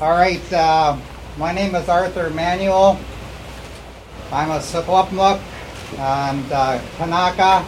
All 0.00 0.12
right, 0.12 0.52
uh, 0.54 0.96
my 1.36 1.52
name 1.52 1.74
is 1.74 1.86
Arthur 1.86 2.30
Manuel. 2.30 2.98
I'm 4.32 4.50
a 4.50 4.58
Secwepemc 4.58 5.42
and 5.98 6.50
uh, 6.50 6.80
Ktunaxa. 6.96 7.66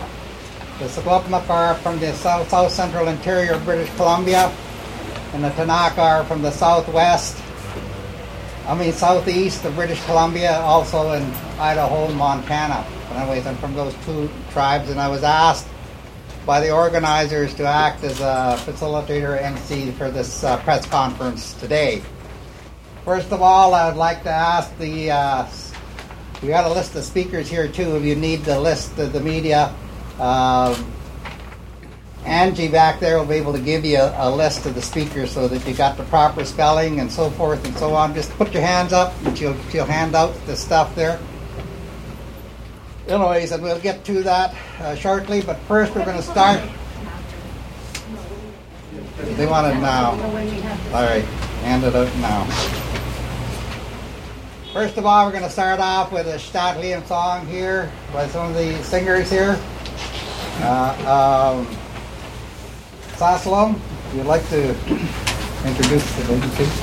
The 0.79 0.87
Secwepemc 0.87 1.51
are 1.51 1.75
from 1.75 2.01
the 2.01 2.15
south, 2.15 2.49
south 2.49 2.73
central 2.73 3.09
interior 3.09 3.53
of 3.53 3.65
British 3.67 3.95
Columbia, 3.97 4.51
and 5.35 5.45
the 5.45 5.51
Ktunaxa 5.51 5.99
are 5.99 6.25
from 6.25 6.41
the 6.41 6.51
southwest, 6.51 7.37
I 8.67 8.79
mean 8.79 8.95
southeast 8.95 9.67
of 9.67 9.75
British 9.75 10.03
Columbia, 10.07 10.59
also 10.61 11.13
in 11.13 11.25
Idaho 11.59 12.07
and 12.07 12.17
Montana. 12.17 12.87
But 13.11 13.19
anyways, 13.19 13.47
I'm 13.47 13.57
from 13.57 13.75
those 13.75 13.95
two 14.07 14.31
tribes, 14.53 14.89
and 14.89 14.99
I 14.99 15.09
was 15.09 15.23
asked 15.23 15.69
by 16.47 16.61
the 16.61 16.71
organizers 16.71 17.53
to 17.57 17.67
act 17.67 18.03
as 18.05 18.21
a 18.23 18.57
facilitator 18.65 19.39
MC 19.39 19.91
for 19.91 20.11
this 20.11 20.43
uh, 20.43 20.57
press 20.63 20.87
conference 20.87 21.53
today. 21.61 22.03
First 23.05 23.33
of 23.33 23.43
all, 23.43 23.75
I 23.75 23.89
would 23.89 23.97
like 23.97 24.23
to 24.23 24.31
ask 24.31 24.77
the, 24.79 25.11
uh, 25.11 25.49
we 26.41 26.49
got 26.49 26.65
a 26.65 26.73
list 26.73 26.95
of 26.95 27.03
speakers 27.03 27.49
here 27.49 27.67
too, 27.67 27.97
if 27.97 28.05
you 28.05 28.15
need 28.15 28.45
the 28.45 28.61
list 28.61 28.97
of 28.97 29.13
the 29.13 29.21
media. 29.21 29.75
Um, 30.21 30.93
Angie 32.25 32.69
back 32.69 33.01
there 33.01 33.19
will 33.19 33.27
be 33.27 33.35
able 33.35 33.53
to 33.55 33.61
give 33.61 33.85
you 33.85 33.99
a, 33.99 34.29
a, 34.29 34.31
list 34.31 34.67
of 34.67 34.77
the 34.77 34.83
speakers 34.83 35.33
so 35.33 35.49
that 35.49 35.67
you 35.67 35.75
got 35.75 35.97
the 35.97 36.05
proper 36.05 36.45
spelling 36.45 37.01
and 37.01 37.11
so 37.11 37.29
forth 37.31 37.65
and 37.65 37.77
so 37.77 37.93
on. 37.95 38.15
Just 38.15 38.31
put 38.33 38.53
your 38.55 38.63
hands 38.63 38.93
up 38.93 39.13
and 39.25 39.37
she'll, 39.37 39.61
she'll 39.71 39.85
hand 39.85 40.15
out 40.15 40.33
the 40.47 40.55
stuff 40.55 40.95
there. 40.95 41.19
Anyways, 43.09 43.51
and 43.51 43.65
we'll 43.65 43.81
get 43.81 44.05
to 44.05 44.23
that 44.23 44.55
uh, 44.79 44.95
shortly, 44.95 45.43
but 45.43 45.59
first 45.67 45.93
we're 45.97 46.05
going 46.05 46.19
to 46.19 46.23
start. 46.23 46.61
They 49.37 49.47
want 49.47 49.75
it 49.75 49.81
now. 49.81 50.13
All 50.13 51.03
right, 51.03 51.25
hand 51.65 51.83
it 51.83 51.97
out 51.97 52.17
now. 52.19 52.92
First 54.73 54.97
of 54.97 55.05
all, 55.05 55.27
we're 55.27 55.33
going 55.33 55.45
to 55.45 55.51
start 55.51 55.81
off 55.81 56.13
with 56.13 56.27
a 56.27 56.39
St'át'imc 56.39 57.07
song 57.07 57.47
here 57.47 57.93
by 58.11 58.27
some 58.29 58.49
of 58.49 58.55
the 58.55 58.83
singers 58.83 59.29
here. 59.29 59.61
Uh, 60.61 61.59
um, 61.61 61.77
you'd 64.17 64.25
like 64.25 64.49
to 64.49 64.71
introduce 65.67 66.17
the 66.17 66.33
lady, 66.33 66.49
please. 66.57 66.81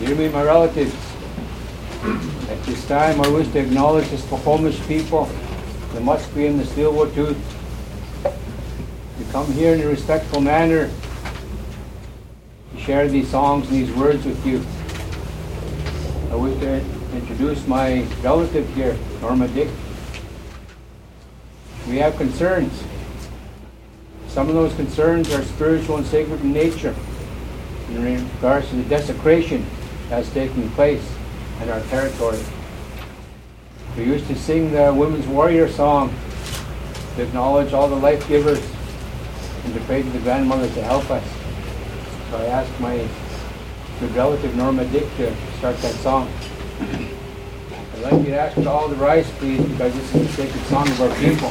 Dear 0.00 0.16
me, 0.16 0.28
my 0.28 0.42
relatives, 0.42 0.96
at 2.50 2.60
this 2.64 2.84
time 2.88 3.20
I 3.20 3.28
wish 3.28 3.46
to 3.52 3.60
acknowledge 3.60 4.08
the 4.08 4.18
Squamish 4.18 4.80
people, 4.88 5.26
the 5.94 6.00
Musqueam 6.00 6.58
the 6.58 6.64
Tsleil-Waututh, 6.64 7.38
to 8.24 9.24
come 9.30 9.52
here 9.52 9.74
in 9.74 9.82
a 9.82 9.86
respectful 9.86 10.40
manner 10.40 10.90
share 12.84 13.06
these 13.06 13.30
songs 13.30 13.68
and 13.68 13.76
these 13.76 13.94
words 13.94 14.24
with 14.24 14.44
you. 14.44 14.58
I 16.32 16.34
wish 16.34 16.58
to 16.60 16.84
introduce 17.14 17.66
my 17.68 18.02
relative 18.22 18.68
here, 18.74 18.98
Norma 19.20 19.46
Dick. 19.48 19.68
We 21.88 21.98
have 21.98 22.16
concerns. 22.16 22.82
Some 24.26 24.48
of 24.48 24.54
those 24.54 24.74
concerns 24.74 25.32
are 25.32 25.42
spiritual 25.42 25.98
and 25.98 26.06
sacred 26.06 26.40
in 26.40 26.52
nature 26.52 26.94
in 27.90 28.02
regards 28.02 28.68
to 28.70 28.76
the 28.76 28.84
desecration 28.84 29.62
has 30.08 30.28
taken 30.32 30.68
place 30.70 31.06
in 31.62 31.68
our 31.68 31.80
territory. 31.82 32.40
We 33.96 34.04
used 34.04 34.26
to 34.26 34.34
sing 34.34 34.72
the 34.72 34.92
Women's 34.92 35.26
Warrior 35.26 35.68
song 35.68 36.12
to 37.16 37.22
acknowledge 37.22 37.72
all 37.74 37.88
the 37.88 37.96
life 37.96 38.26
givers 38.26 38.62
and 39.64 39.74
to 39.74 39.80
pray 39.80 40.02
to 40.02 40.08
the 40.08 40.18
grandmothers 40.20 40.72
to 40.74 40.82
help 40.82 41.08
us. 41.10 41.41
So 42.32 42.38
I 42.38 42.46
asked 42.46 42.80
my 42.80 42.96
good 44.00 44.16
relative 44.16 44.56
Norma 44.56 44.86
Dick 44.86 45.04
to 45.18 45.36
start 45.58 45.76
that 45.76 45.92
song. 45.96 46.32
I'd 46.80 47.98
like 48.00 48.24
you 48.24 48.30
to 48.30 48.40
ask 48.40 48.56
all 48.66 48.88
the 48.88 48.96
rice, 48.96 49.30
please, 49.32 49.62
because 49.68 49.92
this 49.94 50.14
is 50.14 50.30
a 50.30 50.32
sacred 50.32 50.64
song 50.64 50.88
of 50.88 51.00
our 51.02 51.14
people. 51.16 51.50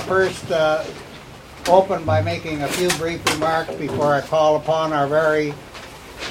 First 0.00 0.50
uh, 0.50 0.84
open 1.68 2.04
by 2.04 2.20
making 2.22 2.62
a 2.62 2.68
few 2.68 2.88
brief 2.98 3.24
remarks 3.34 3.74
before 3.74 4.14
I 4.14 4.20
call 4.20 4.56
upon 4.56 4.92
our 4.92 5.06
very 5.06 5.54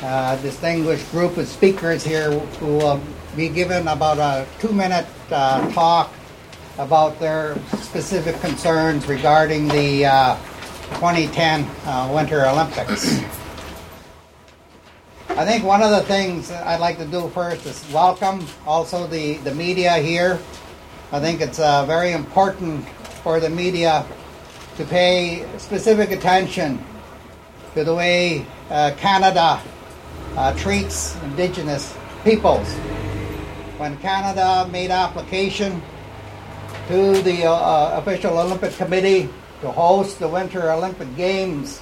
uh, 0.02 0.36
distinguished 0.42 1.10
group 1.12 1.38
of 1.38 1.48
speakers 1.48 2.04
here 2.04 2.32
who 2.32 2.78
will 2.78 3.02
be 3.36 3.50
given 3.50 3.88
about 3.88 4.18
a 4.18 4.48
two 4.60 4.74
minute 4.74 5.06
uh, 5.32 5.70
talk 5.72 6.12
about 6.78 7.20
their 7.20 7.58
specific 7.82 8.36
concerns 8.42 9.08
regarding 9.08 9.68
the 9.68 10.06
uh, 10.06 10.36
2010 10.96 11.64
uh, 11.86 12.12
Winter 12.14 12.46
Olympics. 12.46 13.20
I 15.30 15.46
think 15.46 15.64
one 15.64 15.84
of 15.84 15.92
the 15.92 16.02
things 16.02 16.52
I'd 16.52 16.80
like 16.80 16.98
to 16.98 17.06
do 17.06 17.30
first 17.30 17.66
is 17.66 17.86
welcome 17.94 18.46
also 18.66 19.06
the, 19.08 19.38
the 19.38 19.54
media 19.54 19.98
here. 19.98 20.40
I 21.12 21.20
think 21.20 21.42
it's 21.42 21.60
uh, 21.60 21.86
very 21.86 22.12
important 22.12 22.86
for 23.28 23.42
the 23.42 23.50
media 23.50 24.06
to 24.78 24.86
pay 24.86 25.46
specific 25.58 26.12
attention 26.12 26.82
to 27.74 27.84
the 27.84 27.94
way 27.94 28.46
uh, 28.70 28.92
Canada 28.96 29.62
uh, 30.38 30.54
treats 30.54 31.14
Indigenous 31.24 31.94
peoples. 32.24 32.74
When 33.80 33.98
Canada 33.98 34.70
made 34.72 34.92
application 34.92 35.82
to 36.88 37.22
the 37.22 37.44
uh, 37.44 37.52
uh, 37.52 38.00
official 38.02 38.40
Olympic 38.40 38.72
Committee 38.78 39.28
to 39.60 39.72
host 39.72 40.20
the 40.20 40.28
Winter 40.30 40.72
Olympic 40.72 41.14
Games, 41.18 41.82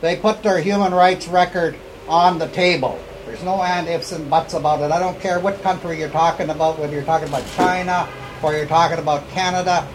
they 0.00 0.16
put 0.16 0.42
their 0.42 0.58
human 0.58 0.94
rights 0.94 1.28
record 1.28 1.76
on 2.08 2.38
the 2.38 2.48
table. 2.48 2.98
There's 3.26 3.44
no 3.44 3.62
and 3.62 3.86
ifs 3.88 4.12
and 4.12 4.30
buts 4.30 4.54
about 4.54 4.80
it. 4.80 4.90
I 4.90 5.00
don't 5.00 5.20
care 5.20 5.38
what 5.38 5.60
country 5.62 5.98
you're 5.98 6.08
talking 6.08 6.48
about, 6.48 6.78
whether 6.78 6.94
you're 6.94 7.04
talking 7.04 7.28
about 7.28 7.44
China 7.56 8.08
or 8.42 8.54
you're 8.54 8.64
talking 8.64 8.98
about 8.98 9.28
Canada, 9.28 9.86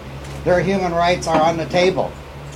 their 0.43 0.59
human 0.59 0.91
rights 0.91 1.27
are 1.27 1.41
on 1.41 1.57
the 1.57 1.65
table. 1.67 2.09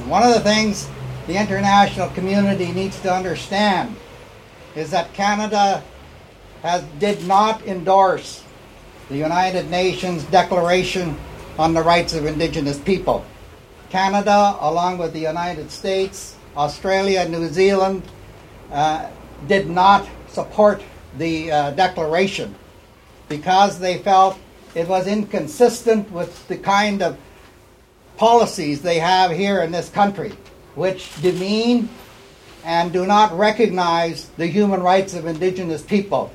One 0.08 0.24
of 0.24 0.34
the 0.34 0.40
things 0.40 0.90
the 1.28 1.40
international 1.40 2.10
community 2.10 2.72
needs 2.72 3.00
to 3.02 3.14
understand 3.14 3.96
is 4.76 4.92
that 4.92 5.14
Canada 5.14 5.84
has, 6.62 6.84
did 7.00 7.26
not 7.28 7.66
endorse 7.66 8.44
the 9.10 9.16
United 9.16 9.70
Nations 9.70 10.24
Declaration 10.26 11.16
on 11.58 11.74
the 11.74 11.82
Rights 11.82 12.14
of 12.14 12.26
Indigenous 12.26 12.80
People. 12.80 13.26
Canada, 13.90 14.58
along 14.60 14.98
with 14.98 15.14
the 15.14 15.20
United 15.20 15.72
States, 15.72 16.36
Australia, 16.58 17.22
and 17.22 17.32
New 17.32 17.48
Zealand, 17.48 18.04
uh, 18.72 19.10
did 19.48 19.70
not 19.70 20.08
support 20.28 20.84
the 21.18 21.52
uh, 21.52 21.72
declaration 21.72 22.56
because 23.30 23.80
they 23.80 24.00
felt 24.00 24.38
it 24.74 24.88
was 24.88 25.08
inconsistent 25.08 26.12
with 26.12 26.48
the 26.48 26.58
kind 26.58 27.02
of 27.02 27.18
policies 28.18 28.82
they 28.82 29.00
have 29.00 29.32
here 29.32 29.62
in 29.62 29.72
this 29.72 29.90
country, 29.90 30.34
which 30.76 31.14
demean 31.22 31.90
and 32.64 32.92
do 32.92 33.06
not 33.06 33.38
recognize 33.38 34.30
the 34.38 34.48
human 34.48 34.82
rights 34.82 35.14
of 35.14 35.26
indigenous 35.26 35.82
people. 35.82 36.32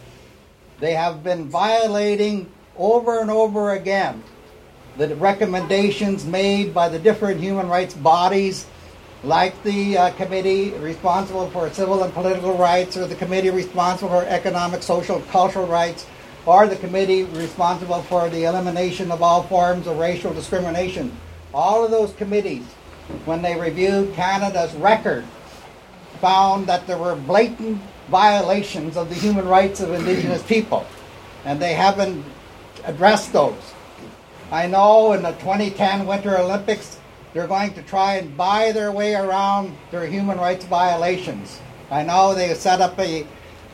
They 0.79 0.95
have 0.95 1.23
been 1.23 1.49
violating 1.49 2.51
over 2.77 3.21
and 3.21 3.31
over 3.31 3.73
again 3.73 4.23
the 4.97 5.15
recommendations 5.17 6.25
made 6.25 6.75
by 6.75 6.89
the 6.89 6.99
different 6.99 7.41
human 7.41 7.69
rights 7.69 7.95
bodies 7.95 8.67
like 9.23 9.63
the 9.63 9.97
uh, 9.97 10.11
committee 10.13 10.71
responsible 10.79 11.51
for 11.51 11.69
civil 11.71 12.03
and 12.03 12.13
political 12.13 12.57
rights, 12.57 12.97
or 12.97 13.07
the 13.07 13.15
committee 13.15 13.51
responsible 13.51 14.09
for 14.09 14.25
economic, 14.25 14.83
social, 14.83 15.21
cultural 15.31 15.67
rights, 15.67 16.07
or 16.47 16.67
the 16.67 16.77
committee 16.77 17.25
responsible 17.25 18.03
for 18.03 18.31
the 18.31 18.45
elimination 18.45 19.11
of 19.13 19.23
all 19.23 19.43
forms 19.43 19.87
of 19.87 19.99
racial 19.99 20.33
discrimination. 20.33 21.15
All 21.53 21.85
of 21.85 21.91
those 21.91 22.13
committees, 22.15 22.65
when 23.25 23.43
they 23.43 23.59
reviewed 23.59 24.15
Canada's 24.15 24.73
record, 24.75 25.25
found 26.21 26.67
that 26.67 26.87
there 26.87 26.99
were 26.99 27.17
blatant 27.17 27.81
violations 28.09 28.97
of 28.97 29.09
the 29.09 29.15
human 29.15 29.47
rights 29.47 29.81
of 29.81 29.93
Indigenous 29.93 30.43
people, 30.43 30.87
and 31.45 31.61
they 31.61 31.75
haven't 31.75 32.25
addressed 32.85 33.33
those. 33.33 33.75
I 34.53 34.67
know 34.67 35.13
in 35.13 35.23
the 35.23 35.33
2010 35.33 36.07
Winter 36.07 36.37
Olympics, 36.39 36.99
they're 37.33 37.47
going 37.47 37.75
to 37.75 37.83
try 37.83 38.17
and 38.17 38.37
buy 38.37 38.73
their 38.73 38.91
way 38.91 39.15
around 39.15 39.77
their 39.91 40.07
human 40.07 40.39
rights 40.39 40.65
violations. 40.65 41.61
I 41.91 42.03
know 42.03 42.35
they 42.35 42.53
set 42.55 42.81
up 42.81 42.99
a, 42.99 43.27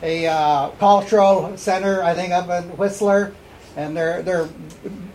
a 0.03 0.27
uh, 0.27 0.69
cultural 0.79 1.57
center, 1.57 2.03
I 2.03 2.13
think, 2.13 2.31
up 2.31 2.49
in 2.49 2.69
Whistler, 2.77 3.33
and 3.77 3.95
they're, 3.95 4.23
they're 4.23 4.49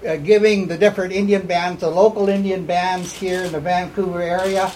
uh, 0.07 0.17
giving 0.19 0.69
the 0.69 0.79
different 0.79 1.13
Indian 1.13 1.47
bands, 1.47 1.81
the 1.81 1.91
local 1.91 2.29
Indian 2.29 2.65
bands 2.65 3.13
here 3.13 3.43
in 3.43 3.51
the 3.51 3.61
Vancouver 3.61 4.23
area, 4.23 4.71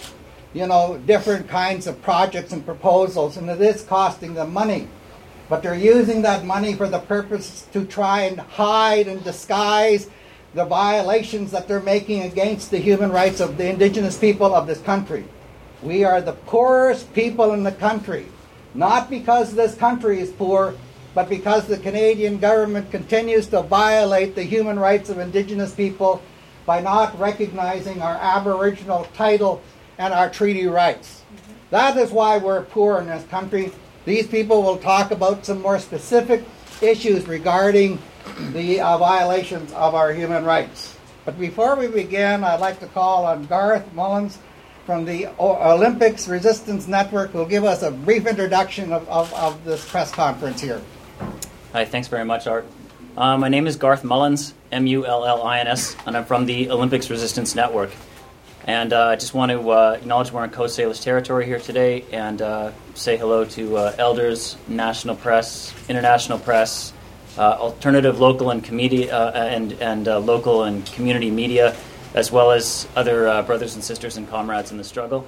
you 0.52 0.66
know, 0.66 1.00
different 1.06 1.48
kinds 1.48 1.86
of 1.86 2.02
projects 2.02 2.52
and 2.52 2.66
proposals, 2.66 3.36
and 3.36 3.48
it 3.48 3.60
is 3.60 3.82
costing 3.82 4.34
them 4.34 4.52
money. 4.52 4.88
But 5.48 5.62
they're 5.62 5.76
using 5.76 6.22
that 6.22 6.44
money 6.44 6.74
for 6.74 6.88
the 6.88 6.98
purpose 6.98 7.68
to 7.72 7.84
try 7.84 8.22
and 8.22 8.40
hide 8.40 9.06
and 9.06 9.22
disguise 9.22 10.10
the 10.52 10.64
violations 10.64 11.52
that 11.52 11.68
they're 11.68 11.80
making 11.80 12.22
against 12.22 12.72
the 12.72 12.78
human 12.78 13.12
rights 13.12 13.38
of 13.38 13.56
the 13.56 13.68
indigenous 13.68 14.18
people 14.18 14.52
of 14.52 14.66
this 14.66 14.80
country. 14.80 15.24
We 15.80 16.02
are 16.02 16.20
the 16.20 16.32
poorest 16.32 17.14
people 17.14 17.52
in 17.52 17.62
the 17.62 17.70
country, 17.70 18.26
not 18.74 19.08
because 19.08 19.54
this 19.54 19.76
country 19.76 20.18
is 20.18 20.30
poor, 20.32 20.74
but 21.16 21.30
because 21.30 21.66
the 21.66 21.78
Canadian 21.78 22.36
government 22.36 22.90
continues 22.90 23.46
to 23.46 23.62
violate 23.62 24.34
the 24.34 24.42
human 24.42 24.78
rights 24.78 25.08
of 25.08 25.18
indigenous 25.18 25.74
people 25.74 26.20
by 26.66 26.78
not 26.78 27.18
recognizing 27.18 28.02
our 28.02 28.16
Aboriginal 28.16 29.08
title 29.14 29.62
and 29.96 30.12
our 30.12 30.28
treaty 30.28 30.66
rights. 30.66 31.22
That 31.70 31.96
is 31.96 32.10
why 32.10 32.36
we're 32.36 32.64
poor 32.64 33.00
in 33.00 33.06
this 33.06 33.24
country. 33.28 33.72
These 34.04 34.26
people 34.26 34.62
will 34.62 34.76
talk 34.76 35.10
about 35.10 35.46
some 35.46 35.62
more 35.62 35.78
specific 35.78 36.44
issues 36.82 37.26
regarding 37.26 37.98
the 38.52 38.82
uh, 38.82 38.98
violations 38.98 39.72
of 39.72 39.94
our 39.94 40.12
human 40.12 40.44
rights. 40.44 40.98
But 41.24 41.40
before 41.40 41.76
we 41.76 41.86
begin, 41.86 42.44
I'd 42.44 42.60
like 42.60 42.78
to 42.80 42.86
call 42.88 43.24
on 43.24 43.46
Garth 43.46 43.90
Mullins 43.94 44.38
from 44.84 45.06
the 45.06 45.28
Olympics 45.40 46.28
Resistance 46.28 46.86
Network, 46.86 47.30
who 47.30 47.38
will 47.38 47.46
give 47.46 47.64
us 47.64 47.80
a 47.80 47.90
brief 47.90 48.26
introduction 48.26 48.92
of, 48.92 49.08
of, 49.08 49.32
of 49.32 49.64
this 49.64 49.88
press 49.88 50.12
conference 50.12 50.60
here. 50.60 50.82
Hi, 51.76 51.84
thanks 51.84 52.08
very 52.08 52.24
much, 52.24 52.46
Art. 52.46 52.64
Uh, 53.18 53.36
my 53.36 53.50
name 53.50 53.66
is 53.66 53.76
Garth 53.76 54.02
Mullins, 54.02 54.54
M 54.72 54.86
U 54.86 55.04
L 55.04 55.26
L 55.26 55.42
I 55.42 55.58
N 55.58 55.66
S, 55.66 55.94
and 56.06 56.16
I'm 56.16 56.24
from 56.24 56.46
the 56.46 56.70
Olympics 56.70 57.10
Resistance 57.10 57.54
Network. 57.54 57.90
And 58.64 58.94
uh, 58.94 59.08
I 59.08 59.16
just 59.16 59.34
want 59.34 59.52
to 59.52 59.70
uh, 59.70 59.98
acknowledge 60.00 60.32
we're 60.32 60.42
in 60.44 60.48
Coast 60.48 60.78
Salish 60.78 61.02
territory 61.02 61.44
here 61.44 61.60
today 61.60 62.02
and 62.12 62.40
uh, 62.40 62.72
say 62.94 63.18
hello 63.18 63.44
to 63.44 63.76
uh, 63.76 63.94
elders, 63.98 64.56
national 64.66 65.16
press, 65.16 65.74
international 65.86 66.38
press, 66.38 66.94
uh, 67.36 67.42
alternative 67.42 68.20
local 68.20 68.48
and 68.48 68.64
uh, 69.10 69.32
and 69.34 69.72
and 69.74 70.06
local 70.06 70.62
and 70.62 70.86
community 70.94 71.30
media, 71.30 71.76
as 72.14 72.32
well 72.32 72.52
as 72.52 72.88
other 72.96 73.42
brothers 73.42 73.74
and 73.74 73.84
sisters 73.84 74.16
and 74.16 74.30
comrades 74.30 74.70
in 74.70 74.78
the 74.78 74.84
struggle. 74.84 75.26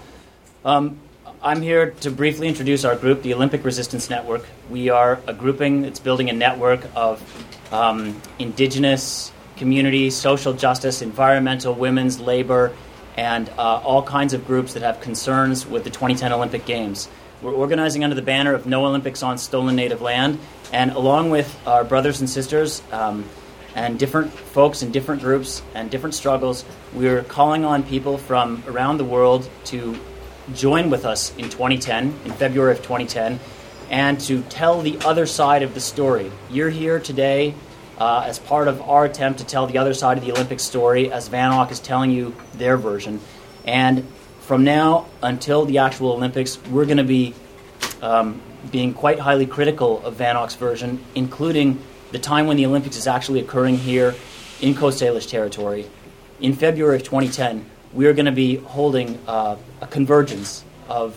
Um, 0.64 0.98
I'm 1.40 1.62
here 1.62 1.92
to 2.00 2.10
briefly 2.10 2.48
introduce 2.48 2.84
our 2.84 2.96
group, 2.96 3.22
the 3.22 3.32
Olympic 3.32 3.64
Resistance 3.64 4.10
Network. 4.10 4.44
We 4.68 4.88
are 4.88 5.20
a 5.28 5.32
grouping 5.32 5.82
that's 5.82 6.00
building 6.00 6.28
a 6.28 6.32
network 6.32 6.84
of 6.96 7.22
um, 7.72 8.20
indigenous 8.40 9.30
community, 9.56 10.10
social 10.10 10.52
justice, 10.52 11.00
environmental, 11.00 11.74
women's, 11.74 12.18
labor, 12.18 12.74
and 13.16 13.48
uh, 13.50 13.76
all 13.84 14.02
kinds 14.02 14.34
of 14.34 14.48
groups 14.48 14.74
that 14.74 14.82
have 14.82 15.00
concerns 15.00 15.64
with 15.64 15.84
the 15.84 15.90
2010 15.90 16.32
Olympic 16.32 16.66
Games. 16.66 17.08
We're 17.40 17.54
organizing 17.54 18.02
under 18.02 18.16
the 18.16 18.22
banner 18.22 18.52
of 18.52 18.66
No 18.66 18.86
Olympics 18.86 19.22
on 19.22 19.38
Stolen 19.38 19.76
Native 19.76 20.02
Land, 20.02 20.40
and 20.72 20.90
along 20.90 21.30
with 21.30 21.56
our 21.68 21.84
brothers 21.84 22.18
and 22.18 22.28
sisters 22.28 22.82
um, 22.90 23.24
and 23.76 23.96
different 23.96 24.32
folks 24.32 24.82
in 24.82 24.90
different 24.90 25.22
groups 25.22 25.62
and 25.76 25.88
different 25.88 26.16
struggles, 26.16 26.64
we're 26.92 27.22
calling 27.22 27.64
on 27.64 27.84
people 27.84 28.18
from 28.18 28.64
around 28.66 28.98
the 28.98 29.04
world 29.04 29.48
to 29.66 29.96
join 30.54 30.90
with 30.90 31.04
us 31.04 31.34
in 31.36 31.44
2010, 31.44 32.14
in 32.24 32.32
February 32.32 32.72
of 32.72 32.78
2010, 32.78 33.40
and 33.90 34.20
to 34.20 34.42
tell 34.42 34.82
the 34.82 34.98
other 35.04 35.26
side 35.26 35.62
of 35.62 35.74
the 35.74 35.80
story. 35.80 36.30
You're 36.50 36.70
here 36.70 37.00
today 37.00 37.54
uh, 37.98 38.24
as 38.26 38.38
part 38.38 38.68
of 38.68 38.80
our 38.82 39.04
attempt 39.04 39.40
to 39.40 39.46
tell 39.46 39.66
the 39.66 39.78
other 39.78 39.94
side 39.94 40.18
of 40.18 40.24
the 40.24 40.32
Olympic 40.32 40.60
story, 40.60 41.10
as 41.10 41.28
VANOC 41.28 41.70
is 41.70 41.80
telling 41.80 42.10
you 42.10 42.34
their 42.54 42.76
version. 42.76 43.20
And 43.64 44.06
from 44.40 44.64
now 44.64 45.06
until 45.22 45.64
the 45.64 45.78
actual 45.78 46.12
Olympics, 46.12 46.58
we're 46.70 46.86
going 46.86 46.98
to 46.98 47.04
be 47.04 47.34
um, 48.00 48.40
being 48.70 48.94
quite 48.94 49.18
highly 49.18 49.46
critical 49.46 50.04
of 50.04 50.16
VANOC's 50.16 50.54
version, 50.54 51.02
including 51.14 51.82
the 52.12 52.18
time 52.18 52.46
when 52.46 52.56
the 52.56 52.66
Olympics 52.66 52.96
is 52.96 53.06
actually 53.06 53.40
occurring 53.40 53.76
here 53.76 54.14
in 54.60 54.74
Coast 54.74 55.02
Salish 55.02 55.28
territory. 55.28 55.88
In 56.40 56.54
February 56.54 56.96
of 56.96 57.02
2010, 57.02 57.66
we 57.92 58.06
are 58.06 58.12
going 58.12 58.26
to 58.26 58.32
be 58.32 58.56
holding 58.56 59.18
uh, 59.26 59.56
a 59.80 59.86
convergence 59.86 60.64
of 60.88 61.16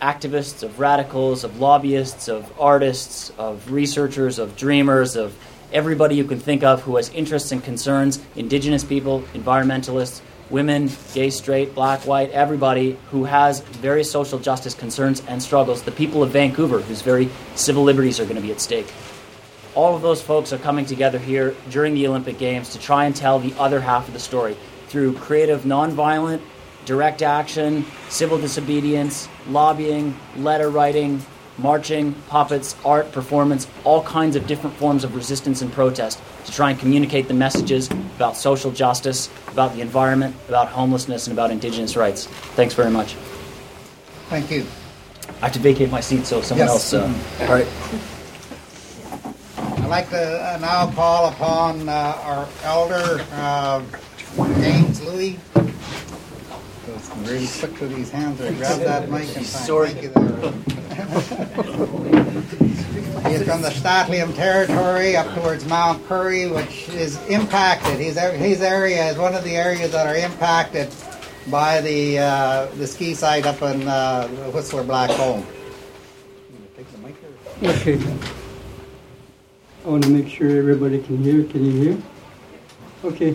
activists, 0.00 0.62
of 0.62 0.78
radicals, 0.78 1.44
of 1.44 1.60
lobbyists, 1.60 2.28
of 2.28 2.52
artists, 2.60 3.30
of 3.38 3.70
researchers, 3.70 4.38
of 4.38 4.56
dreamers, 4.56 5.16
of 5.16 5.36
everybody 5.72 6.14
you 6.14 6.24
can 6.24 6.38
think 6.38 6.62
of 6.62 6.82
who 6.82 6.96
has 6.96 7.08
interests 7.10 7.52
and 7.52 7.62
concerns, 7.62 8.20
indigenous 8.34 8.84
people, 8.84 9.22
environmentalists, 9.34 10.20
women, 10.48 10.90
gay, 11.12 11.30
straight, 11.30 11.74
black, 11.74 12.00
white, 12.06 12.30
everybody 12.30 12.96
who 13.10 13.24
has 13.24 13.60
various 13.60 14.10
social 14.10 14.38
justice 14.38 14.74
concerns 14.74 15.22
and 15.26 15.42
struggles, 15.42 15.82
the 15.82 15.92
people 15.92 16.22
of 16.22 16.30
Vancouver 16.30 16.80
whose 16.80 17.02
very 17.02 17.28
civil 17.56 17.82
liberties 17.82 18.20
are 18.20 18.24
going 18.24 18.36
to 18.36 18.42
be 18.42 18.52
at 18.52 18.60
stake. 18.60 18.92
All 19.74 19.94
of 19.94 20.02
those 20.02 20.22
folks 20.22 20.52
are 20.52 20.58
coming 20.58 20.86
together 20.86 21.18
here 21.18 21.54
during 21.70 21.94
the 21.94 22.06
Olympic 22.06 22.38
Games 22.38 22.70
to 22.70 22.78
try 22.78 23.04
and 23.04 23.14
tell 23.14 23.38
the 23.38 23.54
other 23.58 23.80
half 23.80 24.06
of 24.06 24.14
the 24.14 24.20
story 24.20 24.56
through 24.88 25.14
creative, 25.14 25.62
nonviolent, 25.62 26.40
direct 26.84 27.22
action, 27.22 27.84
civil 28.08 28.38
disobedience, 28.38 29.28
lobbying, 29.48 30.16
letter 30.36 30.70
writing, 30.70 31.20
marching, 31.58 32.12
puppets, 32.28 32.76
art, 32.84 33.10
performance, 33.12 33.66
all 33.84 34.02
kinds 34.02 34.36
of 34.36 34.46
different 34.46 34.76
forms 34.76 35.04
of 35.04 35.14
resistance 35.16 35.62
and 35.62 35.72
protest 35.72 36.20
to 36.44 36.52
try 36.52 36.70
and 36.70 36.78
communicate 36.78 37.28
the 37.28 37.34
messages 37.34 37.90
about 38.16 38.36
social 38.36 38.70
justice, 38.70 39.28
about 39.48 39.74
the 39.74 39.80
environment, 39.80 40.36
about 40.48 40.68
homelessness, 40.68 41.26
and 41.26 41.36
about 41.36 41.50
indigenous 41.50 41.96
rights. 41.96 42.26
Thanks 42.54 42.74
very 42.74 42.90
much. 42.90 43.14
Thank 44.28 44.50
you. 44.50 44.66
I 45.40 45.46
have 45.46 45.52
to 45.52 45.58
vacate 45.58 45.90
my 45.90 46.00
seat 46.00 46.26
so 46.26 46.40
someone 46.40 46.68
Yes. 46.68 46.92
else. 46.92 46.94
Uh, 46.94 47.12
all 47.42 47.54
right. 47.54 47.66
I'd 49.82 49.88
like 49.88 50.10
to 50.10 50.54
uh, 50.54 50.58
now 50.58 50.90
call 50.92 51.28
upon 51.28 51.88
uh, 51.88 51.92
our 52.22 52.48
elder, 52.64 53.24
uh, 53.32 53.82
James 54.36 55.00
Louis. 55.02 55.38
Goes 55.54 57.10
really 57.24 57.48
quick 57.58 57.80
with 57.80 57.96
these 57.96 58.10
hands. 58.10 58.38
There. 58.38 58.52
Grab 58.52 58.80
that 58.80 59.08
mic 59.10 59.34
and 59.34 59.46
Sorry. 59.46 59.88
thank 59.90 60.02
you 60.02 60.10
there. 60.10 60.52
He's 63.30 63.42
from 63.42 63.62
the 63.62 63.70
St'át'imc 63.70 64.36
territory 64.36 65.16
up 65.16 65.34
towards 65.34 65.64
Mount 65.66 66.06
Currie, 66.06 66.46
which 66.48 66.88
is 66.90 67.16
impacted. 67.28 67.98
His, 67.98 68.18
his 68.18 68.60
area 68.60 69.06
is 69.10 69.16
one 69.16 69.34
of 69.34 69.42
the 69.42 69.56
areas 69.56 69.92
that 69.92 70.06
are 70.06 70.16
impacted 70.16 70.92
by 71.50 71.80
the 71.80 72.18
uh, 72.18 72.66
the 72.76 72.86
ski 72.86 73.14
site 73.14 73.46
up 73.46 73.62
in 73.62 73.88
uh, 73.88 74.28
Whistler 74.52 74.84
Blackcomb. 74.84 75.46
Take 76.76 76.92
the 76.92 76.98
mic. 76.98 77.14
Okay. 77.62 77.98
I 79.84 79.88
want 79.88 80.04
to 80.04 80.10
make 80.10 80.28
sure 80.28 80.58
everybody 80.58 81.00
can 81.00 81.22
hear. 81.22 81.42
Can 81.44 81.64
you 81.64 81.72
hear? 81.72 81.98
Okay. 83.02 83.34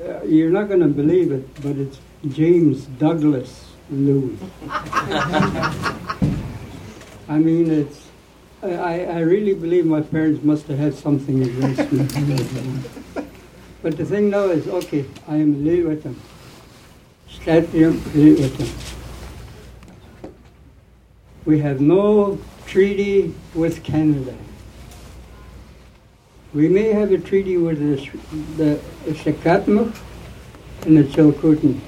uh, 0.00 0.22
you're 0.24 0.50
not 0.50 0.68
going 0.68 0.80
to 0.80 0.88
believe 0.88 1.30
it, 1.30 1.62
but 1.62 1.76
it's 1.76 1.98
James 2.28 2.86
Douglas 2.98 3.70
Louis. 3.90 4.38
I 7.28 7.38
mean, 7.38 7.70
it's. 7.70 8.08
I, 8.62 9.04
I 9.04 9.18
really 9.20 9.54
believe 9.54 9.84
my 9.84 10.00
parents 10.00 10.42
must 10.42 10.66
have 10.68 10.78
had 10.78 10.94
something 10.94 11.42
against 11.42 11.92
me. 11.92 12.06
but 13.82 13.96
the 13.98 14.06
thing 14.06 14.30
now 14.30 14.44
is, 14.44 14.66
okay, 14.66 15.04
I 15.28 15.36
am 15.36 15.62
live 15.64 15.86
with 15.86 16.02
them. 16.02 16.18
St'át'imc, 17.28 18.14
live 18.14 18.40
with 18.40 18.56
them. 18.56 20.32
We 21.44 21.58
have 21.58 21.82
no 21.82 22.38
treaty 22.66 23.34
with 23.54 23.84
Canada. 23.84 24.34
We 26.54 26.68
may 26.68 26.92
have 26.92 27.10
a 27.10 27.18
treaty 27.18 27.56
with 27.56 27.80
the, 27.80 28.80
the 29.04 29.12
Shakatmuk 29.12 29.92
and 30.86 30.96
the 30.96 31.02
Chilcotin. 31.02 31.80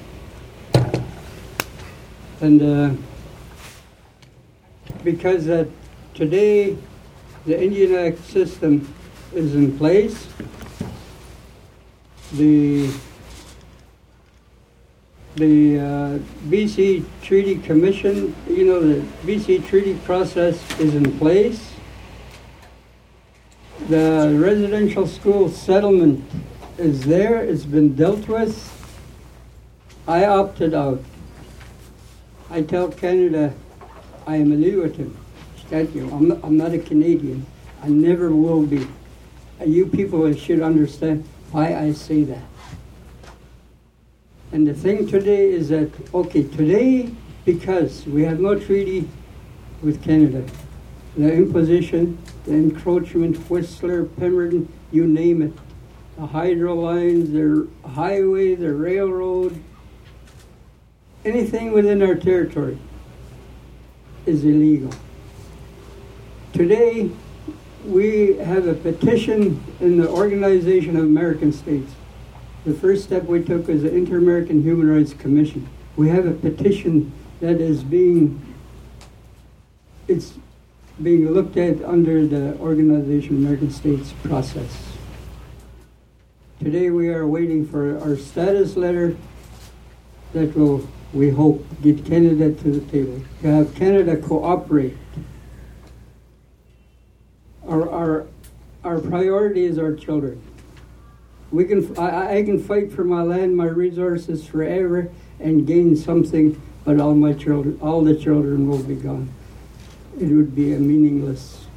And 2.41 2.61
uh, 2.61 2.91
because 5.05 5.45
that 5.45 5.69
today 6.13 6.77
the 7.45 7.63
Indian 7.63 7.95
Act 7.95 8.19
system 8.25 8.93
is 9.33 9.55
in 9.55 9.77
place, 9.77 10.27
the 12.33 12.91
the 15.35 15.79
uh, 15.79 16.17
BC 16.49 17.05
Treaty 17.21 17.59
Commission, 17.59 18.35
you 18.49 18.65
know, 18.65 18.81
the 18.81 18.99
BC 19.23 19.65
Treaty 19.65 19.93
process 20.03 20.59
is 20.77 20.93
in 20.93 21.17
place. 21.19 21.76
The 23.89 24.37
residential 24.37 25.07
school 25.07 25.47
settlement 25.47 26.29
is 26.77 27.05
there, 27.05 27.37
it's 27.37 27.63
been 27.63 27.95
dealt 27.95 28.27
with. 28.27 28.73
I 30.05 30.25
opted 30.25 30.73
out. 30.73 31.01
I 32.49 32.63
tell 32.63 32.91
Canada 32.91 33.53
I 34.25 34.35
am 34.35 34.51
a 34.51 34.55
Lewiton. 34.55 35.15
Thank 35.69 35.95
you. 35.95 36.09
I'm 36.11 36.31
I'm 36.43 36.57
not 36.57 36.73
a 36.73 36.79
Canadian. 36.79 37.45
I 37.81 37.87
never 37.87 38.29
will 38.35 38.63
be. 38.63 38.85
You 39.65 39.85
people 39.85 40.33
should 40.33 40.61
understand 40.61 41.23
why 41.51 41.73
I 41.73 41.93
say 41.93 42.23
that. 42.23 42.43
And 44.51 44.67
the 44.67 44.73
thing 44.73 45.07
today 45.07 45.49
is 45.49 45.69
that, 45.69 45.91
okay, 46.13 46.43
today, 46.43 47.09
because 47.45 48.05
we 48.05 48.23
have 48.23 48.39
no 48.39 48.59
treaty 48.59 49.07
with 49.81 50.03
Canada, 50.03 50.45
the 51.17 51.33
imposition, 51.33 52.17
the 52.45 52.53
encroachment, 52.53 53.35
Whistler, 53.49 54.05
Pemberton, 54.05 54.71
you 54.91 55.07
name 55.07 55.41
it, 55.41 55.51
the 56.15 56.27
hydro 56.27 56.75
lines, 56.75 57.31
the 57.31 57.67
highway, 57.87 58.55
the 58.55 58.73
railroad, 58.73 59.61
anything 61.25 61.71
within 61.71 62.01
our 62.03 62.15
territory 62.15 62.77
is 64.25 64.43
illegal. 64.43 64.91
Today, 66.53 67.09
we 67.83 68.35
have 68.37 68.67
a 68.67 68.73
petition 68.73 69.63
in 69.79 69.97
the 69.97 70.07
Organization 70.09 70.97
of 70.97 71.03
American 71.03 71.51
States. 71.51 71.91
The 72.65 72.73
first 72.73 73.03
step 73.03 73.23
we 73.23 73.43
took 73.43 73.67
was 73.67 73.83
the 73.83 73.95
Inter 73.95 74.17
American 74.17 74.61
Human 74.61 74.89
Rights 74.89 75.13
Commission. 75.13 75.67
We 75.95 76.09
have 76.09 76.25
a 76.25 76.33
petition 76.33 77.11
that 77.39 77.61
is 77.61 77.83
being 77.83 78.43
it's 80.07 80.33
being 81.01 81.29
looked 81.31 81.57
at 81.57 81.83
under 81.83 82.25
the 82.25 82.57
Organization 82.57 83.35
of 83.35 83.41
American 83.41 83.69
States 83.69 84.13
process. 84.23 84.87
Today 86.59 86.89
we 86.89 87.09
are 87.09 87.27
waiting 87.27 87.67
for 87.67 87.99
our 87.99 88.17
status 88.17 88.75
letter 88.75 89.15
that 90.33 90.55
will, 90.55 90.87
we 91.13 91.29
hope, 91.29 91.63
get 91.83 92.03
Canada 92.03 92.51
to 92.51 92.71
the 92.71 92.91
table. 92.91 93.21
To 93.43 93.47
have 93.47 93.75
Canada 93.75 94.17
cooperate. 94.17 94.97
Our, 97.67 97.89
our, 97.89 98.27
our 98.83 98.99
priority 98.99 99.65
is 99.65 99.77
our 99.77 99.93
children. 99.93 100.41
We 101.51 101.65
can, 101.65 101.97
I, 101.97 102.39
I 102.39 102.43
can 102.43 102.61
fight 102.61 102.91
for 102.91 103.03
my 103.03 103.21
land, 103.21 103.55
my 103.55 103.65
resources 103.65 104.47
forever, 104.47 105.11
and 105.39 105.67
gain 105.67 105.95
something, 105.95 106.59
but 106.83 106.99
all 106.99 107.13
my 107.13 107.33
children, 107.33 107.77
all 107.81 108.01
the 108.01 108.15
children 108.15 108.67
will 108.67 108.81
be 108.81 108.95
gone. 108.95 109.31
It 110.19 110.29
would 110.29 110.55
be 110.55 110.73
a 110.73 110.79
meaningless 110.79 111.67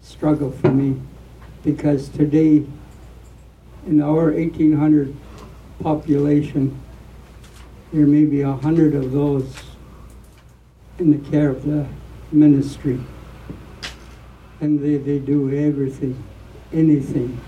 struggle 0.00 0.50
for 0.50 0.70
me, 0.70 0.98
because 1.62 2.08
today, 2.08 2.64
in 3.86 4.00
our 4.00 4.32
1800 4.32 5.14
population, 5.80 6.80
there 7.92 8.06
may 8.06 8.24
be 8.24 8.40
a 8.40 8.52
hundred 8.52 8.94
of 8.94 9.12
those 9.12 9.54
in 10.98 11.10
the 11.10 11.30
care 11.30 11.50
of 11.50 11.66
the 11.66 11.86
ministry, 12.32 12.98
and 14.62 14.80
they, 14.80 14.96
they 14.96 15.18
do 15.18 15.54
everything, 15.54 16.24
anything. 16.72 17.38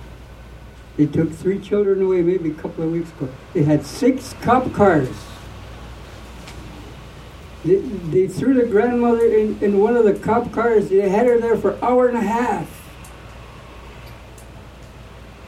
They 0.98 1.06
took 1.06 1.32
three 1.32 1.60
children 1.60 2.02
away 2.02 2.20
maybe 2.20 2.50
a 2.50 2.54
couple 2.54 2.84
of 2.84 2.92
weeks 2.92 3.10
ago. 3.12 3.30
They 3.54 3.62
had 3.62 3.86
six 3.86 4.34
cop 4.42 4.70
cars. 4.74 5.08
They, 7.64 7.76
they 7.76 8.26
threw 8.26 8.54
the 8.54 8.66
grandmother 8.66 9.26
in, 9.26 9.62
in 9.62 9.78
one 9.78 9.96
of 9.96 10.04
the 10.04 10.14
cop 10.14 10.50
cars. 10.52 10.88
They 10.88 11.08
had 11.08 11.26
her 11.26 11.38
there 11.38 11.56
for 11.56 11.72
an 11.72 11.78
hour 11.82 12.08
and 12.08 12.16
a 12.16 12.22
half. 12.22 12.76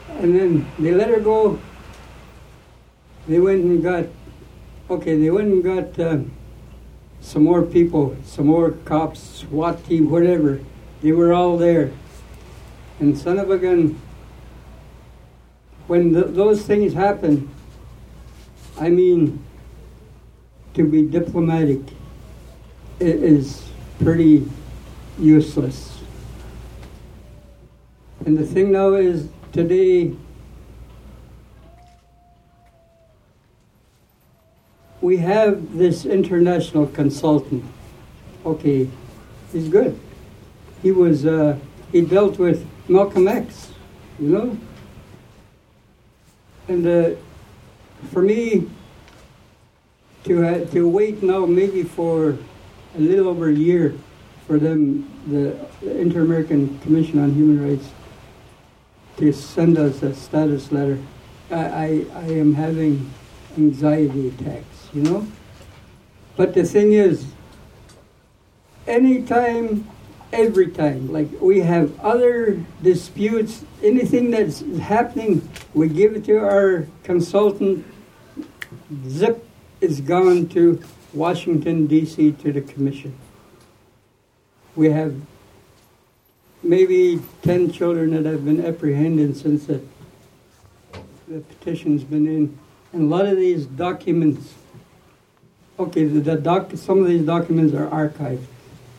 And 0.09 0.35
then 0.39 0.71
they 0.77 0.91
let 0.91 1.09
her 1.09 1.19
go. 1.19 1.59
They 3.27 3.39
went 3.39 3.63
and 3.63 3.81
got, 3.81 4.05
okay, 4.89 5.17
they 5.17 5.31
went 5.31 5.47
and 5.47 5.63
got 5.63 5.99
uh, 5.99 6.19
some 7.19 7.43
more 7.43 7.63
people, 7.63 8.15
some 8.23 8.47
more 8.47 8.71
cops, 8.71 9.19
SWAT 9.19 9.83
team, 9.85 10.11
whatever. 10.11 10.61
They 11.01 11.13
were 11.13 11.33
all 11.33 11.57
there. 11.57 11.91
And 12.99 13.17
son 13.17 13.39
of 13.39 13.49
a 13.49 13.57
gun, 13.57 13.99
when 15.87 16.13
th- 16.13 16.27
those 16.29 16.61
things 16.63 16.93
happen, 16.93 17.49
I 18.79 18.89
mean, 18.89 19.43
to 20.75 20.83
be 20.83 21.01
diplomatic 21.01 21.79
is 23.07 23.63
pretty 23.99 24.49
useless. 25.19 26.01
And 28.25 28.37
the 28.37 28.45
thing 28.45 28.71
now 28.71 28.93
is, 28.93 29.27
today, 29.51 30.15
we 35.01 35.17
have 35.17 35.77
this 35.77 36.05
international 36.05 36.87
consultant. 36.87 37.65
Okay, 38.45 38.89
He's 39.53 39.69
good. 39.69 39.97
He 40.81 40.91
was, 40.91 41.27
uh, 41.27 41.59
he 41.91 42.01
dealt 42.01 42.39
with 42.39 42.67
Malcolm 42.89 43.27
X, 43.27 43.71
you 44.19 44.29
know? 44.29 44.57
And 46.67 46.87
uh, 46.87 47.15
for 48.11 48.23
me, 48.23 48.67
to, 50.23 50.43
uh, 50.43 50.65
to 50.71 50.89
wait 50.89 51.21
now 51.21 51.45
maybe 51.45 51.83
for 51.83 52.35
a 52.95 52.99
little 52.99 53.27
over 53.27 53.49
a 53.49 53.53
year 53.53 53.95
for 54.47 54.59
them, 54.59 55.09
the 55.27 55.57
Inter-American 55.99 56.79
Commission 56.79 57.19
on 57.19 57.33
Human 57.33 57.67
Rights, 57.67 57.89
to 59.17 59.31
send 59.31 59.77
us 59.77 60.01
a 60.03 60.13
status 60.13 60.71
letter, 60.71 60.99
I, 61.49 61.55
I, 61.55 62.05
I 62.15 62.25
am 62.25 62.53
having 62.53 63.09
anxiety 63.57 64.29
attacks, 64.29 64.89
you 64.93 65.03
know? 65.03 65.27
But 66.35 66.53
the 66.53 66.63
thing 66.63 66.93
is, 66.93 67.25
anytime, 68.87 69.87
every 70.31 70.69
time, 70.69 71.11
like 71.11 71.29
we 71.39 71.59
have 71.59 71.97
other 71.99 72.63
disputes, 72.81 73.63
anything 73.83 74.31
that's 74.31 74.61
happening, 74.79 75.47
we 75.73 75.87
give 75.89 76.15
it 76.15 76.25
to 76.25 76.37
our 76.37 76.87
consultant, 77.03 77.85
zip, 79.07 79.47
it's 79.79 80.01
gone 80.01 80.47
to 80.49 80.81
Washington, 81.13 81.87
D.C., 81.87 82.31
to 82.31 82.51
the 82.51 82.61
commission. 82.61 83.15
We 84.75 84.89
have 84.89 85.15
maybe 86.63 87.21
10 87.43 87.71
children 87.71 88.11
that 88.11 88.29
have 88.29 88.45
been 88.45 88.65
apprehended 88.65 89.37
since 89.37 89.65
the, 89.65 89.81
the 91.27 91.41
petition's 91.41 92.03
been 92.03 92.25
in. 92.25 92.57
And 92.93 93.03
a 93.03 93.15
lot 93.15 93.25
of 93.25 93.37
these 93.37 93.65
documents, 93.65 94.53
okay, 95.77 96.05
the, 96.05 96.19
the 96.19 96.35
doc, 96.35 96.71
some 96.75 96.99
of 96.99 97.07
these 97.07 97.25
documents 97.25 97.75
are 97.75 97.87
archived 97.87 98.45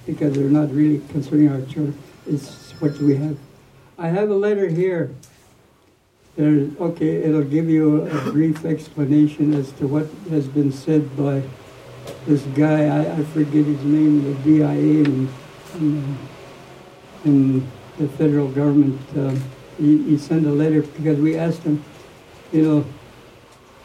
because 0.06 0.34
they're 0.34 0.44
not 0.44 0.70
really 0.70 1.00
concerning 1.08 1.48
our 1.48 1.62
children. 1.62 1.98
It's 2.26 2.72
what 2.80 2.96
we 2.98 3.16
have. 3.16 3.38
I 3.98 4.08
have 4.08 4.30
a 4.30 4.34
letter 4.34 4.68
here. 4.68 5.14
There, 6.36 6.68
okay, 6.80 7.16
it'll 7.22 7.44
give 7.44 7.68
you 7.68 8.06
a 8.06 8.30
brief 8.32 8.64
explanation 8.64 9.54
as 9.54 9.70
to 9.72 9.86
what 9.86 10.06
has 10.30 10.48
been 10.48 10.72
said 10.72 11.16
by 11.16 11.42
this 12.26 12.42
guy. 12.54 12.86
I, 12.86 13.18
I 13.18 13.24
forget 13.24 13.64
his 13.64 13.82
name, 13.84 14.24
the 14.24 14.34
DIA 14.42 15.04
and, 15.04 15.28
and, 15.74 16.18
and 17.24 17.70
the 17.98 18.08
federal 18.08 18.48
government. 18.48 19.00
Um, 19.16 19.42
he, 19.78 20.02
he 20.04 20.18
sent 20.18 20.46
a 20.46 20.50
letter 20.50 20.82
because 20.82 21.18
we 21.18 21.36
asked 21.36 21.62
him, 21.62 21.84
you 22.52 22.62
know, 22.62 22.84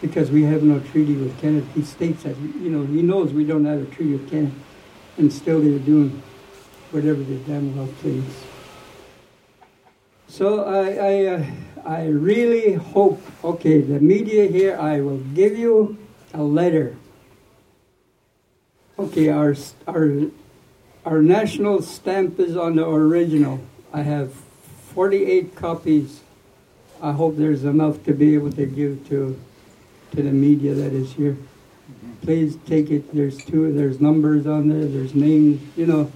because 0.02 0.32
we 0.32 0.44
have 0.44 0.64
no 0.64 0.80
treaty 0.80 1.16
with 1.16 1.40
Canada. 1.42 1.66
He 1.76 1.84
states 1.84 2.24
that, 2.24 2.38
you 2.38 2.70
know, 2.70 2.86
he 2.86 3.02
knows 3.02 3.34
we 3.34 3.44
don't 3.44 3.66
have 3.66 3.82
a 3.82 3.86
treaty 3.86 4.14
with 4.14 4.30
Canada, 4.30 4.54
and 5.18 5.32
still 5.32 5.62
they're 5.62 5.80
doing 5.80 6.22
whatever 6.92 7.22
they 7.22 7.38
damn 7.52 7.76
well 7.76 7.90
please. 8.02 8.24
So 10.28 10.64
I, 10.64 10.92
I, 10.94 11.26
uh, 11.26 11.46
I 11.86 12.06
really 12.08 12.74
hope, 12.74 13.22
okay, 13.44 13.82
the 13.82 14.00
media 14.00 14.48
here, 14.48 14.78
I 14.80 15.02
will 15.02 15.18
give 15.18 15.58
you 15.58 15.98
a 16.34 16.44
letter. 16.44 16.96
Okay, 19.00 19.29
our, 19.29 19.56
our, 19.88 20.12
our 21.06 21.22
national 21.22 21.82
stamp 21.82 22.38
is 22.38 22.58
on 22.58 22.75
the 22.75 22.86
original. 22.86 23.62
I 23.94 24.01
have 24.01 24.34
48 24.94 25.56
copies. 25.56 26.20
I 27.01 27.13
hope 27.13 27.38
there's 27.38 27.63
enough 27.63 28.03
to 28.03 28.13
be 28.13 28.34
able 28.36 28.51
to 28.51 28.65
give 28.65 29.08
to 29.08 29.39
to 30.12 30.22
the 30.22 30.32
media 30.32 30.74
that 30.74 30.91
is 30.91 31.13
here. 31.13 31.38
Please 32.24 32.58
take 32.65 32.91
it. 32.91 33.15
There's 33.15 33.38
two. 33.38 33.72
There's 33.72 34.01
numbers 34.01 34.46
on 34.46 34.68
there. 34.68 34.86
There's 34.86 35.15
names. 35.15 35.62
You 35.77 35.86
know, 35.86 36.12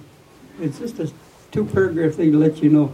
it's 0.60 0.78
just 0.78 0.98
a 0.98 1.10
two 1.52 1.64
paragraph 1.64 2.16
thing 2.16 2.32
to 2.32 2.38
let 2.38 2.62
you 2.62 2.68
know 2.68 2.92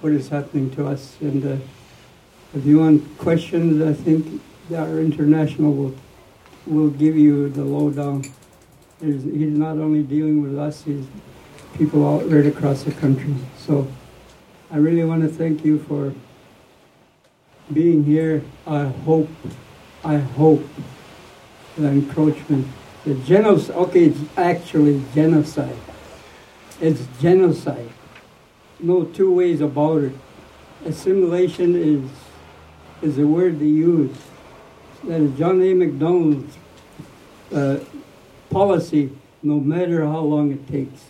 what 0.00 0.12
is 0.12 0.28
happening 0.28 0.70
to 0.76 0.86
us. 0.86 1.16
And 1.20 1.44
uh, 1.44 1.64
if 2.54 2.64
you 2.64 2.78
want 2.78 3.18
questions, 3.18 3.82
I 3.82 4.00
think 4.00 4.40
our 4.72 5.00
international 5.00 5.72
will 5.72 5.96
will 6.66 6.90
give 6.90 7.16
you 7.16 7.48
the 7.48 7.64
lowdown. 7.64 8.22
There's, 9.02 9.24
he's 9.24 9.58
not 9.58 9.78
only 9.78 10.04
dealing 10.04 10.42
with 10.42 10.56
us; 10.56 10.84
he's 10.84 11.04
people 11.76 12.04
all 12.04 12.20
right 12.20 12.46
across 12.46 12.84
the 12.84 12.92
country. 12.92 13.34
So 13.58 13.88
I 14.70 14.76
really 14.76 15.02
want 15.04 15.22
to 15.22 15.28
thank 15.28 15.64
you 15.64 15.80
for 15.80 16.14
being 17.72 18.04
here. 18.04 18.44
I 18.64 18.84
hope 18.84 19.28
I 20.04 20.18
hope 20.18 20.64
the 21.76 21.88
encroachment, 21.88 22.68
the 23.04 23.14
genocide, 23.14 23.74
okay, 23.76 24.04
it's 24.04 24.20
actually 24.36 25.02
genocide. 25.14 25.76
It's 26.80 27.06
genocide. 27.20 27.88
No 28.78 29.04
two 29.04 29.32
ways 29.32 29.60
about 29.60 30.02
it. 30.02 30.12
Assimilation 30.84 31.74
is, 31.76 32.10
is 33.00 33.16
the 33.16 33.26
word 33.26 33.58
they 33.58 33.66
use. 33.66 34.16
That 35.04 35.20
is 35.20 35.38
John 35.38 35.62
A. 35.62 35.74
Macdonald's 35.74 36.56
uh, 37.52 37.78
policy, 38.52 39.10
no 39.42 39.58
matter 39.58 40.04
how 40.06 40.20
long 40.20 40.52
it 40.52 40.68
takes, 40.68 41.04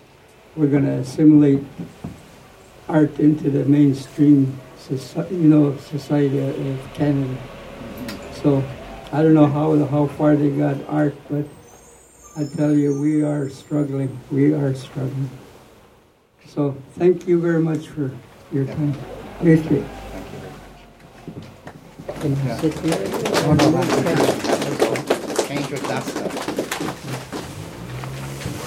we're 0.56 0.68
going 0.68 0.84
to 0.84 0.92
assimilate 0.92 1.62
art 2.88 3.18
into 3.18 3.50
the 3.50 3.64
mainstream 3.64 4.58
society, 4.78 5.34
you 5.36 5.48
know, 5.48 5.76
society 5.78 6.38
of 6.38 6.94
Canada. 6.94 7.36
So 8.42 8.62
I 9.12 9.22
don't 9.22 9.34
know 9.34 9.46
how 9.46 9.76
how 9.86 10.06
far 10.06 10.36
they 10.36 10.50
got 10.50 10.76
art, 10.88 11.14
but 11.30 11.44
I 12.36 12.44
tell 12.56 12.74
you, 12.74 12.98
we 13.00 13.22
are 13.22 13.48
struggling. 13.48 14.18
We 14.30 14.52
are 14.54 14.74
struggling. 14.74 15.30
So 16.46 16.76
thank 16.98 17.26
you 17.28 17.40
very 17.40 17.60
much 17.60 17.88
for 17.88 18.10
your 18.52 18.66
time. 18.66 18.94
Appreciate 19.38 19.72
it. 19.72 19.86
Thank 19.86 20.26
you 20.32 20.38
very 20.40 20.52
much. 22.08 22.20
Can 22.20 22.30
you 22.30 22.54
sit 22.60 22.74
here? 22.80 22.98
No, 23.46 23.70
that's- 23.70 25.48
Change 25.48 25.70
with 25.70 25.82
Dustin. 25.82 26.21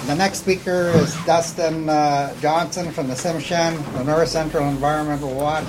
The 0.06 0.14
next 0.14 0.38
speaker 0.38 0.92
is 0.94 1.12
Dustin 1.26 1.88
uh, 1.88 2.32
Johnson 2.40 2.92
from 2.92 3.08
the 3.08 3.14
Tsimshian, 3.14 3.74
the 3.94 4.04
North 4.04 4.28
Central 4.28 4.68
Environmental 4.68 5.34
Watch, 5.34 5.66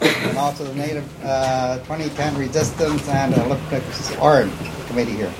and 0.00 0.38
also 0.38 0.64
the 0.64 0.74
Native 0.74 1.04
uh, 1.22 1.76
2010 1.80 2.38
Resistance 2.38 3.06
and 3.10 3.34
Olympics 3.34 4.16
Orange 4.16 4.50
Committee 4.86 5.12
here. 5.12 5.32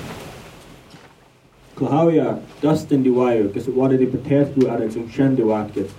Klahawia, 1.75 2.39
Dustin 2.61 3.03
Diwayo, 3.03 3.51
kasi 3.51 3.71
wada 3.71 3.97
di 3.97 4.05
patethu 4.05 4.69
ada 4.69 4.85
Zumshen 4.93 5.35
Diwatkit. 5.35 5.89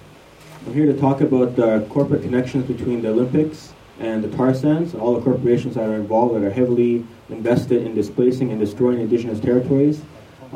I'm 0.69 0.73
here 0.73 0.87
to 0.87 0.95
talk 0.95 1.23
about 1.23 1.57
the 1.57 1.85
corporate 1.91 2.23
connections 2.23 2.65
between 2.69 3.03
the 3.03 3.09
Olympics 3.09 3.75
and 3.99 4.23
the 4.23 4.31
tar 4.37 4.55
sands, 4.55 4.95
all 4.95 5.19
the 5.19 5.21
corporations 5.21 5.75
that 5.75 5.89
are 5.89 5.97
involved 5.97 6.37
that 6.37 6.47
are 6.47 6.55
heavily 6.55 7.05
invested 7.29 7.83
in 7.83 7.97
displacing 7.97 8.53
and 8.53 8.61
destroying 8.61 9.01
indigenous 9.01 9.41
territories. 9.41 10.01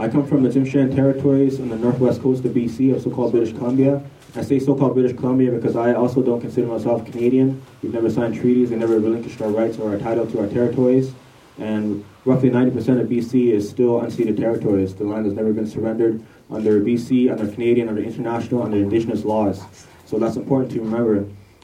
I 0.00 0.08
come 0.08 0.26
from 0.26 0.42
the 0.42 0.48
Tsimshian 0.48 0.94
territories 0.94 1.60
on 1.60 1.68
the 1.68 1.76
northwest 1.76 2.22
coast 2.22 2.42
of 2.46 2.52
BC, 2.52 2.96
of 2.96 3.02
so-called 3.02 3.32
British 3.32 3.52
Columbia. 3.52 4.02
I 4.34 4.40
say 4.40 4.58
so-called 4.58 4.94
British 4.94 5.14
Columbia 5.14 5.50
because 5.50 5.76
I 5.76 5.92
also 5.92 6.22
don't 6.22 6.40
consider 6.40 6.66
myself 6.68 7.04
Canadian. 7.04 7.60
We've 7.82 7.92
never 7.92 8.08
signed 8.08 8.34
treaties, 8.34 8.70
and 8.70 8.80
never 8.80 8.98
relinquished 8.98 9.42
our 9.42 9.50
rights 9.50 9.76
or 9.76 9.90
our 9.90 9.98
title 9.98 10.26
to 10.28 10.40
our 10.40 10.46
territories. 10.46 11.12
And 11.58 12.02
roughly 12.24 12.48
90% 12.48 12.98
of 12.98 13.08
BC 13.08 13.52
is 13.52 13.68
still 13.68 14.00
unceded 14.00 14.38
territories. 14.38 14.94
The 14.94 15.04
land 15.04 15.26
has 15.26 15.34
never 15.34 15.52
been 15.52 15.66
surrendered 15.66 16.24
under 16.50 16.80
BC, 16.80 17.30
under 17.30 17.46
Canadian, 17.46 17.90
under 17.90 18.02
international, 18.02 18.62
under 18.62 18.78
Indigenous 18.78 19.26
laws. 19.26 19.60
So 20.06 20.18
that's 20.18 20.36
important 20.36 20.72
to 20.72 20.80
remember. 20.80 21.16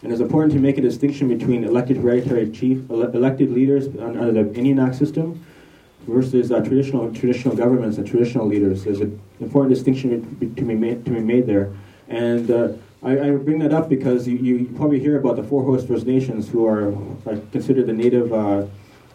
And 0.03 0.13
it's 0.13 0.21
important 0.21 0.53
to 0.53 0.59
make 0.59 0.77
a 0.77 0.83
distinction 0.83 1.29
between 1.29 1.65
elected 1.65 1.97
hereditary 1.97 2.51
chief, 2.51 2.91
ele- 2.91 3.11
elected 3.13 3.51
leaders 3.51 3.87
under 3.99 4.31
the 4.31 4.53
Indian 4.53 4.79
Act 4.79 4.97
system 4.97 5.43
versus 6.07 6.53
uh, 6.53 6.61
traditional 6.61 7.13
traditional 7.13 7.55
governments 7.55 7.99
and 7.99 8.07
traditional 8.07 8.47
leaders. 8.47 8.85
There's 8.85 9.01
an 9.01 9.21
important 9.41 9.75
distinction 9.75 10.23
to 10.39 10.63
be 10.63 10.75
made, 10.75 11.05
to 11.05 11.11
be 11.11 11.21
made 11.21 11.47
there. 11.47 11.73
And 12.09 12.51
uh, 12.51 12.69
I, 13.03 13.19
I 13.19 13.31
bring 13.33 13.59
that 13.61 13.73
up 13.73 13.89
because 13.89 14.27
you, 14.27 14.37
you 14.37 14.73
probably 14.77 15.01
hear 15.01 15.19
about 15.19 15.37
the 15.37 15.43
four 15.43 15.65
host 15.65 15.87
First 15.89 16.07
Nations 16.07 16.49
who 16.49 16.67
are, 16.67 16.95
are 17.27 17.37
considered 17.53 17.87
the 17.87 17.93
native 17.93 18.33
uh, 18.33 18.67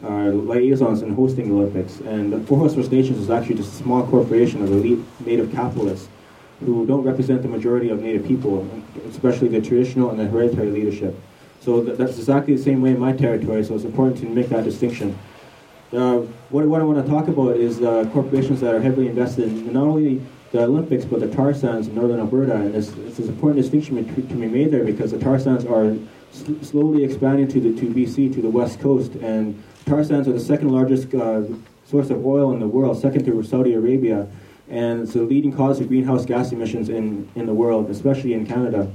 uh, 0.04 0.08
liaisons 0.08 1.02
in 1.02 1.14
hosting 1.14 1.50
the 1.50 1.56
Olympics. 1.56 2.00
And 2.00 2.34
the 2.34 2.40
four 2.42 2.58
host 2.58 2.76
First 2.76 2.92
Nations 2.92 3.18
is 3.20 3.30
actually 3.30 3.56
just 3.56 3.74
a 3.74 3.84
small 3.84 4.06
corporation 4.08 4.62
of 4.62 4.72
elite 4.72 5.00
native 5.26 5.52
capitalists 5.52 6.10
who 6.60 6.86
don't 6.86 7.04
represent 7.04 7.42
the 7.42 7.48
majority 7.48 7.90
of 7.90 8.02
native 8.02 8.28
people, 8.28 8.68
especially 9.10 9.48
the 9.48 9.62
traditional 9.62 10.12
and 10.12 10.20
the 10.20 10.26
hereditary 10.26 10.70
leadership. 10.70 11.16
So 11.60 11.84
th- 11.84 11.98
that's 11.98 12.18
exactly 12.18 12.56
the 12.56 12.62
same 12.62 12.82
way 12.82 12.92
in 12.92 13.00
my 13.00 13.14
territory, 13.14 13.64
so 13.64 13.76
it's 13.76 13.84
important 13.84 14.20
to 14.20 14.26
make 14.26 14.50
that 14.50 14.64
distinction. 14.64 15.18
Uh, 15.94 16.20
what, 16.50 16.66
what 16.66 16.82
I 16.82 16.84
want 16.86 17.06
to 17.06 17.12
talk 17.12 17.28
about 17.28 17.58
is 17.58 17.82
uh, 17.82 18.10
corporations 18.14 18.62
that 18.62 18.74
are 18.74 18.80
heavily 18.82 19.08
invested 19.08 19.50
in 19.50 19.74
not 19.74 19.84
only 19.84 20.22
the 20.52 20.64
Olympics 20.64 21.04
but 21.06 21.20
the 21.20 21.28
tar 21.28 21.54
sands 21.54 21.88
in 21.88 21.96
northern 21.96 22.20
Alberta. 22.20 22.56
And 22.56 22.76
it's, 22.76 22.90
it's 22.90 23.20
an 23.20 23.28
important 23.30 23.62
distinction 23.62 24.06
to 24.16 24.22
be 24.36 24.48
made 24.48 24.72
there 24.72 24.86
because 24.86 25.12
the 25.12 25.20
tar 25.20 25.38
sands 25.40 25.66
are 25.66 25.92
s- 26.32 26.46
slowly 26.70 27.04
expanding 27.04 27.48
to 27.50 27.60
the 27.60 27.80
to 27.80 27.88
BC 27.88 28.34
to 28.36 28.42
the 28.42 28.50
west 28.50 28.80
coast, 28.80 29.16
and 29.16 29.62
tar 29.86 30.04
sands 30.04 30.28
are 30.28 30.34
the 30.34 30.40
second 30.40 30.70
largest 30.70 31.14
uh, 31.14 31.44
source 31.86 32.10
of 32.10 32.26
oil 32.26 32.54
in 32.54 32.60
the 32.60 32.68
world, 32.68 33.00
second 33.00 33.26
to 33.26 33.44
Saudi 33.44 33.74
Arabia. 33.74 34.28
and 34.70 35.02
it's 35.02 35.14
the 35.14 35.22
leading 35.22 35.52
cause 35.52 35.82
of 35.82 35.90
greenhouse 35.90 36.26
gas 36.26 36.54
emissions 36.54 36.88
in, 36.88 37.28
in 37.36 37.46
the 37.46 37.54
world, 37.54 37.90
especially 37.90 38.34
in 38.34 38.46
Canada. 38.46 38.90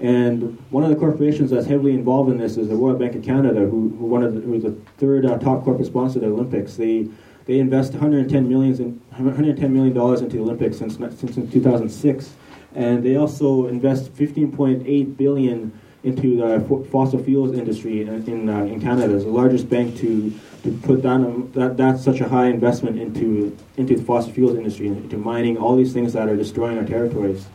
And 0.00 0.58
one 0.70 0.82
of 0.82 0.88
the 0.88 0.96
corporations 0.96 1.50
that's 1.50 1.66
heavily 1.66 1.92
involved 1.92 2.30
in 2.30 2.38
this 2.38 2.56
is 2.56 2.68
the 2.68 2.74
Royal 2.74 2.96
Bank 2.96 3.14
of 3.14 3.22
Canada, 3.22 3.60
who, 3.60 3.94
who 3.98 4.06
one 4.06 4.22
of 4.22 4.34
the, 4.34 4.40
who's 4.40 4.62
the 4.62 4.72
third 4.96 5.26
uh, 5.26 5.36
top 5.38 5.62
corporate 5.62 5.86
sponsor 5.86 6.18
of 6.18 6.24
the 6.24 6.30
Olympics. 6.30 6.76
They 6.76 7.08
they 7.46 7.58
invest 7.58 7.92
110 7.92 8.48
millions 8.48 8.80
in 8.80 9.00
110 9.10 9.72
million 9.72 9.92
dollars 9.92 10.22
into 10.22 10.36
the 10.36 10.42
Olympics 10.42 10.78
since 10.78 10.96
since 10.96 11.52
2006, 11.52 12.34
and 12.74 13.04
they 13.04 13.16
also 13.16 13.66
invest 13.66 14.14
15.8 14.14 15.16
billion 15.16 15.78
into 16.02 16.36
the 16.36 16.84
fossil 16.90 17.22
fuels 17.22 17.52
industry 17.52 18.00
in 18.00 18.08
in, 18.26 18.48
uh, 18.48 18.64
in 18.64 18.80
Canada. 18.80 19.14
It's 19.14 19.24
the 19.24 19.30
largest 19.30 19.68
bank 19.68 19.98
to 19.98 20.32
to 20.62 20.72
put 20.82 21.02
down 21.02 21.50
that 21.52 21.76
that's 21.76 22.02
such 22.02 22.20
a 22.20 22.28
high 22.28 22.46
investment 22.46 22.98
into 22.98 23.54
into 23.76 23.96
the 23.96 24.02
fossil 24.02 24.32
fuels 24.32 24.56
industry, 24.56 24.86
into 24.86 25.18
mining, 25.18 25.58
all 25.58 25.76
these 25.76 25.92
things 25.92 26.14
that 26.14 26.26
are 26.26 26.36
destroying 26.36 26.78
our 26.78 26.86
territories. 26.86 27.46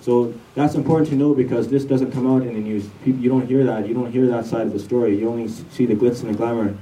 So 0.00 0.34
that's 0.54 0.74
important 0.74 1.10
to 1.10 1.16
know 1.16 1.34
because 1.34 1.68
this 1.68 1.84
doesn't 1.84 2.12
come 2.12 2.26
out 2.26 2.42
in 2.42 2.54
the 2.54 2.60
news. 2.60 2.88
You 3.04 3.28
don't 3.28 3.46
hear 3.46 3.64
that. 3.64 3.86
You 3.86 3.94
don't 3.94 4.10
hear 4.10 4.26
that 4.26 4.46
side 4.46 4.66
of 4.66 4.72
the 4.72 4.78
story. 4.78 5.18
You 5.18 5.28
only 5.28 5.48
see 5.48 5.86
the 5.86 5.94
glitz 5.94 6.22
and 6.22 6.32
the 6.32 6.36
glamour. 6.36 6.76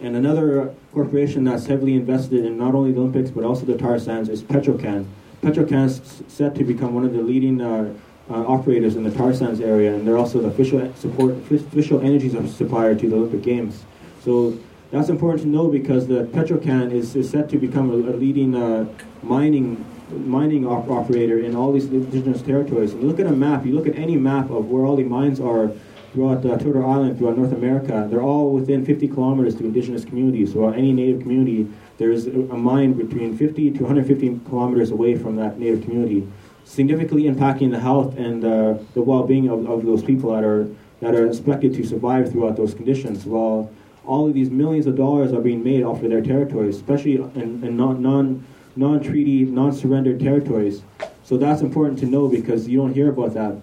And 0.00 0.16
another 0.16 0.74
corporation 0.92 1.44
that's 1.44 1.66
heavily 1.66 1.94
invested 1.94 2.44
in 2.44 2.58
not 2.58 2.74
only 2.74 2.92
the 2.92 3.00
Olympics 3.00 3.30
but 3.30 3.44
also 3.44 3.66
the 3.66 3.76
tar 3.76 3.98
sands 3.98 4.28
is 4.28 4.42
Petro-Can. 4.42 5.06
Petro-Can 5.42 5.84
is 5.84 6.22
set 6.28 6.54
to 6.56 6.64
become 6.64 6.94
one 6.94 7.04
of 7.04 7.12
the 7.12 7.22
leading 7.22 7.60
uh, 7.60 7.94
uh, 8.30 8.34
operators 8.46 8.96
in 8.96 9.02
the 9.02 9.10
tar 9.10 9.34
sands 9.34 9.60
area, 9.60 9.94
and 9.94 10.06
they're 10.06 10.16
also 10.16 10.40
the 10.40 10.48
official 10.48 10.92
support 10.94 11.34
official 11.50 12.00
energy 12.00 12.30
supplier 12.48 12.94
to 12.94 13.08
the 13.08 13.16
Olympic 13.16 13.42
Games. 13.42 13.84
So 14.22 14.58
that's 14.90 15.08
important 15.08 15.42
to 15.42 15.48
know 15.48 15.68
because 15.68 16.06
the 16.06 16.24
Petro-Can 16.32 16.92
is, 16.92 17.14
is 17.16 17.30
set 17.30 17.48
to 17.50 17.58
become 17.58 17.90
a, 17.90 17.94
a 17.94 18.14
leading 18.16 18.54
uh, 18.54 18.86
mining 19.22 19.84
mining 20.10 20.66
op- 20.66 20.90
operator 20.90 21.38
in 21.38 21.54
all 21.56 21.72
these 21.72 21.86
indigenous 21.86 22.42
territories. 22.42 22.92
And 22.92 23.02
you 23.02 23.08
look 23.08 23.20
at 23.20 23.26
a 23.26 23.32
map, 23.32 23.64
you 23.64 23.72
look 23.72 23.86
at 23.86 23.96
any 23.96 24.16
map 24.16 24.50
of 24.50 24.70
where 24.70 24.84
all 24.84 24.96
the 24.96 25.04
mines 25.04 25.40
are 25.40 25.70
throughout 26.12 26.44
uh, 26.44 26.58
Turtle 26.58 26.84
Island, 26.84 27.18
throughout 27.18 27.38
North 27.38 27.52
America, 27.52 28.06
they're 28.10 28.22
all 28.22 28.52
within 28.52 28.84
50 28.84 29.08
kilometers 29.08 29.54
to 29.56 29.64
indigenous 29.64 30.04
communities. 30.04 30.52
So 30.52 30.68
any 30.68 30.92
native 30.92 31.20
community, 31.20 31.68
there's 31.98 32.26
a 32.26 32.56
mine 32.56 32.94
between 32.94 33.36
50 33.36 33.70
to 33.72 33.78
150 33.84 34.40
kilometers 34.48 34.90
away 34.90 35.16
from 35.16 35.36
that 35.36 35.58
native 35.58 35.82
community, 35.82 36.26
significantly 36.64 37.24
impacting 37.24 37.70
the 37.70 37.78
health 37.78 38.16
and 38.16 38.44
uh, 38.44 38.74
the 38.94 39.02
well-being 39.02 39.48
of, 39.48 39.68
of 39.68 39.86
those 39.86 40.02
people 40.02 40.32
that 40.34 40.44
are 40.44 40.68
that 41.00 41.14
are 41.14 41.26
expected 41.26 41.72
to 41.72 41.82
survive 41.82 42.30
throughout 42.30 42.56
those 42.56 42.74
conditions. 42.74 43.24
While 43.24 43.70
all 44.04 44.26
of 44.26 44.34
these 44.34 44.50
millions 44.50 44.86
of 44.86 44.96
dollars 44.96 45.32
are 45.32 45.40
being 45.40 45.62
made 45.62 45.82
off 45.82 46.02
of 46.02 46.10
their 46.10 46.20
territories, 46.20 46.76
especially 46.76 47.16
in, 47.16 47.64
in 47.64 47.76
non, 47.76 48.44
non, 48.76 48.92
non-treaty, 48.92 49.44
non-surrendered 49.44 50.20
territories. 50.20 50.82
So 51.24 51.36
that's 51.36 51.62
important 51.62 51.98
to 52.00 52.06
know 52.06 52.28
because 52.28 52.68
you 52.68 52.78
don't 52.78 52.92
hear 52.92 53.10
about 53.10 53.34
that. 53.34 53.56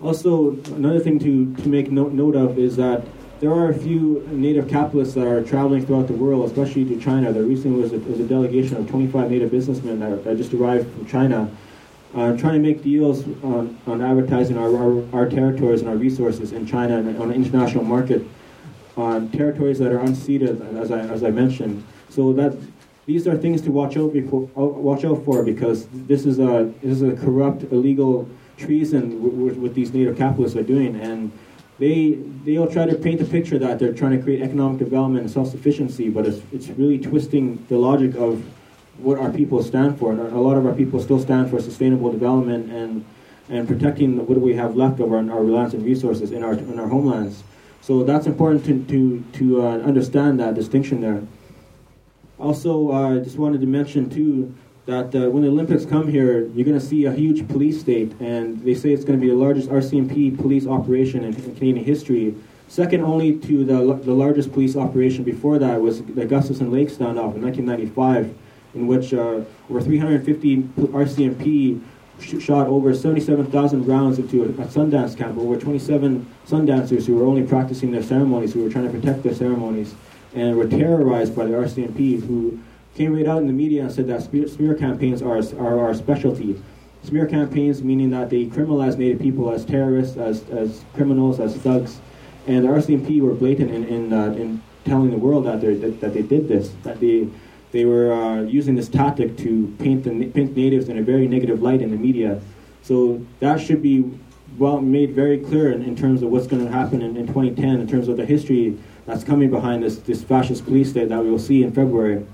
Also, 0.00 0.52
another 0.74 0.98
thing 0.98 1.18
to, 1.20 1.54
to 1.62 1.68
make 1.68 1.90
note, 1.90 2.12
note 2.12 2.34
of 2.34 2.58
is 2.58 2.76
that 2.76 3.04
there 3.40 3.52
are 3.52 3.70
a 3.70 3.74
few 3.74 4.26
native 4.30 4.68
capitalists 4.68 5.14
that 5.14 5.26
are 5.26 5.42
traveling 5.42 5.84
throughout 5.84 6.06
the 6.06 6.12
world, 6.12 6.48
especially 6.48 6.84
to 6.84 7.00
China. 7.00 7.32
There 7.32 7.42
recently 7.42 7.80
was 7.80 7.92
a, 7.92 7.98
was 7.98 8.20
a 8.20 8.24
delegation 8.24 8.76
of 8.76 8.88
25 8.88 9.30
native 9.30 9.50
businessmen 9.50 10.00
that, 10.00 10.24
that 10.24 10.36
just 10.36 10.52
arrived 10.54 10.92
from 10.92 11.06
China, 11.06 11.50
uh, 12.14 12.36
trying 12.36 12.54
to 12.54 12.58
make 12.60 12.82
deals 12.82 13.24
on, 13.42 13.78
on 13.86 14.00
advertising 14.00 14.58
our, 14.58 14.76
our, 14.76 15.04
our 15.12 15.28
territories 15.28 15.80
and 15.80 15.90
our 15.90 15.96
resources 15.96 16.52
in 16.52 16.66
China 16.66 16.98
and 16.98 17.18
on 17.18 17.28
the 17.28 17.34
international 17.34 17.84
market 17.84 18.26
on 18.96 19.30
territories 19.30 19.78
that 19.78 19.90
are 19.90 19.98
unceded, 20.00 20.60
as 20.76 20.90
I, 20.90 21.00
as 21.00 21.24
I 21.24 21.30
mentioned. 21.30 21.84
So 22.10 22.32
that 22.34 22.56
these 23.06 23.26
are 23.26 23.36
things 23.36 23.60
to 23.62 23.70
watch 23.70 23.96
out 23.96 24.12
before, 24.12 24.48
uh, 24.56 24.62
watch 24.62 25.04
out 25.04 25.24
for 25.24 25.42
because 25.42 25.86
this 25.92 26.24
is 26.24 26.38
a 26.38 26.72
this 26.82 27.00
is 27.00 27.02
a 27.02 27.12
corrupt, 27.12 27.64
illegal 27.72 28.28
treason 28.56 29.60
with, 29.60 29.74
these 29.74 29.92
native 29.92 30.16
capitalists 30.16 30.56
are 30.56 30.62
doing, 30.62 30.94
and 31.00 31.32
they 31.78 32.18
they'll 32.44 32.70
try 32.70 32.86
to 32.86 32.94
paint 32.94 33.20
a 33.20 33.24
picture 33.24 33.58
that 33.58 33.78
they're 33.78 33.92
trying 33.92 34.16
to 34.16 34.22
create 34.22 34.42
economic 34.42 34.78
development 34.78 35.22
and 35.22 35.30
self 35.30 35.48
sufficiency, 35.48 36.08
but 36.08 36.26
it's 36.26 36.42
it's 36.52 36.68
really 36.68 36.98
twisting 36.98 37.64
the 37.68 37.76
logic 37.76 38.14
of 38.14 38.44
what 38.98 39.18
our 39.18 39.30
people 39.30 39.62
stand 39.62 39.98
for. 39.98 40.12
And 40.12 40.20
a 40.20 40.38
lot 40.38 40.56
of 40.56 40.66
our 40.66 40.74
people 40.74 41.00
still 41.02 41.18
stand 41.18 41.50
for 41.50 41.60
sustainable 41.60 42.12
development 42.12 42.70
and 42.70 43.04
and 43.48 43.66
protecting 43.66 44.24
what 44.26 44.40
we 44.40 44.54
have 44.54 44.76
left 44.76 45.00
of 45.00 45.12
our, 45.12 45.18
our 45.30 45.42
lands 45.42 45.74
and 45.74 45.84
resources 45.84 46.30
in 46.30 46.44
our 46.44 46.52
in 46.52 46.78
our 46.78 46.88
homelands. 46.88 47.42
So 47.80 48.04
that's 48.04 48.28
important 48.28 48.64
to, 48.66 48.84
to, 48.84 49.24
to 49.38 49.62
uh, 49.62 49.78
understand 49.78 50.38
that 50.38 50.54
distinction 50.54 51.00
there. 51.00 51.20
Also, 52.42 52.90
uh, 52.90 52.94
I 52.94 53.16
uh, 53.18 53.20
just 53.20 53.38
wanted 53.38 53.60
to 53.60 53.68
mention 53.68 54.10
too 54.10 54.52
that 54.86 55.14
uh, 55.14 55.30
when 55.30 55.44
the 55.44 55.48
Olympics 55.48 55.86
come 55.86 56.08
here, 56.08 56.48
you're 56.48 56.64
going 56.64 56.78
to 56.78 56.84
see 56.84 57.04
a 57.04 57.12
huge 57.12 57.46
police 57.46 57.78
state, 57.78 58.12
and 58.18 58.60
they 58.64 58.74
say 58.74 58.90
it's 58.90 59.04
going 59.04 59.16
to 59.16 59.24
be 59.24 59.30
the 59.30 59.38
largest 59.38 59.68
RCMP 59.68 60.36
police 60.36 60.66
operation 60.66 61.22
in, 61.22 61.36
in 61.36 61.54
Canadian 61.54 61.84
history. 61.84 62.34
Second 62.66 63.02
only 63.04 63.38
to 63.38 63.64
the, 63.64 63.94
the 64.02 64.12
largest 64.12 64.52
police 64.52 64.74
operation 64.74 65.22
before 65.22 65.60
that 65.60 65.80
was 65.80 66.02
the 66.02 66.26
Gustafsen 66.26 66.72
Lake 66.72 66.88
standoff 66.88 67.36
in 67.36 67.42
1995, 67.42 68.34
in 68.74 68.88
which 68.88 69.14
uh, 69.14 69.42
over 69.70 69.80
350 69.80 70.56
RCMP 70.56 71.80
shot 72.40 72.66
over 72.66 72.92
77,000 72.92 73.86
rounds 73.86 74.18
into 74.18 74.42
a, 74.42 74.46
a, 74.46 74.66
Sundance 74.66 75.16
camp, 75.16 75.38
over 75.38 75.56
27 75.56 76.26
Sundancers 76.44 77.06
who 77.06 77.14
were 77.14 77.24
only 77.24 77.44
practicing 77.44 77.92
their 77.92 78.02
ceremonies, 78.02 78.52
who 78.52 78.64
were 78.64 78.70
trying 78.70 78.90
to 78.90 78.90
protect 78.90 79.22
their 79.22 79.34
ceremonies, 79.34 79.94
and 80.34 80.56
were 80.56 80.66
terrorized 80.66 81.36
by 81.36 81.44
the 81.46 81.52
RCMP, 81.52 82.26
who 82.26 82.58
came 82.94 83.14
right 83.14 83.26
out 83.26 83.38
in 83.38 83.46
the 83.46 83.52
media 83.52 83.82
and 83.82 83.92
said 83.92 84.06
that 84.08 84.22
smear, 84.22 84.48
smear 84.48 84.74
campaigns 84.74 85.22
are, 85.22 85.38
are 85.58 85.80
our 85.80 85.94
specialty. 85.94 86.60
Smear 87.02 87.26
campaigns 87.26 87.82
meaning 87.82 88.10
that 88.10 88.30
they 88.30 88.46
criminalize 88.46 88.96
Native 88.96 89.20
people 89.20 89.50
as 89.50 89.64
terrorists, 89.64 90.16
as, 90.16 90.48
as 90.50 90.84
criminals, 90.94 91.40
as 91.40 91.56
thugs. 91.56 92.00
And 92.46 92.64
the 92.64 92.68
RCMP 92.68 93.20
were 93.20 93.34
blatant 93.34 93.70
in, 93.70 93.84
in, 93.84 94.12
uh, 94.12 94.32
in 94.32 94.62
telling 94.84 95.10
the 95.10 95.16
world 95.16 95.46
that, 95.46 95.60
that, 95.60 96.00
that 96.00 96.14
they 96.14 96.22
did 96.22 96.48
this, 96.48 96.72
that 96.82 97.00
they 97.00 97.28
they 97.72 97.86
were 97.86 98.12
uh, 98.12 98.42
using 98.42 98.74
this 98.74 98.88
tactic 98.88 99.36
to 99.38 99.74
paint 99.78 100.04
the 100.04 100.26
paint 100.26 100.54
natives 100.54 100.88
in 100.88 100.98
a 100.98 101.02
very 101.02 101.26
negative 101.26 101.62
light 101.62 101.80
in 101.80 101.90
the 101.90 101.96
media. 101.96 102.40
So 102.82 103.24
that 103.40 103.60
should 103.60 103.82
be 103.82 104.18
well 104.58 104.80
made 104.80 105.12
very 105.12 105.38
clear 105.38 105.72
in, 105.72 105.82
in 105.82 105.96
terms 105.96 106.22
of 106.22 106.28
what's 106.28 106.46
going 106.46 106.64
to 106.64 106.70
happen 106.70 107.00
in, 107.00 107.16
in 107.16 107.26
2010 107.26 107.80
in 107.80 107.88
terms 107.88 108.08
of 108.08 108.18
the 108.18 108.26
history 108.26 108.78
that's 109.06 109.24
coming 109.24 109.50
behind 109.50 109.82
this, 109.82 109.96
this 109.98 110.22
fascist 110.22 110.64
police 110.64 110.90
state 110.90 111.08
that 111.08 111.22
we 111.22 111.30
will 111.30 111.38
see 111.38 111.62
in 111.62 111.72
February. 111.72 112.24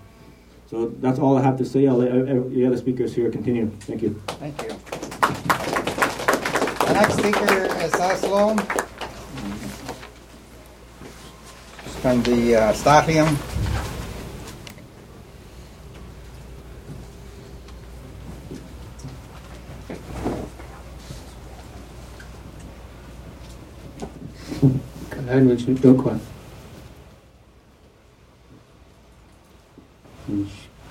So 0.71 0.89
that's 1.01 1.19
all 1.19 1.37
I 1.39 1.43
have 1.43 1.57
to 1.59 1.65
say. 1.65 1.87
I'll 1.87 1.97
let 1.97 2.11
the 2.53 2.67
other 2.67 2.77
speakers 2.77 3.15
here 3.15 3.31
continue. 3.31 3.71
Thank 3.81 4.03
you. 4.03 4.21
Thank 4.27 4.63
you. 4.63 4.69
The 6.87 6.93
next 6.93 7.15
speaker 7.19 7.65
is 7.83 7.95
Oslo 7.95 8.57
from 12.01 12.23
the 12.23 12.57
uh, 12.57 12.73
St'át'imc. 12.73 13.37
Ein 25.31 25.47
Mensch 25.47 25.67
nicht 25.67 25.85
Dokwan. 25.85 26.21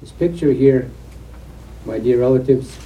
This 0.00 0.12
picture 0.12 0.52
here, 0.52 0.90
my 1.84 1.98
dear 1.98 2.20
relatives, 2.20 2.76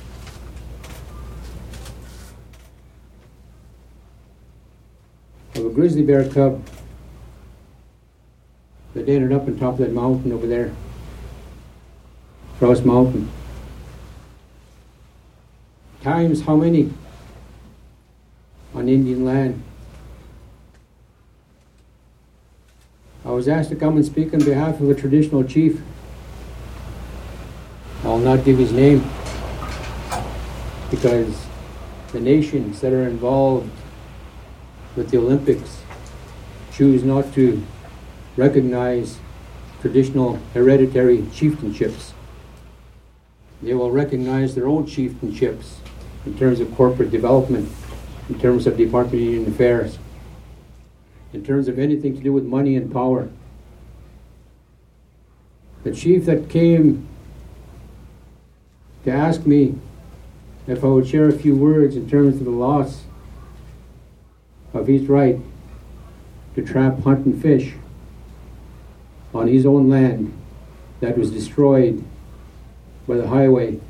of 5.55 5.66
a 5.66 5.70
grizzly 5.70 6.03
bear 6.03 6.29
cub 6.29 6.64
that 8.94 9.09
ended 9.09 9.33
up 9.33 9.42
on 9.42 9.59
top 9.59 9.75
of 9.75 9.79
that 9.79 9.92
mountain 9.92 10.33
over 10.33 10.46
there, 10.46 10.73
Frost 12.59 12.85
Mountain. 12.85 13.29
Times 16.03 16.42
how 16.42 16.57
many? 16.57 16.92
on 18.75 18.88
Indian 18.88 19.25
land. 19.25 19.62
I 23.25 23.31
was 23.31 23.49
asked 23.49 23.70
to 23.70 23.77
come 23.77 23.96
and 23.96 24.05
speak 24.05 24.33
on 24.33 24.40
behalf 24.40 24.81
of 24.81 24.88
a 24.88 24.94
traditional 24.94 25.44
chief 25.44 25.83
not 28.18 28.44
give 28.44 28.59
his 28.59 28.73
name 28.73 29.09
because 30.90 31.46
the 32.12 32.20
nations 32.20 32.81
that 32.81 32.92
are 32.92 33.07
involved 33.07 33.70
with 34.96 35.11
the 35.11 35.18
Olympics 35.18 35.83
choose 36.73 37.05
not 37.05 37.33
to 37.35 37.64
recognize 38.37 39.18
traditional 39.81 40.38
hereditary 40.55 41.18
chieftainships. 41.18 42.12
They 43.62 43.75
will 43.75 43.90
recognize 43.90 44.55
their 44.55 44.66
own 44.66 44.87
chieftainships 44.87 45.75
in 46.27 46.38
terms 46.38 46.61
of 46.61 46.75
corporate 46.75 47.11
development, 47.11 47.70
in 48.29 48.38
terms 48.40 48.66
of 48.66 48.77
Department 48.77 49.14
of 49.14 49.29
Indian 49.29 49.53
Affairs, 49.53 49.99
in 51.33 51.44
terms 51.44 51.68
of 51.68 51.79
anything 51.79 52.16
to 52.16 52.23
do 52.23 52.33
with 52.33 52.44
money 52.44 52.77
and 52.77 52.92
power. 52.92 53.29
The 55.85 55.94
chief 55.94 56.25
that 56.27 56.49
came 56.49 57.07
to 59.05 59.11
ask 59.11 59.47
me 59.47 59.77
if 60.67 60.85
I 60.85 60.89
would 60.89 61.09
share 61.09 61.29
a 61.29 61.33
few 61.33 61.55
words 61.57 61.97
in 61.97 62.09
terms 62.09 62.37
of 62.37 62.45
the 62.45 62.51
loss 62.51 63.03
of 64.73 64.87
his 64.87 65.07
right 65.07 65.39
to 66.55 66.63
trap, 66.63 67.01
hunt, 67.01 67.27
and 67.27 67.41
fish 67.41 67.75
on 69.33 69.47
his 69.47 69.65
own 69.65 69.89
land 69.89 70.37
that 71.01 71.17
was 71.17 71.31
destroyed 71.31 72.05
by 73.07 73.17
the 73.17 73.29
highway 73.29 73.81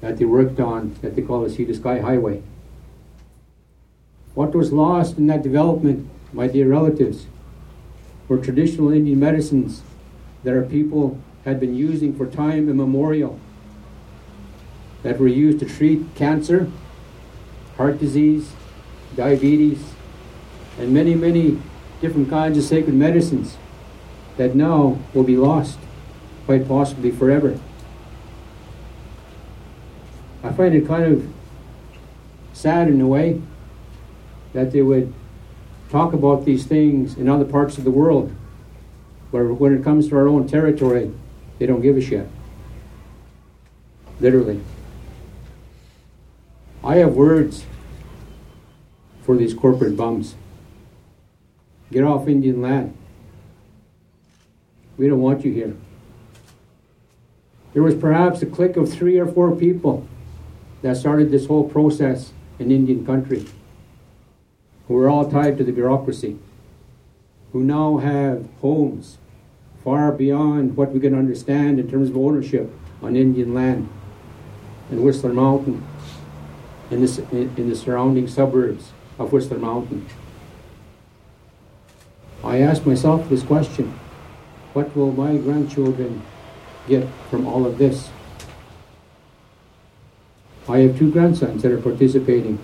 that 0.00 0.16
they 0.16 0.24
worked 0.24 0.58
on, 0.58 0.96
that 1.02 1.14
they 1.14 1.22
call 1.22 1.42
the 1.42 1.50
Sea 1.50 1.66
to 1.66 1.74
Sky 1.74 2.00
Highway. 2.00 2.42
What 4.34 4.54
was 4.54 4.72
lost 4.72 5.18
in 5.18 5.26
that 5.26 5.42
development, 5.42 6.08
my 6.32 6.46
dear 6.46 6.68
relatives, 6.68 7.26
were 8.28 8.38
traditional 8.38 8.92
Indian 8.92 9.20
medicines 9.20 9.82
that 10.44 10.54
our 10.54 10.62
people 10.62 11.20
had 11.44 11.60
been 11.60 11.74
using 11.74 12.16
for 12.16 12.26
time 12.26 12.68
immemorial, 12.68 13.38
that 15.02 15.18
were 15.18 15.28
used 15.28 15.60
to 15.60 15.66
treat 15.66 16.14
cancer, 16.14 16.70
heart 17.76 17.98
disease, 17.98 18.52
diabetes, 19.16 19.94
and 20.78 20.92
many, 20.92 21.14
many 21.14 21.60
different 22.00 22.30
kinds 22.30 22.56
of 22.56 22.64
sacred 22.64 22.94
medicines 22.94 23.56
that 24.36 24.54
now 24.54 24.98
will 25.12 25.24
be 25.24 25.36
lost, 25.36 25.78
quite 26.46 26.66
possibly 26.66 27.10
forever. 27.10 27.58
I 30.42 30.52
find 30.52 30.74
it 30.74 30.86
kind 30.86 31.04
of 31.04 31.26
sad 32.52 32.88
in 32.88 33.00
a 33.00 33.06
way 33.06 33.40
that 34.52 34.72
they 34.72 34.82
would 34.82 35.12
talk 35.90 36.12
about 36.12 36.44
these 36.44 36.64
things 36.64 37.16
in 37.16 37.28
other 37.28 37.44
parts 37.44 37.78
of 37.78 37.84
the 37.84 37.90
world, 37.90 38.32
where 39.30 39.52
when 39.52 39.76
it 39.76 39.84
comes 39.84 40.08
to 40.08 40.16
our 40.16 40.28
own 40.28 40.48
territory, 40.48 41.12
they 41.58 41.66
don't 41.66 41.82
give 41.82 41.96
a 41.96 42.00
shit. 42.00 42.26
Literally. 44.20 44.60
I 46.82 46.96
have 46.96 47.14
words 47.14 47.64
for 49.22 49.36
these 49.36 49.52
corporate 49.52 49.96
bums. 49.96 50.34
Get 51.92 52.04
off 52.04 52.26
Indian 52.26 52.62
land. 52.62 52.96
We 54.96 55.08
don't 55.08 55.20
want 55.20 55.44
you 55.44 55.52
here. 55.52 55.76
There 57.74 57.82
was 57.82 57.94
perhaps 57.94 58.42
a 58.42 58.46
clique 58.46 58.76
of 58.76 58.92
three 58.92 59.18
or 59.18 59.26
four 59.26 59.54
people 59.54 60.06
that 60.82 60.96
started 60.96 61.30
this 61.30 61.46
whole 61.46 61.68
process 61.68 62.32
in 62.58 62.70
Indian 62.70 63.04
country, 63.04 63.46
who 64.88 64.94
were 64.94 65.08
all 65.08 65.30
tied 65.30 65.58
to 65.58 65.64
the 65.64 65.72
bureaucracy, 65.72 66.38
who 67.52 67.62
now 67.62 67.98
have 67.98 68.46
homes 68.60 69.18
far 69.84 70.12
beyond 70.12 70.76
what 70.76 70.92
we 70.92 71.00
can 71.00 71.14
understand 71.14 71.78
in 71.78 71.90
terms 71.90 72.10
of 72.10 72.16
ownership 72.16 72.70
on 73.02 73.16
Indian 73.16 73.54
land 73.54 73.88
in 74.90 75.02
Whistler 75.02 75.32
Mountain, 75.32 75.86
in 76.90 77.04
the, 77.04 77.26
in 77.32 77.68
the 77.68 77.76
surrounding 77.76 78.26
suburbs 78.26 78.92
of 79.18 79.32
Whistler 79.32 79.58
Mountain. 79.58 80.06
I 82.42 82.58
ask 82.60 82.86
myself 82.86 83.28
this 83.28 83.42
question 83.42 83.98
what 84.72 84.96
will 84.96 85.12
my 85.12 85.36
grandchildren 85.36 86.22
get 86.88 87.06
from 87.28 87.46
all 87.46 87.66
of 87.66 87.78
this? 87.78 88.10
I 90.68 90.78
have 90.78 90.96
two 90.96 91.10
grandsons 91.10 91.62
that 91.62 91.72
are 91.72 91.80
participating 91.80 92.58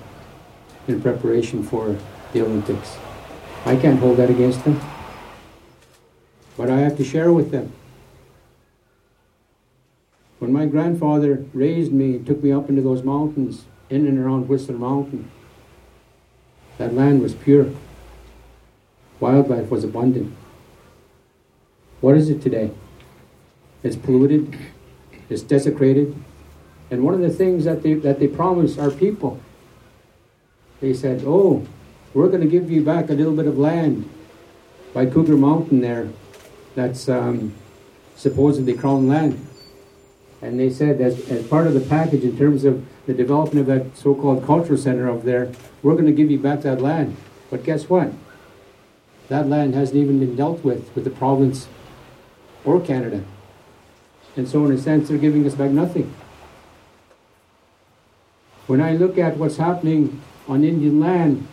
in 0.86 1.02
preparation 1.02 1.64
for 1.64 1.96
the 2.32 2.42
Olympics. 2.42 2.96
I 3.64 3.74
can't 3.74 3.98
hold 3.98 4.18
that 4.18 4.30
against 4.30 4.64
them, 4.64 4.80
but 6.56 6.70
I 6.70 6.78
have 6.78 6.96
to 6.98 7.04
share 7.04 7.32
with 7.32 7.50
them. 7.50 7.72
When 10.38 10.52
my 10.52 10.66
grandfather 10.66 11.44
raised 11.52 11.92
me 11.92 12.16
and 12.16 12.26
took 12.26 12.42
me 12.42 12.52
up 12.52 12.68
into 12.68 12.82
those 12.82 13.02
mountains, 13.02 13.64
in 13.90 14.06
and 14.06 14.18
around 14.18 14.48
Whistler 14.48 14.76
Mountain, 14.76 15.30
that 16.78 16.94
land 16.94 17.22
was 17.22 17.34
pure. 17.34 17.70
Wildlife 19.20 19.70
was 19.70 19.84
abundant. 19.84 20.34
What 22.00 22.16
is 22.16 22.28
it 22.28 22.42
today? 22.42 22.70
It's 23.82 23.96
polluted, 23.96 24.56
it's 25.28 25.42
desecrated, 25.42 26.14
and 26.90 27.02
one 27.02 27.14
of 27.14 27.20
the 27.20 27.30
things 27.30 27.64
that 27.64 27.82
they, 27.82 27.94
that 27.94 28.20
they 28.20 28.28
promised 28.28 28.78
our 28.78 28.90
people, 28.90 29.40
they 30.80 30.92
said, 30.92 31.22
oh, 31.26 31.66
we're 32.14 32.28
going 32.28 32.42
to 32.42 32.48
give 32.48 32.70
you 32.70 32.84
back 32.84 33.10
a 33.10 33.14
little 33.14 33.34
bit 33.34 33.46
of 33.46 33.58
land 33.58 34.08
by 34.94 35.06
Cougar 35.06 35.36
Mountain 35.36 35.80
there 35.80 36.08
that's 36.74 37.08
um, 37.08 37.54
supposedly 38.16 38.74
crown 38.74 39.08
land. 39.08 39.45
And 40.42 40.60
they 40.60 40.70
said, 40.70 41.00
as, 41.00 41.28
as 41.30 41.46
part 41.46 41.66
of 41.66 41.74
the 41.74 41.80
package 41.80 42.22
in 42.22 42.36
terms 42.36 42.64
of 42.64 42.84
the 43.06 43.14
development 43.14 43.68
of 43.68 43.74
that 43.74 43.96
so 43.96 44.14
called 44.14 44.44
cultural 44.44 44.78
center 44.78 45.08
over 45.08 45.24
there, 45.24 45.52
we're 45.82 45.94
going 45.94 46.06
to 46.06 46.12
give 46.12 46.30
you 46.30 46.38
back 46.38 46.60
that 46.62 46.80
land. 46.80 47.16
But 47.50 47.64
guess 47.64 47.88
what? 47.88 48.12
That 49.28 49.48
land 49.48 49.74
hasn't 49.74 49.96
even 49.96 50.20
been 50.20 50.36
dealt 50.36 50.62
with 50.62 50.94
with 50.94 51.04
the 51.04 51.10
province 51.10 51.68
or 52.64 52.80
Canada. 52.80 53.24
And 54.36 54.48
so, 54.48 54.64
in 54.66 54.72
a 54.72 54.78
sense, 54.78 55.08
they're 55.08 55.18
giving 55.18 55.46
us 55.46 55.54
back 55.54 55.70
nothing. 55.70 56.14
When 58.66 58.80
I 58.80 58.92
look 58.92 59.16
at 59.16 59.36
what's 59.36 59.56
happening 59.56 60.20
on 60.46 60.64
Indian 60.64 61.00
land, 61.00 61.48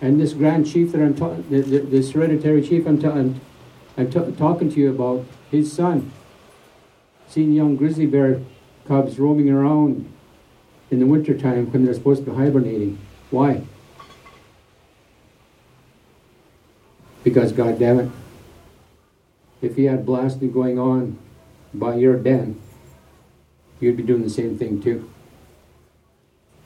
and 0.00 0.20
this 0.20 0.32
grand 0.32 0.66
chief 0.66 0.92
that 0.92 1.00
I'm 1.00 1.14
talking, 1.14 1.44
this 1.48 2.10
hereditary 2.10 2.66
chief 2.66 2.86
I'm, 2.86 3.02
I'm, 3.04 3.40
I'm 3.96 4.10
t- 4.10 4.32
talking 4.36 4.70
to 4.72 4.80
you 4.80 4.90
about, 4.90 5.24
his 5.50 5.72
son, 5.72 6.10
seeing 7.28 7.52
young 7.52 7.76
grizzly 7.76 8.06
bear 8.06 8.40
cubs 8.86 9.18
roaming 9.18 9.50
around 9.50 10.10
in 10.90 11.00
the 11.00 11.06
wintertime 11.06 11.70
when 11.72 11.84
they're 11.84 11.94
supposed 11.94 12.24
to 12.24 12.30
be 12.30 12.36
hibernating. 12.36 12.98
Why? 13.30 13.62
Because, 17.24 17.52
God 17.52 17.78
damn 17.78 17.98
it, 17.98 18.10
if 19.60 19.76
you 19.76 19.88
had 19.88 20.06
blasting 20.06 20.52
going 20.52 20.78
on 20.78 21.18
by 21.74 21.96
your 21.96 22.16
den, 22.16 22.60
you'd 23.80 23.96
be 23.96 24.02
doing 24.02 24.22
the 24.22 24.30
same 24.30 24.56
thing 24.56 24.80
too. 24.80 25.10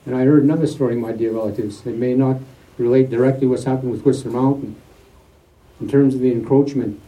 And 0.05 0.15
I 0.15 0.25
heard 0.25 0.43
another 0.43 0.67
story, 0.67 0.97
my 0.97 1.13
dear 1.13 1.33
relatives. 1.33 1.87
It 1.87 1.97
may 1.97 2.15
not 2.15 2.39
relate 2.79 3.11
directly 3.11 3.47
what's 3.47 3.65
happened 3.65 3.91
with 3.91 4.05
Whistler 4.05 4.31
Mountain 4.31 4.77
in 5.81 5.89
terms 5.89 6.15
of 6.15 6.21
the 6.21 6.33
encroachment 6.33 7.01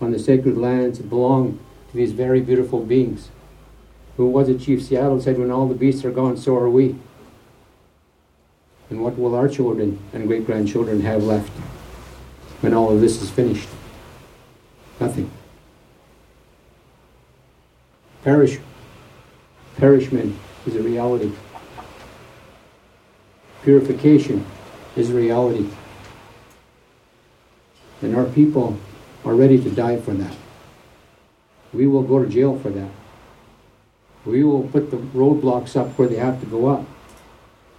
on 0.00 0.12
the 0.12 0.18
sacred 0.18 0.56
lands 0.56 0.98
that 0.98 1.08
belong 1.08 1.58
to 1.90 1.96
these 1.96 2.12
very 2.12 2.40
beautiful 2.40 2.84
beings. 2.84 3.28
Who 4.16 4.28
was 4.28 4.48
it 4.48 4.60
Chief 4.60 4.82
Seattle 4.82 5.20
said, 5.20 5.38
when 5.38 5.50
all 5.50 5.68
the 5.68 5.74
beasts 5.74 6.04
are 6.04 6.10
gone, 6.10 6.36
so 6.36 6.56
are 6.56 6.68
we. 6.68 6.96
And 8.90 9.02
what 9.02 9.18
will 9.18 9.34
our 9.34 9.48
children 9.48 9.98
and 10.12 10.26
great 10.26 10.46
grandchildren 10.46 11.02
have 11.02 11.22
left 11.22 11.50
when 12.60 12.74
all 12.74 12.90
of 12.90 13.00
this 13.00 13.22
is 13.22 13.30
finished? 13.30 13.68
Nothing. 14.98 15.30
Perish 18.24 18.58
Perishment 19.78 20.36
is 20.66 20.74
a 20.74 20.82
reality. 20.82 21.30
Purification 23.62 24.44
is 24.96 25.10
a 25.10 25.14
reality. 25.14 25.68
And 28.02 28.16
our 28.16 28.24
people 28.24 28.76
are 29.24 29.36
ready 29.36 29.62
to 29.62 29.70
die 29.70 30.00
for 30.00 30.14
that. 30.14 30.34
We 31.72 31.86
will 31.86 32.02
go 32.02 32.22
to 32.22 32.28
jail 32.28 32.58
for 32.58 32.70
that. 32.70 32.90
We 34.24 34.44
will 34.44 34.64
put 34.64 34.90
the 34.90 34.96
roadblocks 34.96 35.76
up 35.76 35.98
where 35.98 36.08
they 36.08 36.16
have 36.16 36.40
to 36.40 36.46
go 36.46 36.68
up. 36.68 36.86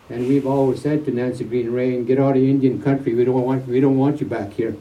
And 0.10 0.28
we've 0.28 0.48
always 0.48 0.82
said 0.82 1.06
to 1.06 1.12
Nancy 1.12 1.44
Greene 1.44 1.72
Raine, 1.72 2.06
get 2.06 2.20
out 2.20 2.36
of 2.36 2.44
Indian 2.44 2.82
country. 2.82 3.14
We 3.14 3.26
don't 3.26 3.42
want 3.42 3.68
we 3.68 3.80
don't 3.80 3.98
want 3.98 4.20
you 4.20 4.26
back 4.26 4.54
here. 4.54 4.76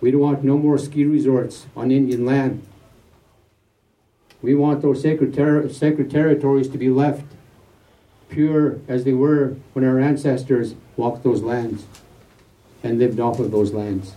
We 0.00 0.10
don't 0.10 0.20
want 0.20 0.44
no 0.44 0.58
more 0.58 0.78
ski 0.78 1.04
resorts 1.04 1.66
on 1.74 1.90
Indian 1.90 2.24
land. 2.24 2.64
We 4.42 4.54
want 4.54 4.82
those 4.82 5.02
sacred, 5.02 5.34
ter- 5.34 5.68
sacred 5.70 6.10
territories 6.10 6.68
to 6.68 6.78
be 6.78 6.90
left 6.90 7.24
pure 8.28 8.78
as 8.86 9.04
they 9.04 9.12
were 9.12 9.56
when 9.72 9.84
our 9.84 9.98
ancestors 9.98 10.74
walked 10.96 11.24
those 11.24 11.42
lands 11.42 11.86
and 12.82 12.98
lived 12.98 13.18
off 13.18 13.40
of 13.40 13.50
those 13.50 13.72
lands. 13.72 14.14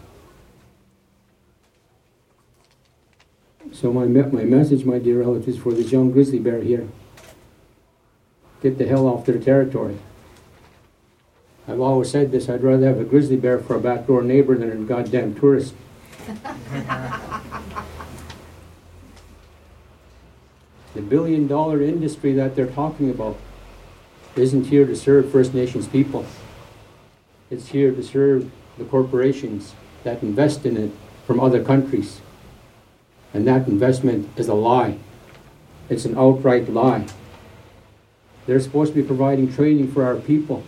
So 3.71 3.93
my, 3.93 4.05
my 4.05 4.43
message, 4.43 4.83
my 4.83 4.99
dear 4.99 5.21
relatives, 5.21 5.57
for 5.57 5.73
this 5.73 5.91
young 5.91 6.11
grizzly 6.11 6.39
bear 6.39 6.61
here, 6.61 6.87
get 8.61 8.77
the 8.77 8.85
hell 8.85 9.07
off 9.07 9.25
their 9.25 9.37
territory. 9.37 9.97
I've 11.67 11.79
always 11.79 12.09
said 12.09 12.31
this, 12.31 12.49
I'd 12.49 12.63
rather 12.63 12.87
have 12.87 12.99
a 12.99 13.03
grizzly 13.03 13.37
bear 13.37 13.59
for 13.59 13.75
a 13.75 13.79
backdoor 13.79 14.23
neighbor 14.23 14.57
than 14.57 14.71
a 14.71 14.75
goddamn 14.75 15.35
tourist. 15.35 15.75
the 20.95 21.01
billion 21.01 21.47
dollar 21.47 21.81
industry 21.81 22.33
that 22.33 22.55
they're 22.55 22.67
talking 22.67 23.11
about 23.11 23.37
isn't 24.35 24.65
here 24.65 24.85
to 24.85 24.95
serve 24.95 25.31
First 25.31 25.53
Nations 25.53 25.87
people. 25.87 26.25
It's 27.51 27.67
here 27.67 27.91
to 27.91 28.03
serve 28.03 28.51
the 28.77 28.85
corporations 28.85 29.73
that 30.03 30.23
invest 30.23 30.65
in 30.65 30.75
it 30.75 30.91
from 31.27 31.39
other 31.39 31.63
countries. 31.63 32.21
And 33.33 33.47
that 33.47 33.67
investment 33.67 34.29
is 34.37 34.47
a 34.47 34.53
lie. 34.53 34.97
It's 35.89 36.05
an 36.05 36.17
outright 36.17 36.69
lie. 36.69 37.05
They're 38.45 38.59
supposed 38.59 38.93
to 38.93 39.01
be 39.01 39.07
providing 39.07 39.53
training 39.53 39.91
for 39.91 40.03
our 40.03 40.15
people. 40.15 40.63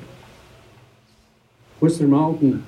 Whistler 1.79 2.07
Mountain, 2.07 2.65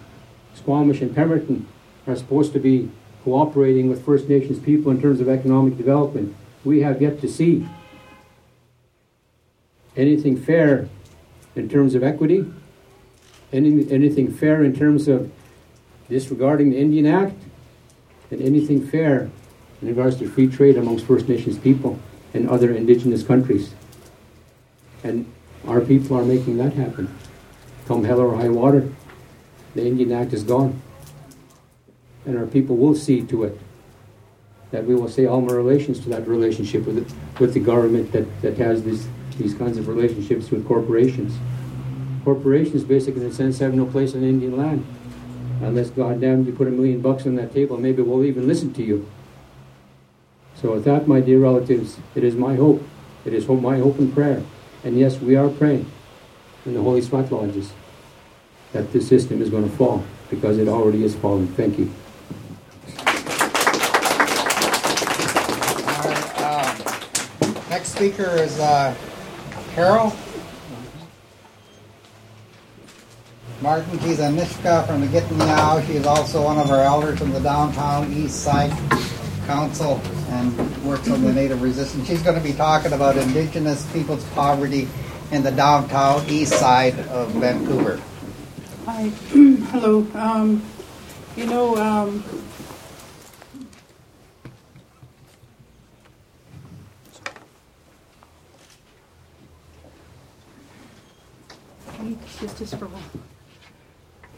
Squamish, 0.56 1.02
and 1.02 1.16
Pemberton 1.16 1.68
are 2.08 2.16
supposed 2.16 2.54
to 2.54 2.60
be 2.60 2.90
cooperating 3.24 3.90
with 3.90 4.04
First 4.04 4.28
Nations 4.28 4.60
people 4.60 4.92
in 4.92 5.02
terms 5.02 5.22
of 5.22 5.30
economic 5.30 5.78
development. 5.78 6.36
We 6.64 6.82
have 6.82 7.02
yet 7.02 7.22
to 7.22 7.28
see 7.30 7.68
anything 9.96 10.36
fair 10.36 10.90
in 11.56 11.70
terms 11.70 11.94
of 11.94 12.04
equity, 12.04 12.52
any, 13.52 13.90
anything 13.92 14.32
fair 14.32 14.64
in 14.64 14.76
terms 14.76 15.08
of 15.08 15.32
disregarding 16.10 16.72
the 16.72 16.80
Indian 16.80 17.06
Act, 17.06 17.36
and 18.32 18.42
anything 18.42 18.86
fair 18.86 19.30
in 19.84 19.90
regards 19.90 20.16
to 20.16 20.30
free 20.30 20.48
trade 20.48 20.78
amongst 20.78 21.06
First 21.06 21.28
Nations 21.28 21.58
people 21.58 22.00
and 22.34 22.50
other 22.50 22.74
indigenous 22.74 23.22
countries. 23.22 23.74
And 25.04 25.30
our 25.68 25.82
people 25.82 26.18
are 26.18 26.24
making 26.24 26.56
that 26.58 26.72
happen. 26.74 27.14
Come 27.86 28.06
hell 28.06 28.22
or 28.22 28.38
high 28.38 28.48
water, 28.48 28.88
the 29.76 29.86
Indian 29.86 30.14
Act 30.14 30.32
is 30.32 30.44
gone. 30.44 30.82
And 32.26 32.38
our 32.38 32.46
people 32.46 32.78
will 32.78 32.96
see 32.96 33.24
to 33.24 33.44
it 33.44 33.60
that 34.72 34.86
we 34.86 34.96
will 34.96 35.10
say 35.10 35.26
all 35.26 35.42
my 35.42 35.52
relations 35.52 36.00
to 36.00 36.10
that 36.10 36.26
relationship 36.30 36.86
with, 36.86 37.00
it, 37.00 37.40
with 37.40 37.54
the 37.54 37.60
government 37.60 38.14
that, 38.14 38.42
that 38.42 38.58
has 38.58 38.84
this, 38.84 39.06
these 39.38 39.54
kinds 39.54 39.78
of 39.78 39.90
relationships 39.90 40.50
with 40.50 40.66
corporations. 40.66 41.38
Corporations, 42.24 42.86
basically, 42.86 43.26
in 43.26 43.32
a 43.32 43.34
sense, 43.34 43.60
have 43.60 43.74
no 43.74 43.86
place 43.86 44.16
on 44.16 44.24
Indian 44.24 44.56
land. 44.56 44.86
Unless, 45.62 45.90
goddamn, 45.90 46.46
you 46.46 46.54
put 46.54 46.70
a 46.70 46.72
million 46.72 47.02
bucks 47.02 47.26
on 47.26 47.36
that 47.36 47.54
table, 47.54 47.78
maybe 47.78 48.02
we'll 48.02 48.24
even 48.24 48.48
listen 48.48 48.74
to 48.76 48.82
you. 48.82 49.06
So, 50.64 50.72
with 50.72 50.86
that, 50.86 51.10
my 51.10 51.20
dear 51.20 51.40
relatives, 51.40 51.98
it 52.16 52.24
is 52.24 52.36
my 52.36 52.56
hope, 52.56 52.82
it 53.26 53.34
is 53.34 53.50
my 53.50 53.80
hope 53.80 54.00
and 54.00 54.14
prayer, 54.14 54.42
and 54.86 54.98
yes, 54.98 55.20
we 55.20 55.36
are 55.36 55.50
praying 55.50 55.92
in 56.66 56.74
the 56.74 56.82
Holy 56.82 57.02
Sweat 57.02 57.30
Lodges 57.30 57.74
that 58.72 58.94
this 58.94 59.06
system 59.06 59.42
is 59.42 59.50
going 59.50 59.70
to 59.70 59.76
fall 59.76 60.06
because 60.30 60.58
it 60.58 60.70
already 60.70 61.04
is 61.04 61.16
falling. 61.16 61.48
Thank 61.48 61.80
you. 61.80 61.92
um, 66.42 67.70
next 67.70 67.90
speaker 67.90 68.32
is 68.38 68.58
uh, 68.62 68.96
Carol. 69.76 70.16
Martin 73.62 74.00
Kizanishka 74.00 74.88
from 74.88 75.02
the 75.02 75.08
Gitanyow. 75.08 75.86
She 75.86 75.96
is 75.96 76.06
also 76.06 76.42
one 76.42 76.58
of 76.58 76.72
our 76.72 76.84
elders 76.84 77.20
from 77.20 77.34
the 77.34 77.42
downtown 77.42 78.14
east 78.14 78.44
side 78.46 78.72
council 79.46 80.02
and 80.30 80.86
works 80.86 81.10
on 81.10 81.22
the 81.22 81.34
native 81.34 81.62
resistance. 81.62 82.08
She's 82.08 82.22
going 82.22 82.38
to 82.38 82.44
be 82.44 82.54
talking 82.54 82.94
about 82.94 83.18
indigenous 83.18 83.86
people's 83.94 84.24
poverty 84.30 84.88
in 85.32 85.44
the 85.44 85.52
downtown 85.52 86.24
east 86.30 86.54
side 86.54 86.98
of 87.10 87.32
Vancouver. 87.32 88.02
Hi, 88.86 89.04
hello. 89.72 90.06
Um, 90.14 90.64
you 91.36 91.46
know, 91.46 91.76
um, 91.78 92.24
just, 102.40 102.58
just 102.58 102.76
for 102.78 102.90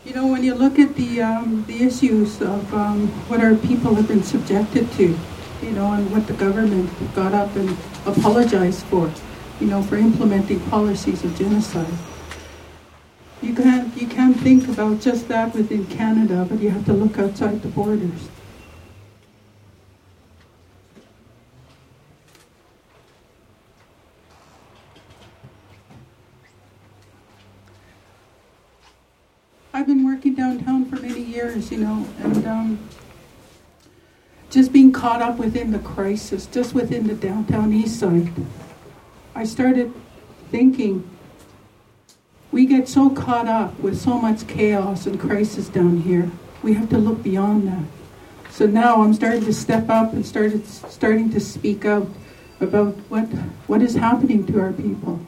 You 0.06 0.14
know, 0.14 0.28
when 0.28 0.44
you 0.44 0.54
look 0.54 0.78
at 0.80 0.96
the 0.96 1.22
um, 1.22 1.66
the 1.68 1.84
issues 1.84 2.42
of 2.42 2.74
um, 2.74 3.08
what 3.28 3.42
our 3.42 3.56
people 3.56 3.96
have 3.96 4.08
been 4.08 4.24
subjected 4.24 4.92
to, 4.94 5.18
you 5.62 5.72
know, 5.72 5.92
and 5.94 6.10
what 6.12 6.28
the 6.28 6.34
government 6.34 6.90
got 7.16 7.34
up 7.34 7.56
and 7.56 7.76
apologized 8.06 8.86
for, 8.86 9.12
you 9.60 9.68
know, 9.68 9.82
for 9.82 9.98
implementing 9.98 10.60
policies 10.70 11.24
of 11.24 11.36
genocide 11.36 11.94
you 13.46 13.54
can't 13.54 13.96
you 14.02 14.08
can't 14.08 14.36
think 14.40 14.68
about 14.68 15.00
just 15.00 15.28
that 15.28 15.54
within 15.54 15.86
Canada, 15.86 16.46
but 16.50 16.60
you 16.60 16.70
have 16.70 16.86
to 16.86 16.94
look 16.94 17.20
outside 17.20 17.62
the 17.62 17.68
borders. 17.68 18.30
I've 29.74 29.86
been 29.86 30.06
working 30.06 30.40
downtown 30.56 30.86
for 30.86 30.96
many 30.98 31.22
years, 31.22 31.72
you 31.72 31.78
know, 31.78 32.08
and 32.20 32.48
um, 32.48 32.90
just 34.50 34.72
being 34.72 34.92
caught 34.92 35.22
up 35.22 35.38
within 35.38 35.72
the 35.72 35.80
crisis, 35.80 36.46
just 36.46 36.74
within 36.74 37.08
the 37.08 37.14
downtown 37.14 37.74
east 37.74 38.00
side. 38.00 38.32
I 39.34 39.44
started 39.44 39.94
thinking 40.52 41.10
we 42.52 42.66
get 42.66 42.88
so 42.88 43.10
caught 43.10 43.48
up 43.48 43.78
with 43.80 44.00
so 44.00 44.20
much 44.20 44.48
chaos 44.48 45.06
and 45.06 45.20
crisis 45.20 45.68
down 45.68 46.02
here. 46.02 46.32
We 46.64 46.74
have 46.74 46.90
to 46.90 46.98
look 46.98 47.22
beyond 47.22 47.68
that. 47.68 47.84
So 48.52 48.66
now 48.66 49.02
I'm 49.02 49.14
starting 49.14 49.44
to 49.46 49.54
step 49.54 49.90
up 49.90 50.14
and 50.14 50.26
started 50.26 50.66
starting 50.66 51.30
to 51.32 51.40
speak 51.42 51.84
out 51.84 52.08
about 52.62 52.96
what 53.10 53.26
what 53.68 53.82
is 53.82 53.96
happening 53.96 54.46
to 54.48 54.62
our 54.62 54.72
people. 54.72 55.20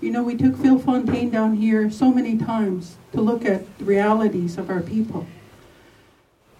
You 0.00 0.10
know, 0.10 0.22
we 0.22 0.34
took 0.34 0.56
Phil 0.56 0.78
Fontaine 0.78 1.28
down 1.28 1.56
here 1.56 1.90
so 1.90 2.10
many 2.10 2.38
times 2.38 2.96
to 3.12 3.20
look 3.20 3.44
at 3.44 3.78
the 3.78 3.84
realities 3.84 4.56
of 4.56 4.70
our 4.70 4.80
people. 4.80 5.26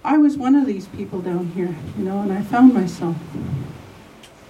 I 0.04 0.18
was 0.18 0.36
one 0.36 0.54
of 0.54 0.66
these 0.66 0.86
people 0.88 1.22
down 1.22 1.46
here, 1.48 1.74
you 1.96 2.04
know, 2.04 2.20
and 2.20 2.32
I 2.32 2.42
found 2.42 2.74
myself. 2.74 3.16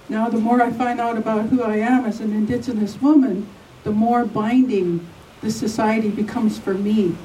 Now, 0.09 0.27
the 0.27 0.39
more 0.39 0.61
I 0.61 0.71
find 0.71 0.99
out 0.99 1.17
about 1.17 1.45
who 1.45 1.63
I 1.63 1.77
am 1.77 2.03
as 2.03 2.19
an 2.19 2.33
Indigenous 2.33 3.01
woman, 3.01 3.47
the 3.83 3.91
more 3.91 4.25
binding 4.25 5.07
this 5.41 5.57
society 5.57 6.09
becomes 6.09 6.59
for 6.59 6.73
me 6.73 7.15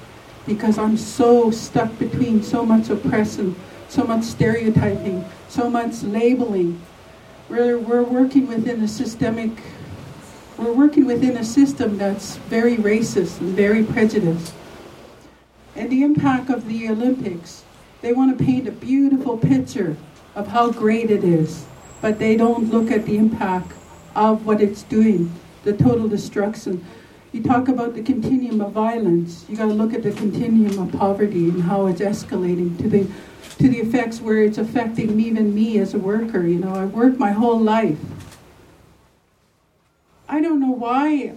because 0.47 0.79
I'm 0.79 0.97
so 0.97 1.51
stuck 1.51 1.99
between 1.99 2.45
so 2.45 2.65
much 2.65 2.91
oppression, 2.91 3.57
so 3.89 4.05
much 4.05 4.23
stereotyping, 4.23 5.25
so 5.49 5.69
much 5.69 6.03
labeling. 6.05 6.81
We're, 7.49 7.79
we're 7.79 8.05
working 8.05 8.47
within 8.47 8.83
a 8.83 8.89
systemic, 8.89 9.51
we're 10.59 10.73
working 10.73 11.07
within 11.07 11.37
a 11.37 11.45
system 11.45 11.99
that's 11.99 12.37
very 12.37 12.77
racist 12.77 13.41
and 13.41 13.55
very 13.55 13.85
prejudiced. 13.85 14.55
And 15.75 15.91
the 15.91 16.03
impact 16.03 16.51
of 16.51 16.67
the 16.69 16.89
Olympics, 16.89 17.65
they 18.01 18.13
want 18.13 18.37
to 18.37 18.45
paint 18.45 18.67
a 18.67 18.73
beautiful 18.73 19.37
picture 19.37 19.97
of 20.35 20.49
how 20.49 20.71
great 20.71 21.11
it 21.11 21.25
is, 21.25 21.67
but 22.01 22.19
they 22.19 22.37
don't 22.37 22.71
look 22.71 22.91
at 22.91 23.07
the 23.07 23.17
impact 23.17 23.73
of 24.15 24.47
what 24.47 24.61
it's 24.61 24.83
doing, 24.83 25.33
the 25.65 25.73
total 25.73 26.09
destruction 26.09 26.85
you 27.37 27.43
talk 27.43 27.69
about 27.69 27.95
the 27.95 28.03
continuum 28.03 28.63
of 28.63 28.73
violence. 28.73 29.45
You 29.47 29.57
got 29.59 29.67
to 29.67 29.75
look 29.75 29.93
at 29.93 30.03
the 30.03 30.13
continuum 30.13 30.79
of 30.79 30.99
poverty 30.99 31.51
and 31.51 31.63
how 31.63 31.87
it's 31.87 32.01
escalating 32.01 32.79
to 32.79 32.89
the 32.89 33.07
to 33.59 33.69
the 33.69 33.79
effects 33.79 34.21
where 34.23 34.43
it's 34.43 34.57
affecting 34.57 35.21
even 35.21 35.55
me 35.55 35.79
as 35.79 35.93
a 35.93 35.99
worker. 35.99 36.47
You 36.47 36.59
know, 36.59 36.75
I 36.75 36.87
worked 36.87 37.19
my 37.19 37.33
whole 37.33 37.61
life. 37.61 37.99
I 40.29 40.41
don't 40.41 40.61
know 40.61 40.73
why. 40.73 41.35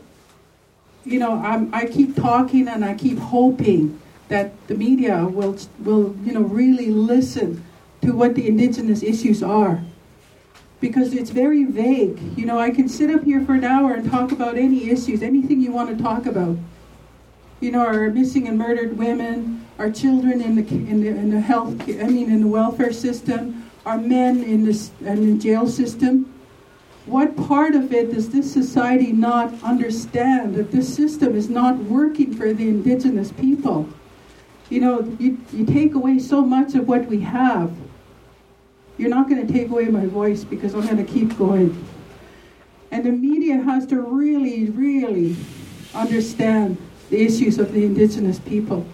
You 1.05 1.19
know, 1.19 1.33
I'm, 1.33 1.73
I 1.73 1.85
keep 1.85 2.15
talking 2.15 2.67
and 2.67 2.83
I 2.83 2.93
keep 2.93 3.17
hoping 3.17 3.99
that 4.27 4.51
the 4.67 4.75
media 4.75 5.25
will 5.25 5.57
will 5.79 6.15
you 6.23 6.33
know 6.33 6.41
really 6.41 6.91
listen 6.91 7.63
to 8.01 8.13
what 8.13 8.35
the 8.35 8.47
indigenous 8.47 9.03
issues 9.03 9.43
are 9.43 9.81
because 10.79 11.13
it's 11.13 11.29
very 11.29 11.65
vague. 11.65 12.19
You 12.37 12.45
know, 12.45 12.57
I 12.57 12.69
can 12.69 12.87
sit 12.87 13.09
up 13.09 13.23
here 13.23 13.43
for 13.45 13.53
an 13.53 13.63
hour 13.63 13.93
and 13.93 14.09
talk 14.09 14.31
about 14.31 14.57
any 14.57 14.89
issues, 14.89 15.21
anything 15.21 15.61
you 15.61 15.71
want 15.71 15.95
to 15.95 16.01
talk 16.01 16.25
about. 16.25 16.57
You 17.59 17.71
know, 17.71 17.85
our 17.85 18.09
missing 18.09 18.47
and 18.47 18.57
murdered 18.57 18.97
women, 18.97 19.67
our 19.77 19.91
children 19.91 20.41
in 20.41 20.55
the 20.55 20.61
in 20.61 21.01
the, 21.01 21.07
in 21.09 21.29
the 21.31 21.41
health, 21.41 21.81
I 21.81 22.07
mean, 22.07 22.31
in 22.31 22.41
the 22.41 22.47
welfare 22.47 22.93
system, 22.93 23.69
our 23.85 23.97
men 23.97 24.43
in 24.43 24.63
the 24.63 24.89
in 25.01 25.37
the 25.37 25.43
jail 25.43 25.67
system. 25.67 26.33
What 27.09 27.35
part 27.35 27.73
of 27.73 27.91
it 27.91 28.13
does 28.13 28.29
this 28.29 28.53
society 28.53 29.11
not 29.11 29.51
understand 29.63 30.53
that 30.55 30.71
this 30.71 30.93
system 30.93 31.35
is 31.35 31.49
not 31.49 31.77
working 31.77 32.35
for 32.35 32.53
the 32.53 32.67
indigenous 32.69 33.31
people? 33.31 33.89
You 34.69 34.81
know, 34.81 35.17
you, 35.19 35.39
you 35.51 35.65
take 35.65 35.95
away 35.95 36.19
so 36.19 36.43
much 36.43 36.75
of 36.75 36.87
what 36.87 37.07
we 37.07 37.21
have 37.21 37.75
You're 38.99 39.09
not 39.09 39.29
going 39.29 39.47
to 39.47 39.51
take 39.51 39.69
away 39.69 39.85
my 39.85 40.05
voice 40.05 40.43
because 40.43 40.75
I'm 40.75 40.83
going 40.85 40.97
to 40.97 41.05
keep 41.05 41.37
going. 41.37 41.87
And 42.91 43.05
the 43.05 43.11
media 43.13 43.55
has 43.55 43.85
to 43.87 44.01
really, 44.01 44.69
really 44.69 45.37
understand 45.95 46.77
the 47.09 47.21
issues 47.23 47.59
of 47.59 47.71
the 47.71 47.85
indigenous 47.85 48.39
people. 48.39 48.85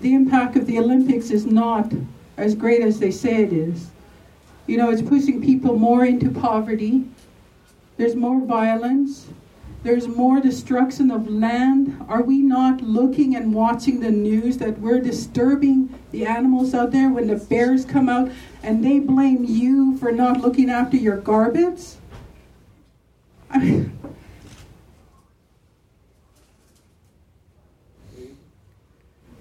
The 0.00 0.14
impact 0.14 0.56
of 0.56 0.66
the 0.66 0.78
Olympics 0.78 1.30
is 1.30 1.44
not 1.44 1.92
as 2.38 2.54
great 2.54 2.80
as 2.80 2.98
they 2.98 3.10
say 3.10 3.42
it 3.42 3.52
is. 3.52 3.90
You 4.66 4.78
know, 4.78 4.90
it's 4.90 5.02
pushing 5.02 5.42
people 5.42 5.78
more 5.78 6.04
into 6.04 6.30
poverty. 6.30 7.04
There's 7.96 8.16
more 8.16 8.40
violence. 8.40 9.26
There's 9.82 10.08
more 10.08 10.40
destruction 10.40 11.10
of 11.10 11.28
land. 11.28 12.02
Are 12.08 12.22
we 12.22 12.38
not 12.38 12.80
looking 12.80 13.36
and 13.36 13.52
watching 13.52 14.00
the 14.00 14.10
news 14.10 14.56
that 14.56 14.78
we're 14.78 15.00
disturbing 15.00 15.98
the 16.10 16.24
animals 16.24 16.72
out 16.72 16.90
there 16.90 17.10
when 17.10 17.26
the 17.26 17.36
bears 17.36 17.84
come 17.84 18.08
out 18.08 18.30
and 18.62 18.82
they 18.82 18.98
blame 18.98 19.44
you 19.44 19.98
for 19.98 20.10
not 20.10 20.40
looking 20.40 20.70
after 20.70 20.96
your 20.96 21.18
garbage? 21.18 21.82
I 23.50 23.58
mean, 23.58 23.98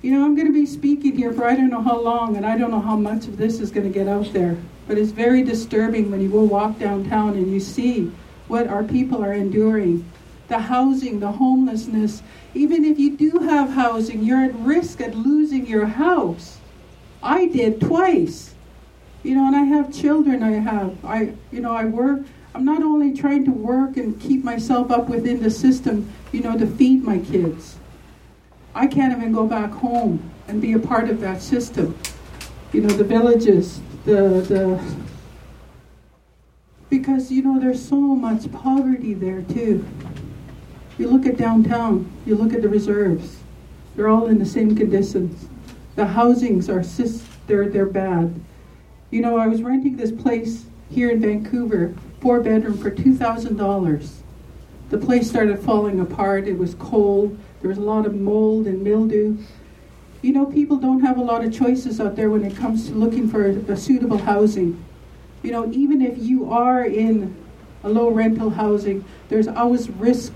you 0.02 0.12
know, 0.12 0.26
I'm 0.26 0.36
going 0.36 0.48
to 0.48 0.54
be 0.54 0.66
speaking 0.66 1.16
here 1.16 1.32
for 1.32 1.46
I 1.46 1.56
don't 1.56 1.70
know 1.70 1.82
how 1.82 1.98
long, 1.98 2.36
and 2.36 2.46
I 2.46 2.58
don't 2.58 2.70
know 2.70 2.82
how 2.82 2.98
much 2.98 3.28
of 3.28 3.38
this 3.38 3.62
is 3.62 3.72
going 3.72 3.88
to 3.88 3.94
get 3.94 4.10
out 4.10 4.34
there. 4.34 4.58
But 4.88 4.98
it's 4.98 5.12
very 5.12 5.44
disturbing 5.44 6.12
when 6.12 6.22
you 6.22 6.30
go 6.30 6.42
walk 6.42 6.80
downtown 6.80 7.36
and 7.36 7.52
you 7.52 7.60
see 7.60 8.12
what 8.48 8.68
our 8.68 8.84
people 8.84 9.24
are 9.24 9.34
enduring 9.34 10.10
the 10.50 10.60
housing, 10.60 11.20
the 11.20 11.32
homelessness. 11.32 12.22
Even 12.54 12.84
if 12.84 13.00
you 13.00 13.16
do 13.16 13.40
have 13.40 13.70
housing, 13.70 14.24
you're 14.24 14.44
at 14.44 14.54
risk 14.56 15.02
at 15.02 15.16
losing 15.16 15.66
your 15.66 15.86
house. 15.86 16.58
I 17.24 17.48
did 17.48 17.80
twice. 17.80 18.54
You 19.24 19.36
know, 19.36 19.48
and 19.48 19.56
I 19.56 19.64
have 19.64 19.94
children 19.94 20.44
I 20.44 20.52
have. 20.52 21.04
I 21.06 21.34
you 21.52 21.62
know, 21.62 21.72
I 21.72 21.86
work 21.86 22.24
I'm 22.56 22.66
not 22.66 22.84
only 22.84 23.14
trying 23.14 23.46
to 23.46 23.52
work 23.52 23.98
and 23.98 24.20
keep 24.20 24.44
myself 24.44 24.92
up 24.92 25.10
within 25.10 25.42
the 25.42 25.50
system, 25.50 26.12
you 26.32 26.42
know, 26.42 26.58
to 26.58 26.68
feed 26.68 27.04
my 27.04 27.18
kids. 27.18 27.78
I 28.76 28.86
can't 28.86 29.16
even 29.18 29.34
go 29.34 29.48
back 29.48 29.72
home 29.72 30.32
and 30.48 30.62
be 30.62 30.74
a 30.74 30.80
part 30.80 31.10
of 31.10 31.20
that 31.22 31.42
system. 31.42 31.98
You 32.72 32.82
know, 32.82 32.90
the 32.90 33.04
villages, 33.04 33.82
the 34.06 34.42
the 34.48 34.96
because 36.90 37.32
you 37.32 37.42
know 37.42 37.60
there's 37.60 37.84
so 37.84 37.98
much 37.98 38.52
poverty 38.52 39.14
there 39.14 39.42
too. 39.42 39.86
You 40.98 41.10
look 41.10 41.26
at 41.26 41.38
downtown, 41.38 42.12
you 42.26 42.36
look 42.36 42.54
at 42.54 42.62
the 42.62 42.70
reserves. 42.70 43.38
They're 43.96 44.10
all 44.10 44.28
in 44.28 44.40
the 44.40 44.46
same 44.46 44.76
conditions. 44.76 45.48
The 45.96 46.06
housings 46.06 46.70
are 46.70 46.84
sis, 46.84 47.24
they're 47.48 47.70
they're 47.70 47.86
bad. 47.86 48.40
You 49.10 49.22
know, 49.22 49.38
I 49.38 49.48
was 49.48 49.62
renting 49.62 49.96
this 49.96 50.12
place 50.12 50.66
here 50.90 51.12
in 51.12 51.22
Vancouver, 51.22 51.96
four 52.20 52.42
bedroom 52.42 52.78
for 52.78 52.90
two 52.90 53.16
thousand 53.16 53.58
dollars. 53.58 54.22
The 54.90 54.98
place 54.98 55.30
started 55.30 55.60
falling 55.60 56.00
apart. 56.00 56.48
It 56.48 56.58
was 56.58 56.76
cold. 56.76 57.38
There 57.62 57.70
was 57.70 57.78
a 57.78 57.82
lot 57.82 58.06
of 58.06 58.14
mold 58.14 58.68
and 58.68 58.84
mildew. 58.84 59.38
You 60.24 60.32
know, 60.32 60.46
people 60.46 60.78
don't 60.78 61.02
have 61.02 61.18
a 61.18 61.22
lot 61.22 61.44
of 61.44 61.54
choices 61.54 62.00
out 62.00 62.16
there 62.16 62.30
when 62.30 62.46
it 62.46 62.56
comes 62.56 62.88
to 62.88 62.96
looking 62.96 63.28
for 63.28 63.46
a, 63.46 63.74
a 63.74 63.76
suitable 63.76 64.18
housing. 64.18 64.82
You 65.44 65.52
know, 65.52 65.70
even 65.74 66.02
if 66.02 66.18
you 66.18 66.50
are 66.50 66.86
in 66.86 67.36
a 67.84 67.90
low 67.90 68.10
rental 68.10 68.50
housing, 68.50 69.04
there's 69.28 69.50
always 69.50 69.90
risk 69.90 70.34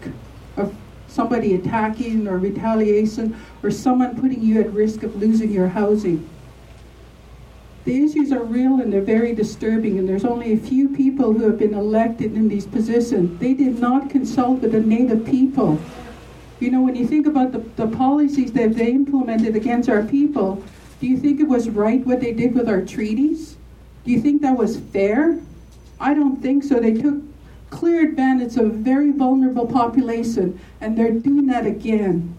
of 0.57 0.75
somebody 1.07 1.55
attacking 1.55 2.27
or 2.27 2.38
retaliation 2.38 3.38
or 3.63 3.71
someone 3.71 4.19
putting 4.19 4.41
you 4.41 4.59
at 4.59 4.73
risk 4.73 5.03
of 5.03 5.15
losing 5.15 5.51
your 5.51 5.69
housing. 5.69 6.29
The 7.85 8.03
issues 8.03 8.33
are 8.33 8.43
real 8.43 8.81
and 8.81 8.91
they're 8.91 8.99
very 8.99 9.33
disturbing, 9.33 9.97
and 9.97 10.09
there's 10.09 10.25
only 10.25 10.51
a 10.51 10.57
few 10.57 10.89
people 10.89 11.31
who 11.31 11.45
have 11.45 11.57
been 11.57 11.73
elected 11.73 12.33
in 12.33 12.49
these 12.49 12.65
positions. 12.65 13.39
They 13.39 13.53
did 13.53 13.79
not 13.79 14.09
consult 14.09 14.59
with 14.59 14.73
the 14.73 14.81
native 14.81 15.25
people. 15.25 15.79
You 16.60 16.72
know, 16.72 16.82
when 16.82 16.95
you 16.95 17.05
think 17.05 17.28
about 17.28 17.51
the, 17.51 17.60
the 17.76 17.88
policies 17.95 18.51
that 18.53 18.76
they 18.76 18.91
implemented 18.91 19.55
against 19.55 19.89
our 19.89 20.03
people, 20.03 20.64
do 20.99 21.08
you 21.08 21.18
think 21.18 21.39
it 21.39 21.47
was 21.47 21.70
right 21.70 22.05
what 22.05 22.20
they 22.20 22.34
did 22.34 22.55
with 22.55 22.68
our 22.68 22.82
treaties? 22.82 23.58
Do 24.03 24.12
you 24.12 24.22
think 24.22 24.41
that 24.41 24.58
was 24.58 24.80
fair? 24.80 25.39
I 25.99 26.14
don't 26.14 26.41
think 26.41 26.64
so. 26.64 26.80
They 26.80 26.93
took 26.93 27.22
clear 27.70 28.08
advantage 28.08 28.55
of 28.58 28.66
a 28.66 28.70
very 28.70 29.12
vulnerable 29.12 29.68
population, 29.68 30.60
and 30.82 30.97
they're 30.97 31.12
doing 31.12 31.45
that 31.47 31.66
again. 31.66 32.36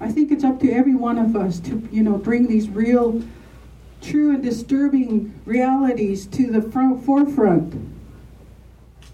I 0.00 0.10
think 0.10 0.30
it's 0.30 0.44
up 0.44 0.60
to 0.60 0.70
every 0.70 0.94
one 0.94 1.18
of 1.18 1.34
us 1.34 1.58
to, 1.60 1.88
you 1.90 2.02
know, 2.02 2.18
bring 2.18 2.46
these 2.46 2.68
real, 2.68 3.22
true 4.02 4.34
and 4.34 4.42
disturbing 4.42 5.40
realities 5.46 6.26
to 6.26 6.50
the 6.50 6.60
front, 6.60 7.04
forefront. 7.04 7.93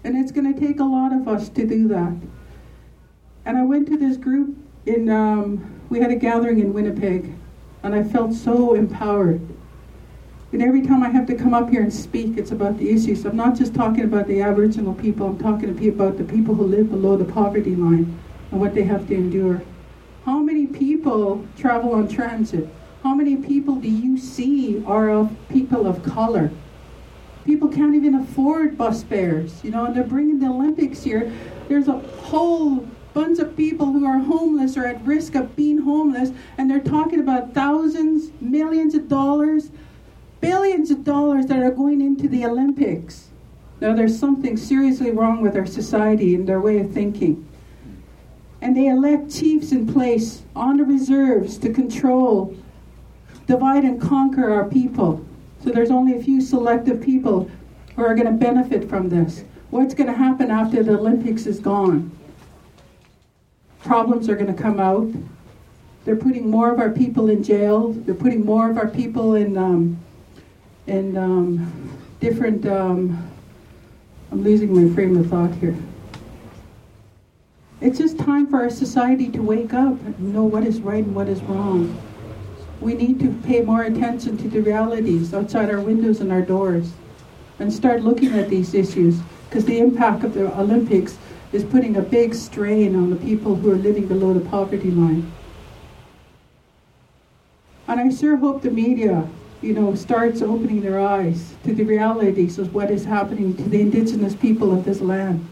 And 0.03 0.17
it's 0.17 0.31
going 0.31 0.51
to 0.51 0.59
take 0.59 0.79
a 0.79 0.83
lot 0.83 1.13
of 1.13 1.27
us 1.27 1.49
to 1.49 1.65
do 1.65 1.87
that. 1.89 2.13
And 3.45 3.57
I 3.57 3.63
went 3.63 3.87
to 3.89 3.97
this 3.97 4.17
group 4.17 4.55
in, 4.85 5.09
um, 5.09 5.79
we 5.89 5.99
had 5.99 6.11
a 6.11 6.15
gathering 6.15 6.59
in 6.59 6.73
Winnipeg, 6.73 7.33
and 7.83 7.93
I 7.93 8.03
felt 8.03 8.33
so 8.33 8.73
empowered. 8.73 9.41
And 10.51 10.61
every 10.61 10.81
time 10.81 11.01
I 11.01 11.09
have 11.09 11.27
to 11.27 11.35
come 11.35 11.53
up 11.53 11.69
here 11.69 11.81
and 11.81 11.93
speak, 11.93 12.37
it's 12.37 12.51
about 12.51 12.77
the 12.77 12.89
issues. 12.89 13.25
I'm 13.25 13.37
not 13.37 13.55
just 13.55 13.73
talking 13.73 14.03
about 14.03 14.27
the 14.27 14.41
Aboriginal 14.41 14.93
people, 14.93 15.27
I'm 15.27 15.37
talking 15.37 15.69
about 15.69 16.17
the 16.17 16.23
people 16.23 16.55
who 16.55 16.65
live 16.65 16.89
below 16.89 17.15
the 17.15 17.25
poverty 17.25 17.75
line 17.75 18.19
and 18.51 18.59
what 18.59 18.75
they 18.75 18.83
have 18.83 19.07
to 19.07 19.15
endure. 19.15 19.61
How 20.25 20.39
many 20.39 20.67
people 20.67 21.45
travel 21.57 21.93
on 21.93 22.07
transit? 22.07 22.67
How 23.01 23.15
many 23.15 23.37
people 23.37 23.75
do 23.75 23.89
you 23.89 24.17
see 24.17 24.83
are 24.85 25.09
of 25.09 25.35
people 25.49 25.87
of 25.87 26.03
color? 26.03 26.51
People 27.45 27.67
can't 27.67 27.95
even 27.95 28.15
afford 28.15 28.77
bus 28.77 29.03
fares, 29.03 29.63
you 29.63 29.71
know, 29.71 29.85
and 29.85 29.95
they're 29.95 30.03
bringing 30.03 30.39
the 30.39 30.47
Olympics 30.47 31.03
here. 31.03 31.31
There's 31.67 31.87
a 31.87 31.99
whole 31.99 32.87
bunch 33.13 33.39
of 33.39 33.57
people 33.57 33.87
who 33.87 34.05
are 34.05 34.19
homeless 34.19 34.77
or 34.77 34.85
at 34.85 35.03
risk 35.03 35.35
of 35.35 35.55
being 35.55 35.79
homeless, 35.79 36.31
and 36.57 36.69
they're 36.69 36.79
talking 36.79 37.19
about 37.19 37.53
thousands, 37.53 38.31
millions 38.39 38.95
of 38.95 39.07
dollars 39.07 39.71
billions 40.41 40.89
of 40.91 41.03
dollars 41.03 41.45
that 41.45 41.59
are 41.59 41.71
going 41.71 42.01
into 42.01 42.27
the 42.27 42.45
Olympics. 42.45 43.29
Now, 43.79 43.93
there's 43.93 44.19
something 44.19 44.57
seriously 44.57 45.11
wrong 45.11 45.41
with 45.41 45.55
our 45.55 45.65
society 45.65 46.35
and 46.35 46.47
their 46.47 46.59
way 46.59 46.79
of 46.79 46.91
thinking. 46.91 47.47
And 48.61 48.75
they 48.75 48.87
elect 48.87 49.33
chiefs 49.33 49.71
in 49.71 49.91
place 49.91 50.43
on 50.55 50.77
the 50.77 50.83
reserves 50.83 51.57
to 51.59 51.71
control, 51.71 52.55
divide, 53.47 53.83
and 53.83 53.99
conquer 53.99 54.51
our 54.51 54.65
people. 54.65 55.25
So 55.63 55.69
there's 55.69 55.91
only 55.91 56.17
a 56.17 56.23
few 56.23 56.41
selective 56.41 57.01
people 57.01 57.49
who 57.95 58.03
are 58.03 58.15
going 58.15 58.27
to 58.27 58.33
benefit 58.33 58.89
from 58.89 59.09
this. 59.09 59.43
What's 59.69 59.93
going 59.93 60.07
to 60.07 60.15
happen 60.17 60.49
after 60.49 60.83
the 60.83 60.97
Olympics 60.97 61.45
is 61.45 61.59
gone? 61.59 62.11
Problems 63.79 64.27
are 64.27 64.35
going 64.35 64.53
to 64.53 64.61
come 64.61 64.79
out. 64.79 65.07
They're 66.03 66.15
putting 66.15 66.49
more 66.49 66.71
of 66.71 66.79
our 66.79 66.89
people 66.89 67.29
in 67.29 67.43
jail. 67.43 67.93
They're 67.93 68.15
putting 68.15 68.43
more 68.43 68.69
of 68.69 68.77
our 68.77 68.87
people 68.87 69.35
in 69.35 69.57
um, 69.57 69.99
and 70.87 71.17
um, 71.17 71.99
different. 72.19 72.65
Um, 72.65 73.29
I'm 74.31 74.43
losing 74.43 74.73
my 74.73 74.93
frame 74.95 75.15
of 75.17 75.27
thought 75.27 75.53
here. 75.55 75.75
It's 77.81 77.97
just 77.97 78.17
time 78.17 78.47
for 78.47 78.61
our 78.61 78.69
society 78.69 79.29
to 79.29 79.41
wake 79.41 79.73
up 79.73 79.93
and 80.05 80.33
know 80.33 80.43
what 80.43 80.65
is 80.65 80.81
right 80.81 81.03
and 81.03 81.15
what 81.15 81.27
is 81.27 81.41
wrong. 81.43 81.99
We 82.81 82.95
need 82.95 83.19
to 83.19 83.31
pay 83.47 83.61
more 83.61 83.83
attention 83.83 84.37
to 84.37 84.49
the 84.49 84.61
realities 84.61 85.33
outside 85.33 85.69
our 85.69 85.79
windows 85.79 86.19
and 86.19 86.31
our 86.31 86.41
doors 86.41 86.91
and 87.59 87.71
start 87.71 88.01
looking 88.01 88.33
at 88.33 88.49
these 88.49 88.73
issues 88.73 89.19
because 89.47 89.65
the 89.65 89.79
impact 89.79 90.23
of 90.23 90.33
the 90.33 90.53
Olympics 90.59 91.17
is 91.53 91.63
putting 91.63 91.95
a 91.95 92.01
big 92.01 92.33
strain 92.33 92.95
on 92.95 93.11
the 93.11 93.15
people 93.17 93.55
who 93.55 93.71
are 93.71 93.75
living 93.75 94.07
below 94.07 94.33
the 94.33 94.49
poverty 94.49 94.89
line. 94.89 95.31
And 97.87 97.99
I 97.99 98.09
sure 98.09 98.37
hope 98.37 98.63
the 98.63 98.71
media 98.71 99.29
you 99.61 99.73
know, 99.73 99.93
starts 99.93 100.41
opening 100.41 100.81
their 100.81 100.99
eyes 100.99 101.53
to 101.63 101.73
the 101.73 101.83
realities 101.83 102.57
of 102.57 102.73
what 102.73 102.89
is 102.89 103.05
happening 103.05 103.55
to 103.55 103.63
the 103.63 103.81
indigenous 103.81 104.35
people 104.35 104.73
of 104.73 104.85
this 104.85 105.01
land. 105.01 105.47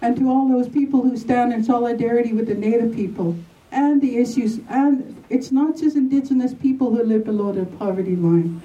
And 0.00 0.16
to 0.16 0.30
all 0.30 0.48
those 0.48 0.68
people 0.68 1.02
who 1.02 1.16
stand 1.18 1.52
in 1.52 1.62
solidarity 1.62 2.32
with 2.32 2.46
the 2.46 2.54
native 2.54 2.94
people 2.94 3.36
and 3.70 4.00
the 4.00 4.16
issues. 4.18 4.60
And 4.68 5.22
it's 5.28 5.52
not 5.52 5.76
just 5.76 5.96
indigenous 5.96 6.54
people 6.54 6.94
who 6.94 7.02
live 7.02 7.24
below 7.24 7.52
the 7.52 7.66
poverty 7.66 8.16
line, 8.16 8.62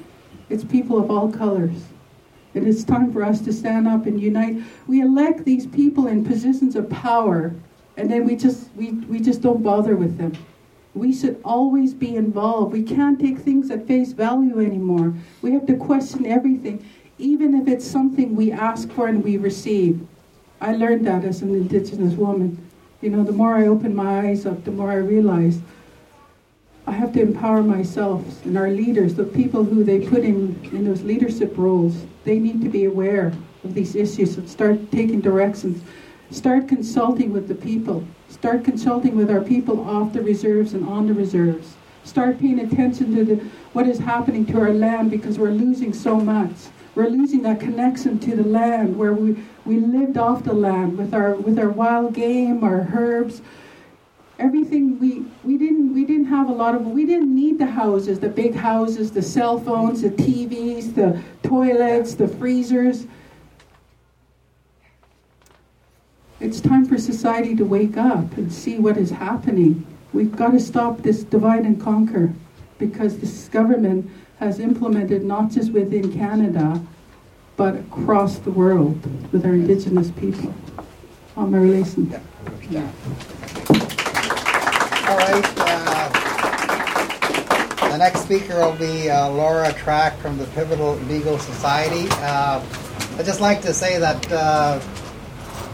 it's 0.49 0.64
people 0.64 0.99
of 0.99 1.10
all 1.10 1.32
colors. 1.32 1.84
And 2.53 2.66
It 2.66 2.70
is 2.70 2.86
time 2.86 3.12
for 3.12 3.24
us 3.24 3.41
to 3.41 3.51
stand 3.51 3.88
up 3.88 4.06
and 4.06 4.20
unite. 4.20 4.64
We 4.88 5.01
elect 5.01 5.43
these 5.43 5.68
people 5.68 6.08
in 6.08 6.24
positions 6.24 6.76
of 6.76 6.89
power, 6.89 7.53
and 7.97 8.10
then 8.10 8.26
we 8.26 8.36
just, 8.36 8.70
we, 8.76 8.91
we 8.91 9.20
just 9.20 9.41
don't 9.41 9.62
bother 9.62 9.95
with 9.95 10.18
them. 10.18 10.34
We 10.93 11.14
should 11.14 11.41
always 11.43 11.93
be 11.93 12.16
involved. 12.16 12.72
We 12.72 12.84
can't 12.84 13.20
take 13.20 13.39
things 13.39 13.70
at 13.70 13.86
face 13.86 14.14
value 14.14 14.62
anymore. 14.62 15.14
We 15.41 15.51
have 15.51 15.66
to 15.66 15.76
question 15.76 16.26
everything, 16.26 16.86
even 17.18 17.53
if 17.53 17.68
it's 17.68 17.86
something 17.86 18.34
we 18.34 18.53
ask 18.53 18.89
for 18.91 19.08
and 19.08 19.22
we 19.22 19.36
receive. 19.36 20.08
I 20.62 20.74
learned 20.74 21.06
that 21.06 21.26
as 21.26 21.41
an 21.41 21.53
Indigenous 21.53 22.14
woman. 22.14 22.64
You 23.02 23.10
know, 23.10 23.24
the 23.24 23.32
more 23.32 23.56
I 23.56 23.68
open 23.68 23.96
my 23.96 24.28
eyes 24.28 24.46
up, 24.46 24.64
the 24.64 24.72
more 24.72 24.91
I 24.91 24.96
realize 24.96 25.60
I 26.88 26.91
have 26.91 27.14
to 27.14 27.22
empower 27.22 27.64
myself 27.64 28.46
and 28.46 28.58
our 28.58 28.70
leaders, 28.70 29.16
the 29.16 29.24
people 29.24 29.64
who 29.64 29.84
they 29.84 30.00
put 30.00 30.24
in, 30.24 30.60
in 30.72 30.86
those 30.86 31.02
leadership 31.02 31.58
roles. 31.58 32.06
They 32.24 32.38
need 32.39 32.62
to 32.62 32.70
be 32.70 32.86
aware 32.86 33.34
of 33.64 33.74
these 33.74 33.96
issues 33.96 34.38
and 34.38 34.48
start 34.48 34.91
taking 34.91 35.20
directions. 35.20 35.84
Start 36.30 36.68
consulting 36.68 37.34
with 37.34 37.48
the 37.48 37.56
people. 37.56 38.06
Start 38.30 38.64
consulting 38.64 39.16
with 39.16 39.32
our 39.32 39.41
people 39.41 39.88
off 39.88 40.14
the 40.14 40.22
reserves 40.22 40.74
and 40.74 40.88
on 40.88 41.08
the 41.08 41.14
reserves. 41.14 41.76
Start 42.04 42.39
paying 42.39 42.60
attention 42.60 43.16
to 43.16 43.26
the, 43.26 43.36
what 43.74 43.88
is 43.88 43.98
happening 43.98 44.46
to 44.46 44.60
our 44.60 44.72
land 44.72 45.10
because 45.10 45.39
we're 45.39 45.50
losing 45.50 45.91
so 45.91 46.20
much. 46.20 46.54
We're 46.93 47.10
losing 47.10 47.41
that 47.43 47.60
connection 47.60 48.20
to 48.20 48.36
the 48.36 48.43
land 48.43 48.96
where 48.96 49.14
we, 49.14 49.43
we 49.66 49.80
lived 49.80 50.18
off 50.18 50.43
the 50.43 50.53
land 50.53 50.97
with 50.97 51.13
our 51.13 51.36
with 51.36 51.57
our 51.57 51.70
wild 51.70 52.13
game, 52.13 52.63
our 52.63 52.88
herbs, 52.93 53.41
everything 54.38 54.99
we 54.99 55.26
we 55.43 55.57
didn't 55.57 55.93
we 55.93 56.05
didn't 56.05 56.26
have 56.26 56.49
a 56.49 56.53
lot 56.53 56.76
of 56.76 56.86
we 56.86 57.05
didn't 57.05 57.34
need 57.34 57.57
the 57.57 57.66
houses, 57.66 58.20
the 58.20 58.30
big 58.30 58.53
houses, 58.53 59.11
the 59.11 59.22
cell 59.22 59.59
phones, 59.59 60.01
the 60.01 60.09
TVs, 60.09 60.93
the 60.93 61.22
toilets, 61.47 62.16
the 62.16 62.28
freezers. 62.28 63.07
It's 66.39 66.59
time 66.59 66.86
for 66.86 66.97
society 66.97 67.55
to 67.55 67.66
wake 67.66 67.97
up 67.97 68.38
and 68.38 68.53
see 68.53 68.78
what 68.78 68.97
is 68.97 69.09
happening. 69.09 69.88
We've 70.13 70.36
got 70.36 70.51
to 70.51 70.59
stop 70.59 71.01
this 71.01 71.24
divide 71.24 71.66
and 71.66 71.82
conquer 71.82 72.34
because 72.78 73.18
this 73.20 73.47
government 73.49 74.11
has 74.39 74.59
implemented 74.59 75.24
not 75.24 75.49
just 75.49 75.72
within 75.72 76.13
Canada, 76.13 76.82
but 77.58 77.76
across 77.76 78.38
the 78.39 78.51
world 78.51 78.99
with 79.32 79.45
our 79.45 79.53
Indigenous 79.53 80.12
people. 80.12 80.53
On 81.38 81.51
my 81.51 81.58
relation. 81.58 82.10
Yeah. 82.70 82.89
All 85.08 85.18
right. 85.18 85.45
Uh, 85.58 86.10
the 87.89 87.97
next 87.97 88.22
speaker 88.22 88.60
will 88.60 88.76
be 88.76 89.10
uh, 89.10 89.30
Laura 89.30 89.74
Track 89.74 90.18
from 90.18 90.38
the 90.38 90.45
Pivotal 90.47 90.95
Legal 91.08 91.38
Society. 91.39 92.08
Uh, 92.12 92.64
I'd 93.18 93.26
just 93.26 93.41
like 93.41 93.62
to 93.62 93.74
say 93.74 93.99
that 93.99 94.32
uh, 94.32 94.80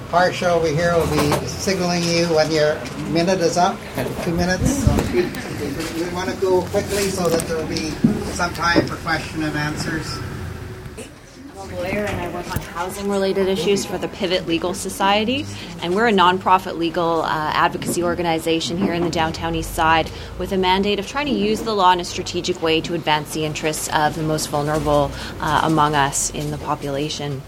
Harsha 0.09 0.51
over 0.51 0.67
here 0.67 0.93
will 0.95 1.09
be 1.11 1.31
signaling 1.47 2.03
you 2.03 2.27
when 2.35 2.51
your 2.51 2.75
minute 3.09 3.39
is 3.39 3.57
up, 3.57 3.77
two 4.23 4.35
minutes. 4.35 4.83
So 4.83 4.91
we 5.13 6.09
want 6.13 6.29
to 6.29 6.35
go 6.41 6.61
quickly 6.63 7.09
so 7.09 7.29
that 7.29 7.47
there 7.47 7.57
will 7.57 7.67
be 7.67 7.91
some 8.33 8.53
time 8.53 8.85
for 8.87 8.95
question 8.97 9.43
and 9.43 9.55
answers. 9.55 10.19
Lawyer 11.81 12.05
and 12.05 12.21
I 12.21 12.31
work 12.31 12.47
on 12.53 12.61
housing 12.61 13.09
related 13.09 13.47
issues 13.47 13.85
for 13.85 13.97
the 13.97 14.07
Pivot 14.07 14.45
Legal 14.45 14.75
Society. 14.75 15.47
And 15.81 15.95
we're 15.95 16.07
a 16.07 16.11
nonprofit 16.11 16.77
legal 16.77 17.23
uh, 17.23 17.51
advocacy 17.55 18.03
organization 18.03 18.77
here 18.77 18.93
in 18.93 19.01
the 19.01 19.09
downtown 19.09 19.55
east 19.55 19.73
side 19.73 20.11
with 20.37 20.51
a 20.51 20.57
mandate 20.57 20.99
of 20.99 21.07
trying 21.07 21.25
to 21.25 21.31
use 21.31 21.61
the 21.61 21.73
law 21.73 21.91
in 21.91 21.99
a 21.99 22.05
strategic 22.05 22.61
way 22.61 22.81
to 22.81 22.93
advance 22.93 23.33
the 23.33 23.45
interests 23.45 23.89
of 23.95 24.13
the 24.13 24.21
most 24.21 24.49
vulnerable 24.49 25.09
uh, 25.39 25.61
among 25.63 25.95
us 25.95 26.29
in 26.31 26.51
the 26.51 26.59
population. 26.59 27.41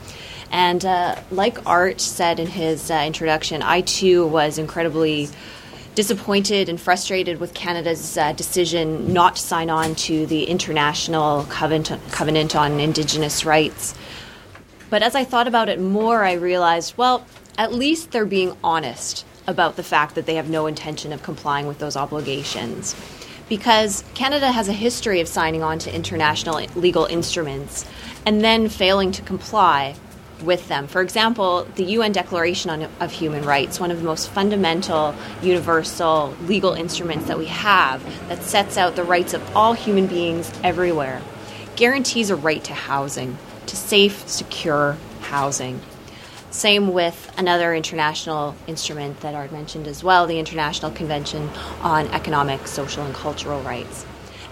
And 0.49 0.83
uh, 0.83 1.15
like 1.29 1.63
Art 1.67 2.01
said 2.01 2.39
in 2.39 2.47
his 2.47 2.89
uh, 2.89 3.03
introduction, 3.05 3.61
I 3.61 3.81
too 3.81 4.25
was 4.25 4.57
incredibly 4.57 5.29
disappointed 5.93 6.69
and 6.69 6.81
frustrated 6.81 7.39
with 7.39 7.53
Canada's 7.53 8.17
uh, 8.17 8.33
decision 8.33 9.13
not 9.13 9.35
to 9.35 9.41
sign 9.43 9.69
on 9.69 9.93
to 9.93 10.25
the 10.25 10.45
International 10.45 11.43
Covenant, 11.43 12.01
Covenant 12.09 12.55
on 12.55 12.79
Indigenous 12.79 13.45
Rights. 13.45 13.93
But 14.89 15.03
as 15.03 15.15
I 15.15 15.23
thought 15.23 15.47
about 15.47 15.69
it 15.69 15.79
more, 15.79 16.23
I 16.23 16.33
realized, 16.33 16.97
well, 16.97 17.25
at 17.57 17.73
least 17.73 18.11
they're 18.11 18.25
being 18.25 18.55
honest 18.63 19.25
about 19.47 19.75
the 19.75 19.83
fact 19.83 20.15
that 20.15 20.25
they 20.25 20.35
have 20.35 20.49
no 20.49 20.67
intention 20.67 21.11
of 21.11 21.23
complying 21.23 21.67
with 21.67 21.79
those 21.79 21.95
obligations. 21.95 22.95
Because 23.49 24.03
Canada 24.13 24.51
has 24.51 24.69
a 24.69 24.73
history 24.73 25.19
of 25.19 25.27
signing 25.27 25.63
on 25.63 25.79
to 25.79 25.93
international 25.93 26.61
legal 26.75 27.05
instruments 27.05 27.85
and 28.25 28.41
then 28.41 28.69
failing 28.69 29.11
to 29.11 29.21
comply 29.21 29.95
with 30.43 30.67
them. 30.67 30.87
For 30.87 31.01
example, 31.01 31.65
the 31.75 31.83
UN 31.83 32.11
Declaration 32.11 32.69
on, 32.69 32.89
of 32.99 33.11
Human 33.11 33.43
Rights, 33.43 33.79
one 33.79 33.91
of 33.91 33.99
the 33.99 34.03
most 34.03 34.29
fundamental, 34.29 35.15
universal 35.41 36.35
legal 36.45 36.73
instruments 36.73 37.25
that 37.25 37.37
we 37.37 37.45
have 37.45 38.03
that 38.27 38.43
sets 38.43 38.77
out 38.77 38.95
the 38.95 39.03
rights 39.03 39.33
of 39.33 39.55
all 39.55 39.73
human 39.73 40.07
beings 40.07 40.51
everywhere, 40.63 41.21
guarantees 41.75 42.29
a 42.29 42.35
right 42.35 42.63
to 42.63 42.73
housing, 42.73 43.37
to 43.67 43.75
safe, 43.75 44.27
secure 44.27 44.97
housing. 45.21 45.79
Same 46.51 46.93
with 46.93 47.31
another 47.37 47.73
international 47.73 48.55
instrument 48.67 49.19
that 49.21 49.33
Art 49.33 49.51
mentioned 49.51 49.87
as 49.87 50.03
well, 50.03 50.27
the 50.27 50.37
International 50.37 50.91
Convention 50.91 51.49
on 51.81 52.07
Economic, 52.09 52.67
Social, 52.67 53.03
and 53.03 53.15
Cultural 53.15 53.59
Rights. 53.61 54.05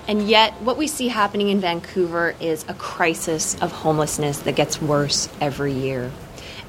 And 0.08 0.28
yet, 0.28 0.54
what 0.62 0.78
we 0.78 0.88
see 0.88 1.10
happening 1.10 1.50
in 1.50 1.60
Vancouver 1.60 2.36
is 2.40 2.66
a 2.68 2.74
crisis 2.74 3.54
of 3.62 3.72
homelessness 3.72 4.40
that 4.40 4.56
gets 4.56 4.82
worse 4.82 5.30
every 5.40 5.74
year. 5.74 6.12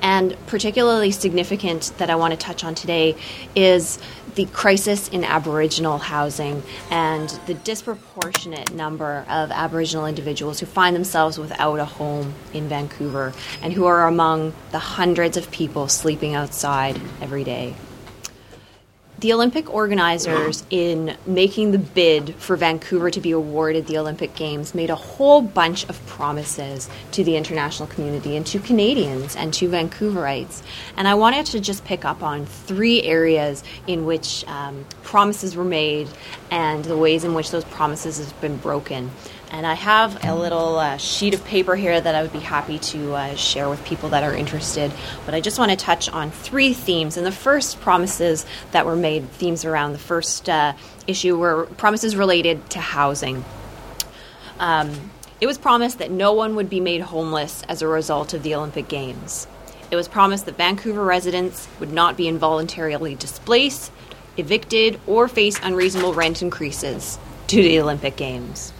And 0.02 0.36
particularly 0.46 1.12
significant 1.12 1.92
that 1.98 2.10
I 2.10 2.16
want 2.16 2.32
to 2.32 2.36
touch 2.36 2.64
on 2.64 2.74
today 2.74 3.16
is 3.54 3.98
the 4.34 4.46
crisis 4.46 5.08
in 5.08 5.24
Aboriginal 5.24 5.98
housing 5.98 6.62
and 6.90 7.28
the 7.46 7.54
disproportionate 7.54 8.72
number 8.72 9.24
of 9.28 9.50
Aboriginal 9.50 10.06
individuals 10.06 10.58
who 10.60 10.66
find 10.66 10.96
themselves 10.96 11.38
without 11.38 11.78
a 11.78 11.84
home 11.84 12.34
in 12.52 12.68
Vancouver 12.68 13.32
and 13.62 13.72
who 13.72 13.84
are 13.84 14.08
among 14.08 14.54
the 14.70 14.78
hundreds 14.78 15.36
of 15.36 15.50
people 15.50 15.86
sleeping 15.88 16.34
outside 16.34 17.00
every 17.20 17.44
day 17.44 17.74
the 19.22 19.32
Olympic 19.32 19.72
organizers, 19.72 20.64
in 20.68 21.16
making 21.26 21.70
the 21.70 21.78
bid 21.78 22.34
for 22.34 22.56
Vancouver 22.56 23.08
to 23.08 23.20
be 23.20 23.30
awarded 23.30 23.86
the 23.86 23.96
Olympic 23.96 24.34
Games, 24.34 24.74
made 24.74 24.90
a 24.90 24.96
whole 24.96 25.40
bunch 25.40 25.88
of 25.88 26.04
promises 26.06 26.90
to 27.12 27.22
the 27.22 27.36
international 27.36 27.86
community 27.86 28.36
and 28.36 28.44
to 28.48 28.58
Canadians 28.58 29.36
and 29.36 29.54
to 29.54 29.68
Vancouverites. 29.68 30.62
And 30.96 31.06
I 31.06 31.14
wanted 31.14 31.46
to 31.46 31.60
just 31.60 31.84
pick 31.84 32.04
up 32.04 32.24
on 32.24 32.46
three 32.46 33.04
areas 33.04 33.62
in 33.86 34.06
which 34.06 34.44
um, 34.48 34.84
promises 35.04 35.54
were 35.54 35.64
made 35.64 36.08
and 36.50 36.84
the 36.84 36.96
ways 36.96 37.22
in 37.22 37.32
which 37.32 37.52
those 37.52 37.64
promises 37.64 38.18
have 38.18 38.40
been 38.40 38.56
broken. 38.56 39.12
And 39.52 39.66
I 39.66 39.74
have 39.74 40.24
a 40.24 40.34
little 40.34 40.78
uh, 40.78 40.96
sheet 40.96 41.34
of 41.34 41.44
paper 41.44 41.76
here 41.76 42.00
that 42.00 42.14
I 42.14 42.22
would 42.22 42.32
be 42.32 42.38
happy 42.38 42.78
to 42.78 43.12
uh, 43.12 43.34
share 43.34 43.68
with 43.68 43.84
people 43.84 44.08
that 44.08 44.24
are 44.24 44.34
interested. 44.34 44.90
But 45.26 45.34
I 45.34 45.42
just 45.42 45.58
want 45.58 45.70
to 45.70 45.76
touch 45.76 46.08
on 46.08 46.30
three 46.30 46.72
themes. 46.72 47.18
And 47.18 47.26
the 47.26 47.30
first 47.30 47.78
promises 47.82 48.46
that 48.70 48.86
were 48.86 48.96
made, 48.96 49.28
themes 49.28 49.66
around 49.66 49.92
the 49.92 49.98
first 49.98 50.48
uh, 50.48 50.72
issue, 51.06 51.36
were 51.36 51.66
promises 51.76 52.16
related 52.16 52.70
to 52.70 52.80
housing. 52.80 53.44
Um, 54.58 55.10
it 55.38 55.46
was 55.46 55.58
promised 55.58 55.98
that 55.98 56.10
no 56.10 56.32
one 56.32 56.56
would 56.56 56.70
be 56.70 56.80
made 56.80 57.02
homeless 57.02 57.62
as 57.68 57.82
a 57.82 57.88
result 57.88 58.32
of 58.32 58.42
the 58.42 58.54
Olympic 58.54 58.88
Games. 58.88 59.46
It 59.90 59.96
was 59.96 60.08
promised 60.08 60.46
that 60.46 60.56
Vancouver 60.56 61.04
residents 61.04 61.68
would 61.78 61.92
not 61.92 62.16
be 62.16 62.26
involuntarily 62.26 63.16
displaced, 63.16 63.92
evicted, 64.38 64.98
or 65.06 65.28
face 65.28 65.60
unreasonable 65.62 66.14
rent 66.14 66.40
increases 66.40 67.18
due 67.48 67.60
to 67.60 67.68
the 67.68 67.80
Olympic 67.80 68.16
Games. 68.16 68.72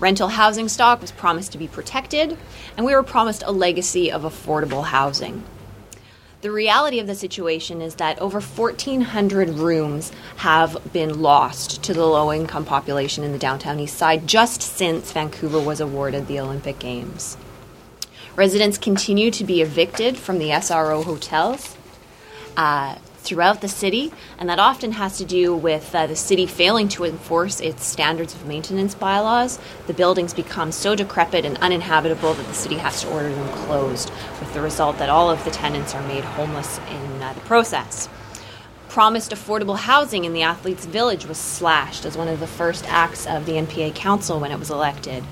Rental 0.00 0.28
housing 0.28 0.68
stock 0.68 1.00
was 1.00 1.10
promised 1.10 1.52
to 1.52 1.58
be 1.58 1.66
protected, 1.66 2.36
and 2.76 2.86
we 2.86 2.94
were 2.94 3.02
promised 3.02 3.42
a 3.44 3.50
legacy 3.50 4.12
of 4.12 4.22
affordable 4.22 4.84
housing. 4.84 5.42
The 6.40 6.52
reality 6.52 7.00
of 7.00 7.08
the 7.08 7.16
situation 7.16 7.82
is 7.82 7.96
that 7.96 8.20
over 8.20 8.40
1,400 8.40 9.48
rooms 9.50 10.12
have 10.36 10.76
been 10.92 11.20
lost 11.20 11.82
to 11.82 11.92
the 11.92 12.06
low 12.06 12.32
income 12.32 12.64
population 12.64 13.24
in 13.24 13.32
the 13.32 13.38
downtown 13.38 13.80
east 13.80 13.98
side 13.98 14.28
just 14.28 14.62
since 14.62 15.10
Vancouver 15.10 15.58
was 15.58 15.80
awarded 15.80 16.28
the 16.28 16.38
Olympic 16.38 16.78
Games. 16.78 17.36
Residents 18.36 18.78
continue 18.78 19.32
to 19.32 19.42
be 19.42 19.60
evicted 19.62 20.16
from 20.16 20.38
the 20.38 20.50
SRO 20.50 21.02
hotels. 21.02 21.76
Uh, 22.56 22.98
throughout 23.28 23.60
the 23.60 23.68
city, 23.68 24.10
and 24.38 24.48
that 24.48 24.58
often 24.58 24.92
has 24.92 25.18
to 25.18 25.24
do 25.24 25.54
with 25.54 25.94
uh, 25.94 26.06
the 26.06 26.16
city 26.16 26.46
failing 26.46 26.88
to 26.88 27.04
enforce 27.04 27.60
its 27.60 27.84
standards 27.84 28.34
of 28.34 28.46
maintenance 28.46 28.94
bylaws. 28.94 29.58
The 29.86 29.92
buildings 29.92 30.32
become 30.32 30.72
so 30.72 30.94
decrepit 30.94 31.44
and 31.44 31.58
uninhabitable 31.58 32.34
that 32.34 32.46
the 32.46 32.54
city 32.54 32.76
has 32.76 33.02
to 33.02 33.10
order 33.10 33.32
them 33.32 33.48
closed, 33.66 34.10
with 34.40 34.52
the 34.54 34.62
result 34.62 34.98
that 34.98 35.10
all 35.10 35.30
of 35.30 35.44
the 35.44 35.50
tenants 35.50 35.94
are 35.94 36.06
made 36.08 36.24
homeless 36.24 36.78
in 36.78 37.22
uh, 37.22 37.34
the 37.34 37.40
process. 37.40 38.08
Promised 38.88 39.32
affordable 39.32 39.76
housing 39.76 40.24
in 40.24 40.32
the 40.32 40.42
Athletes' 40.42 40.86
Village 40.86 41.26
was 41.26 41.36
slashed 41.36 42.06
as 42.06 42.16
one 42.16 42.28
of 42.28 42.40
the 42.40 42.46
first 42.46 42.86
acts 42.88 43.26
of 43.26 43.44
the 43.44 43.52
NPA 43.52 43.94
Council 43.94 44.40
when 44.40 44.50
it 44.50 44.58
was 44.58 44.70
elected. 44.70 45.22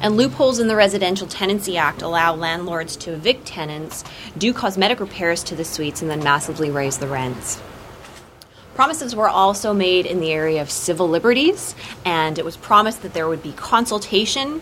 And 0.00 0.16
loopholes 0.16 0.58
in 0.58 0.68
the 0.68 0.76
Residential 0.76 1.26
Tenancy 1.26 1.76
Act 1.76 2.02
allow 2.02 2.34
landlords 2.34 2.96
to 2.98 3.12
evict 3.12 3.46
tenants, 3.46 4.04
do 4.36 4.52
cosmetic 4.52 5.00
repairs 5.00 5.42
to 5.44 5.54
the 5.54 5.64
suites, 5.64 6.02
and 6.02 6.10
then 6.10 6.22
massively 6.22 6.70
raise 6.70 6.98
the 6.98 7.06
rents. 7.06 7.60
Promises 8.74 9.16
were 9.16 9.28
also 9.28 9.72
made 9.72 10.04
in 10.04 10.20
the 10.20 10.32
area 10.32 10.60
of 10.60 10.70
civil 10.70 11.08
liberties, 11.08 11.74
and 12.04 12.38
it 12.38 12.44
was 12.44 12.58
promised 12.58 13.02
that 13.02 13.14
there 13.14 13.26
would 13.26 13.42
be 13.42 13.52
consultation 13.52 14.60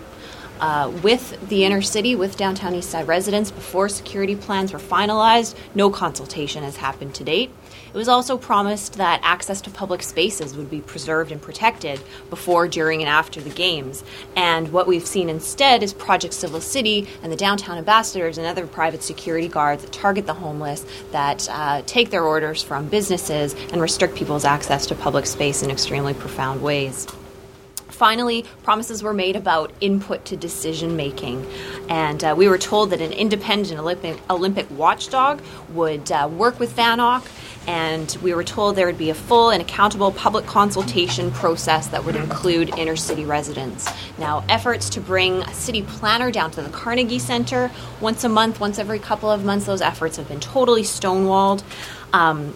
uh, 0.60 0.92
with 1.02 1.48
the 1.48 1.64
inner 1.64 1.82
city, 1.82 2.14
with 2.14 2.36
downtown 2.36 2.74
Eastside 2.74 3.08
residents 3.08 3.50
before 3.50 3.88
security 3.88 4.36
plans 4.36 4.72
were 4.72 4.78
finalized. 4.78 5.56
No 5.74 5.90
consultation 5.90 6.62
has 6.62 6.76
happened 6.76 7.14
to 7.16 7.24
date. 7.24 7.50
It 7.94 7.96
was 7.96 8.08
also 8.08 8.36
promised 8.36 8.94
that 8.94 9.20
access 9.22 9.60
to 9.60 9.70
public 9.70 10.02
spaces 10.02 10.56
would 10.56 10.68
be 10.68 10.80
preserved 10.80 11.30
and 11.30 11.40
protected 11.40 12.00
before, 12.28 12.66
during, 12.66 13.02
and 13.02 13.08
after 13.08 13.40
the 13.40 13.50
Games. 13.50 14.02
And 14.34 14.72
what 14.72 14.88
we've 14.88 15.06
seen 15.06 15.28
instead 15.28 15.84
is 15.84 15.94
Project 15.94 16.34
Civil 16.34 16.60
City 16.60 17.06
and 17.22 17.30
the 17.30 17.36
downtown 17.36 17.78
ambassadors 17.78 18.36
and 18.36 18.48
other 18.48 18.66
private 18.66 19.04
security 19.04 19.46
guards 19.46 19.84
that 19.84 19.92
target 19.92 20.26
the 20.26 20.34
homeless, 20.34 20.84
that 21.12 21.48
uh, 21.48 21.82
take 21.86 22.10
their 22.10 22.24
orders 22.24 22.64
from 22.64 22.88
businesses, 22.88 23.54
and 23.70 23.80
restrict 23.80 24.16
people's 24.16 24.44
access 24.44 24.86
to 24.86 24.96
public 24.96 25.24
space 25.24 25.62
in 25.62 25.70
extremely 25.70 26.14
profound 26.14 26.62
ways. 26.62 27.06
Finally, 27.94 28.44
promises 28.64 29.04
were 29.04 29.14
made 29.14 29.36
about 29.36 29.72
input 29.80 30.24
to 30.24 30.36
decision 30.36 30.96
making. 30.96 31.46
And 31.88 32.24
uh, 32.24 32.34
we 32.36 32.48
were 32.48 32.58
told 32.58 32.90
that 32.90 33.00
an 33.00 33.12
independent 33.12 33.78
Olympic, 33.78 34.18
Olympic 34.28 34.66
watchdog 34.72 35.40
would 35.68 36.10
uh, 36.10 36.28
work 36.28 36.58
with 36.58 36.74
VANOC. 36.74 37.24
And 37.66 38.16
we 38.22 38.34
were 38.34 38.44
told 38.44 38.76
there 38.76 38.86
would 38.86 38.98
be 38.98 39.10
a 39.10 39.14
full 39.14 39.50
and 39.50 39.62
accountable 39.62 40.12
public 40.12 40.46
consultation 40.46 41.30
process 41.30 41.88
that 41.88 42.04
would 42.04 42.16
include 42.16 42.76
inner 42.78 42.96
city 42.96 43.24
residents. 43.24 43.88
Now, 44.18 44.44
efforts 44.48 44.90
to 44.90 45.00
bring 45.00 45.42
a 45.42 45.54
city 45.54 45.82
planner 45.82 46.30
down 46.30 46.50
to 46.52 46.62
the 46.62 46.70
Carnegie 46.70 47.18
Center 47.18 47.70
once 48.00 48.24
a 48.24 48.28
month, 48.28 48.60
once 48.60 48.78
every 48.78 48.98
couple 48.98 49.30
of 49.30 49.44
months, 49.44 49.66
those 49.66 49.80
efforts 49.80 50.16
have 50.18 50.28
been 50.28 50.40
totally 50.40 50.82
stonewalled. 50.82 51.62
Um, 52.12 52.54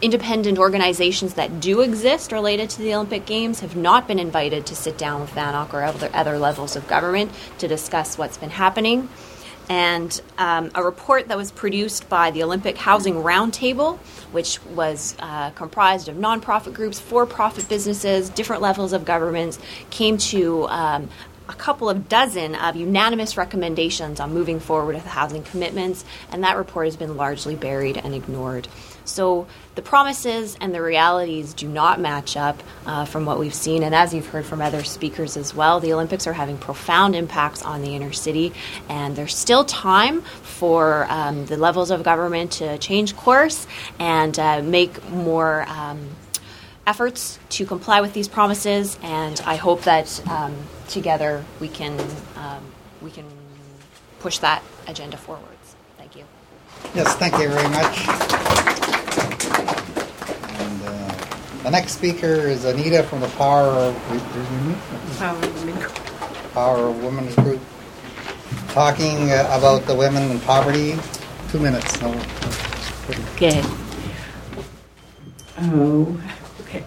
independent 0.00 0.58
organizations 0.58 1.34
that 1.34 1.60
do 1.60 1.80
exist 1.80 2.30
related 2.30 2.70
to 2.70 2.78
the 2.78 2.94
Olympic 2.94 3.26
Games 3.26 3.60
have 3.60 3.74
not 3.74 4.06
been 4.06 4.18
invited 4.18 4.64
to 4.66 4.76
sit 4.76 4.96
down 4.96 5.20
with 5.20 5.30
VANOC 5.30 5.74
or 5.74 5.82
other, 5.82 6.10
other 6.14 6.38
levels 6.38 6.76
of 6.76 6.86
government 6.86 7.32
to 7.58 7.66
discuss 7.66 8.16
what's 8.16 8.38
been 8.38 8.50
happening. 8.50 9.08
And 9.68 10.20
um, 10.38 10.70
a 10.74 10.82
report 10.82 11.28
that 11.28 11.36
was 11.36 11.50
produced 11.50 12.08
by 12.08 12.30
the 12.30 12.42
Olympic 12.42 12.78
Housing 12.78 13.16
Roundtable, 13.16 13.98
which 14.32 14.62
was 14.66 15.14
uh, 15.18 15.50
comprised 15.50 16.08
of 16.08 16.16
nonprofit 16.16 16.72
groups, 16.72 16.98
for 16.98 17.26
profit 17.26 17.68
businesses, 17.68 18.30
different 18.30 18.62
levels 18.62 18.92
of 18.92 19.04
governments, 19.04 19.58
came 19.90 20.16
to 20.18 20.66
um, 20.68 21.08
a 21.48 21.54
couple 21.54 21.88
of 21.88 22.08
dozen 22.08 22.54
of 22.54 22.76
unanimous 22.76 23.36
recommendations 23.36 24.20
on 24.20 24.34
moving 24.34 24.60
forward 24.60 24.94
with 24.94 25.06
housing 25.06 25.42
commitments, 25.42 26.04
and 26.30 26.44
that 26.44 26.56
report 26.56 26.86
has 26.86 26.96
been 26.96 27.16
largely 27.16 27.56
buried 27.56 27.96
and 27.96 28.14
ignored. 28.14 28.68
So 29.04 29.46
the 29.74 29.80
promises 29.80 30.56
and 30.60 30.74
the 30.74 30.82
realities 30.82 31.54
do 31.54 31.66
not 31.66 31.98
match 31.98 32.36
up 32.36 32.62
uh, 32.84 33.06
from 33.06 33.24
what 33.24 33.38
we've 33.38 33.54
seen. 33.54 33.82
And 33.82 33.94
as 33.94 34.12
you've 34.12 34.26
heard 34.26 34.44
from 34.44 34.60
other 34.60 34.84
speakers 34.84 35.36
as 35.36 35.54
well, 35.54 35.80
the 35.80 35.94
Olympics 35.94 36.26
are 36.26 36.34
having 36.34 36.58
profound 36.58 37.16
impacts 37.16 37.62
on 37.62 37.80
the 37.80 37.96
inner 37.96 38.12
city, 38.12 38.52
and 38.88 39.16
there's 39.16 39.34
still 39.34 39.64
time 39.64 40.20
for 40.20 41.06
um, 41.08 41.46
the 41.46 41.56
levels 41.56 41.90
of 41.90 42.02
government 42.02 42.52
to 42.52 42.76
change 42.78 43.16
course 43.16 43.66
and 43.98 44.38
uh, 44.38 44.60
make 44.62 45.02
more. 45.10 45.64
Um, 45.68 46.10
efforts 46.88 47.38
to 47.50 47.66
comply 47.66 48.00
with 48.00 48.14
these 48.14 48.28
promises, 48.28 48.98
and 49.02 49.38
I 49.44 49.56
hope 49.56 49.82
that 49.82 50.26
um, 50.26 50.56
together 50.88 51.44
we 51.60 51.68
can 51.68 51.92
um, 52.36 52.64
we 53.02 53.10
can 53.10 53.26
push 54.20 54.38
that 54.38 54.62
agenda 54.86 55.18
forwards. 55.18 55.76
Thank 55.98 56.16
you. 56.16 56.24
Yes, 56.94 57.14
thank 57.16 57.34
you 57.34 57.48
very 57.50 57.68
much. 57.68 58.08
And 60.60 60.82
uh, 60.82 61.62
the 61.64 61.70
next 61.70 61.92
speaker 61.92 62.48
is 62.48 62.64
Anita 62.64 63.02
from 63.02 63.20
the 63.20 63.28
Power 63.36 63.68
of 63.68 63.94
Power 66.54 66.88
of 66.88 67.04
Women's 67.04 67.34
Group, 67.34 67.60
talking 68.68 69.30
uh, 69.30 69.46
about 69.52 69.82
the 69.82 69.94
women 69.94 70.30
in 70.30 70.40
poverty. 70.40 70.96
Two 71.50 71.58
minutes. 71.58 72.00
No. 72.00 72.08
Okay. 73.34 73.62
Oh, 75.60 76.20
okay. 76.68 76.84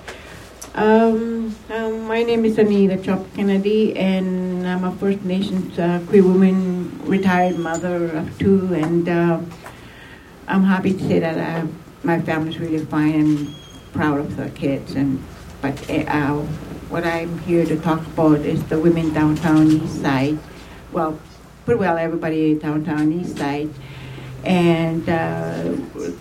Um, 0.74 1.56
um, 1.70 2.08
my 2.08 2.24
name 2.24 2.46
is 2.46 2.58
Anita 2.58 2.98
Chop 2.98 3.26
Kennedy, 3.34 3.98
and 3.98 4.66
I'm 4.68 4.84
a 4.84 4.92
First 4.94 5.24
Nations 5.24 5.78
uh, 5.78 6.00
Cree 6.08 6.22
woman, 6.22 7.00
retired 7.04 7.58
mother 7.58 8.08
of 8.16 8.38
two, 8.40 8.74
and 8.74 9.10
uh, 9.10 9.42
I'm 10.48 10.64
happy 10.64 10.94
to 10.94 11.00
say 11.08 11.20
that 11.20 11.38
I 11.38 11.68
my 12.04 12.20
family's 12.22 12.58
really 12.58 12.84
fine 12.86 13.14
and 13.14 13.56
proud 13.94 14.20
of 14.20 14.38
the 14.38 14.50
kids. 14.52 14.96
And 14.96 15.22
but 15.62 15.90
uh, 15.90 16.38
what 16.90 17.06
I'm 17.06 17.40
here 17.40 17.66
to 17.66 17.78
talk 17.80 18.06
about 18.08 18.40
is 18.40 18.64
the 18.66 18.80
women 18.80 19.14
downtown 19.14 19.68
East 19.68 20.02
Side. 20.02 20.40
Well, 20.92 21.20
pretty 21.66 21.80
well 21.80 21.98
everybody 21.98 22.56
downtown 22.56 23.12
East 23.12 23.38
Side. 23.38 23.70
And 24.44 25.08
uh, 25.08 25.64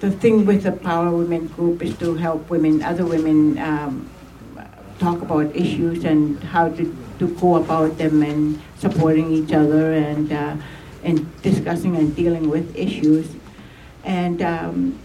the 0.00 0.10
thing 0.10 0.44
with 0.44 0.64
the 0.64 0.72
Power 0.72 1.10
Women 1.10 1.46
group 1.48 1.82
is 1.82 1.96
to 1.98 2.14
help 2.14 2.50
women, 2.50 2.82
other 2.82 3.06
women, 3.06 3.58
um, 3.58 4.10
talk 5.00 5.22
about 5.22 5.56
issues 5.56 6.04
and 6.04 6.38
how 6.44 6.68
to, 6.68 6.96
to 7.18 7.28
go 7.40 7.56
about 7.56 7.96
them 7.96 8.22
and 8.22 8.60
supporting 8.76 9.32
each 9.32 9.52
other 9.52 9.92
and 9.94 10.30
uh, 10.30 10.56
and 11.02 11.42
discussing 11.42 11.96
and 11.96 12.14
dealing 12.14 12.50
with 12.50 12.76
issues. 12.76 13.26
And 14.04 14.42
um, 14.42 14.98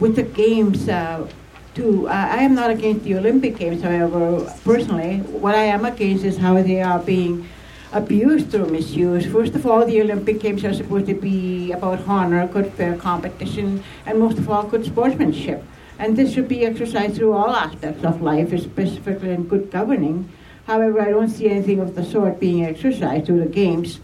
with 0.00 0.16
the 0.16 0.24
games, 0.24 0.88
uh, 0.88 1.28
too, 1.74 2.08
uh, 2.08 2.10
I 2.10 2.42
am 2.42 2.54
not 2.54 2.70
against 2.70 3.04
the 3.04 3.14
Olympic 3.14 3.56
Games, 3.56 3.82
however, 3.82 4.52
personally, 4.64 5.18
what 5.18 5.54
I 5.54 5.64
am 5.64 5.84
against 5.84 6.24
is 6.24 6.36
how 6.36 6.60
they 6.60 6.82
are 6.82 6.98
being 6.98 7.48
abused 7.92 8.54
or 8.54 8.66
misused. 8.66 9.30
First 9.30 9.54
of 9.54 9.66
all, 9.66 9.84
the 9.84 10.00
Olympic 10.00 10.40
Games 10.40 10.64
are 10.64 10.74
supposed 10.74 11.06
to 11.06 11.14
be 11.14 11.72
about 11.72 12.06
honor, 12.06 12.46
good 12.46 12.72
fair 12.74 12.96
competition, 12.96 13.82
and 14.06 14.18
most 14.18 14.38
of 14.38 14.48
all, 14.48 14.64
good 14.64 14.84
sportsmanship. 14.84 15.64
And 15.98 16.16
this 16.16 16.32
should 16.32 16.48
be 16.48 16.64
exercised 16.64 17.16
through 17.16 17.32
all 17.32 17.50
aspects 17.50 18.04
of 18.04 18.22
life, 18.22 18.50
specifically 18.60 19.30
in 19.30 19.44
good 19.44 19.70
governing. 19.70 20.30
However, 20.66 21.00
I 21.00 21.10
don't 21.10 21.28
see 21.28 21.50
anything 21.50 21.80
of 21.80 21.94
the 21.94 22.04
sort 22.04 22.40
being 22.40 22.64
exercised 22.64 23.26
through 23.26 23.40
the 23.40 23.46
Games 23.46 24.00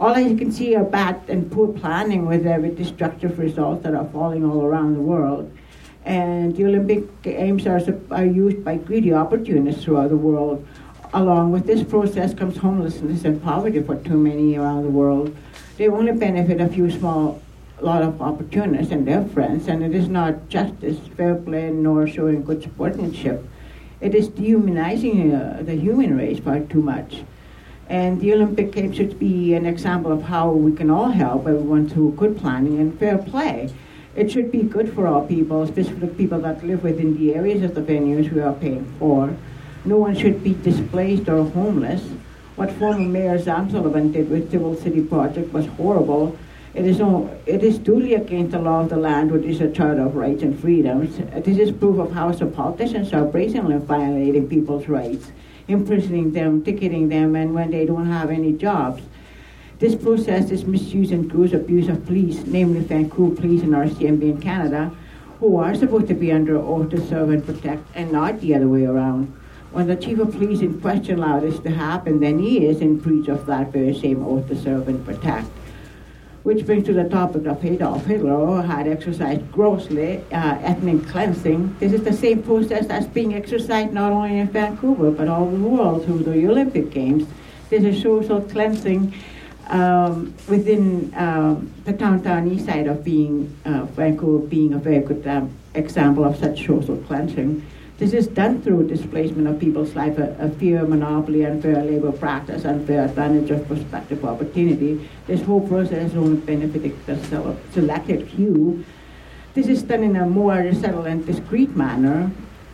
all 0.00 0.14
I 0.14 0.34
can 0.34 0.50
see 0.50 0.74
are 0.76 0.84
bad 0.84 1.20
and 1.28 1.52
poor 1.52 1.68
planning 1.68 2.24
with 2.24 2.42
very 2.42 2.70
destructive 2.70 3.38
results 3.38 3.82
that 3.82 3.94
are 3.94 4.06
falling 4.06 4.42
all 4.46 4.64
around 4.64 4.94
the 4.94 5.02
world. 5.02 5.54
And 6.06 6.56
the 6.56 6.64
Olympic 6.64 7.20
Games 7.20 7.66
are, 7.66 7.80
are 8.10 8.24
used 8.24 8.64
by 8.64 8.78
greedy 8.78 9.12
opportunists 9.12 9.84
throughout 9.84 10.08
the 10.08 10.16
world. 10.16 10.66
Along 11.12 11.50
with 11.50 11.66
this 11.66 11.82
process 11.82 12.34
comes 12.34 12.56
homelessness 12.58 13.24
and 13.24 13.42
poverty 13.42 13.82
for 13.82 13.96
too 13.96 14.16
many 14.16 14.56
around 14.56 14.84
the 14.84 14.90
world. 14.90 15.36
They 15.76 15.88
only 15.88 16.12
benefit 16.12 16.60
a 16.60 16.68
few 16.68 16.88
small 16.88 17.42
lot 17.80 18.02
of 18.02 18.22
opportunists 18.22 18.92
and 18.92 19.08
their 19.08 19.24
friends, 19.24 19.66
and 19.66 19.82
it 19.82 19.92
is 19.92 20.08
not 20.08 20.48
justice, 20.48 20.98
fair 21.16 21.34
play, 21.34 21.70
nor 21.70 22.06
showing 22.06 22.44
good 22.44 22.62
sportsmanship. 22.62 23.44
It 24.00 24.14
is 24.14 24.28
dehumanizing 24.28 25.34
uh, 25.34 25.62
the 25.66 25.74
human 25.74 26.16
race 26.16 26.38
far 26.38 26.60
too 26.60 26.80
much. 26.80 27.24
And 27.88 28.20
the 28.20 28.32
Olympic 28.32 28.70
Games 28.70 28.94
should 28.94 29.18
be 29.18 29.54
an 29.54 29.66
example 29.66 30.12
of 30.12 30.22
how 30.22 30.52
we 30.52 30.70
can 30.76 30.90
all 30.90 31.10
help 31.10 31.48
everyone 31.48 31.88
through 31.88 32.12
good 32.12 32.38
planning 32.38 32.78
and 32.78 32.96
fair 33.00 33.18
play. 33.18 33.74
It 34.14 34.30
should 34.30 34.52
be 34.52 34.62
good 34.62 34.94
for 34.94 35.08
all 35.08 35.26
people, 35.26 35.62
especially 35.62 35.94
the 35.94 36.06
people 36.06 36.38
that 36.42 36.64
live 36.64 36.84
within 36.84 37.18
the 37.18 37.34
areas 37.34 37.64
of 37.64 37.74
the 37.74 37.82
venues 37.82 38.32
we 38.32 38.40
are 38.40 38.52
paying 38.52 38.84
for. 39.00 39.34
No 39.84 39.96
one 39.96 40.14
should 40.14 40.44
be 40.44 40.54
displaced 40.54 41.28
or 41.28 41.44
homeless. 41.44 42.02
What 42.56 42.70
former 42.72 43.00
Mayor 43.00 43.38
Sam 43.38 43.70
Sullivan 43.70 44.12
did 44.12 44.30
with 44.30 44.46
the 44.46 44.50
Civil 44.52 44.76
City 44.76 45.02
Project 45.02 45.52
was 45.52 45.66
horrible. 45.66 46.36
It 46.74 46.84
is, 46.84 46.98
no, 46.98 47.36
it 47.46 47.64
is 47.64 47.78
duly 47.78 48.14
against 48.14 48.52
the 48.52 48.58
law 48.58 48.80
of 48.80 48.90
the 48.90 48.96
land, 48.96 49.32
which 49.32 49.44
is 49.44 49.60
a 49.60 49.70
charter 49.70 50.02
of 50.02 50.14
rights 50.14 50.42
and 50.42 50.58
freedoms. 50.58 51.18
This 51.44 51.58
is 51.58 51.72
proof 51.72 51.98
of 51.98 52.12
how 52.12 52.30
some 52.32 52.52
politicians 52.52 53.12
are 53.12 53.24
brazenly 53.24 53.78
violating 53.78 54.48
people's 54.48 54.86
rights 54.86 55.32
imprisoning 55.70 56.32
them, 56.32 56.62
ticketing 56.64 57.08
them, 57.08 57.36
and 57.36 57.54
when 57.54 57.70
they 57.70 57.86
don't 57.86 58.06
have 58.06 58.30
any 58.30 58.52
jobs. 58.52 59.02
This 59.78 59.94
process 59.94 60.50
is 60.50 60.64
misuse 60.64 61.10
and 61.10 61.30
gross 61.30 61.52
abuse 61.52 61.88
of 61.88 62.04
police, 62.04 62.44
namely 62.46 62.80
Vancouver 62.80 63.40
Police 63.40 63.62
and 63.62 63.72
RCMP 63.72 64.22
in 64.22 64.40
Canada, 64.40 64.94
who 65.38 65.56
are 65.56 65.74
supposed 65.74 66.08
to 66.08 66.14
be 66.14 66.32
under 66.32 66.58
oath 66.58 66.90
to 66.90 67.06
serve 67.06 67.30
and 67.30 67.44
protect, 67.44 67.86
and 67.94 68.12
not 68.12 68.40
the 68.40 68.54
other 68.54 68.68
way 68.68 68.84
around. 68.84 69.34
When 69.72 69.86
the 69.86 69.94
chief 69.94 70.18
of 70.18 70.32
police 70.32 70.62
in 70.62 70.80
question 70.80 71.18
allowed 71.18 71.42
this 71.42 71.60
to 71.60 71.70
happen, 71.70 72.18
then 72.18 72.40
he 72.40 72.66
is 72.66 72.80
in 72.80 72.98
breach 72.98 73.28
of 73.28 73.46
that 73.46 73.72
very 73.72 73.96
same 73.96 74.24
oath 74.24 74.48
to 74.48 74.56
serve 74.56 74.88
and 74.88 75.04
protect. 75.04 75.46
Which 76.42 76.66
brings 76.66 76.86
to 76.86 76.92
the 76.92 77.04
topic 77.04 77.46
of 77.46 77.64
Adolf 77.64 78.04
Hitler, 78.04 78.62
had 78.62 78.88
exercised 78.88 79.52
grossly 79.52 80.24
uh, 80.32 80.58
ethnic 80.62 81.06
cleansing. 81.06 81.76
This 81.78 81.92
is 81.92 82.02
the 82.02 82.12
same 82.12 82.42
process 82.42 82.86
that's 82.88 83.06
being 83.06 83.34
exercised 83.34 83.92
not 83.92 84.10
only 84.10 84.38
in 84.38 84.48
Vancouver, 84.48 85.12
but 85.12 85.28
all 85.28 85.44
over 85.44 85.56
the 85.56 85.62
world 85.62 86.04
through 86.04 86.24
the 86.24 86.48
Olympic 86.48 86.90
Games. 86.90 87.28
There's 87.68 87.84
a 87.84 88.00
social 88.00 88.40
cleansing 88.40 89.14
um, 89.68 90.34
within 90.48 91.14
um, 91.16 91.72
the 91.84 91.92
downtown 91.92 92.50
east 92.50 92.66
side 92.66 92.88
of 92.88 93.04
being 93.04 93.56
uh, 93.64 93.84
Vancouver 93.84 94.44
being 94.46 94.72
a 94.72 94.78
very 94.78 95.00
good 95.00 95.24
um, 95.28 95.54
example 95.74 96.24
of 96.24 96.36
such 96.38 96.66
social 96.66 96.96
cleansing. 97.06 97.64
This 98.00 98.14
is 98.14 98.28
done 98.28 98.62
through 98.62 98.88
displacement 98.88 99.46
of 99.46 99.60
people's 99.60 99.94
life, 99.94 100.16
a, 100.16 100.34
a 100.40 100.48
fear, 100.48 100.86
monopoly, 100.86 101.44
unfair 101.44 101.84
labor 101.84 102.12
practice, 102.12 102.64
unfair 102.64 103.04
advantage 103.04 103.50
of 103.50 103.68
prospective 103.68 104.24
opportunity. 104.24 105.06
This 105.26 105.42
whole 105.42 105.60
process 105.68 106.14
only 106.14 106.40
benefited 106.40 106.96
the 107.04 107.18
selected 107.74 108.30
few. 108.30 108.86
This 109.52 109.66
is 109.66 109.82
done 109.82 110.02
in 110.02 110.16
a 110.16 110.24
more 110.24 110.72
subtle 110.72 111.04
and 111.04 111.26
discreet 111.26 111.76
manner, 111.76 112.30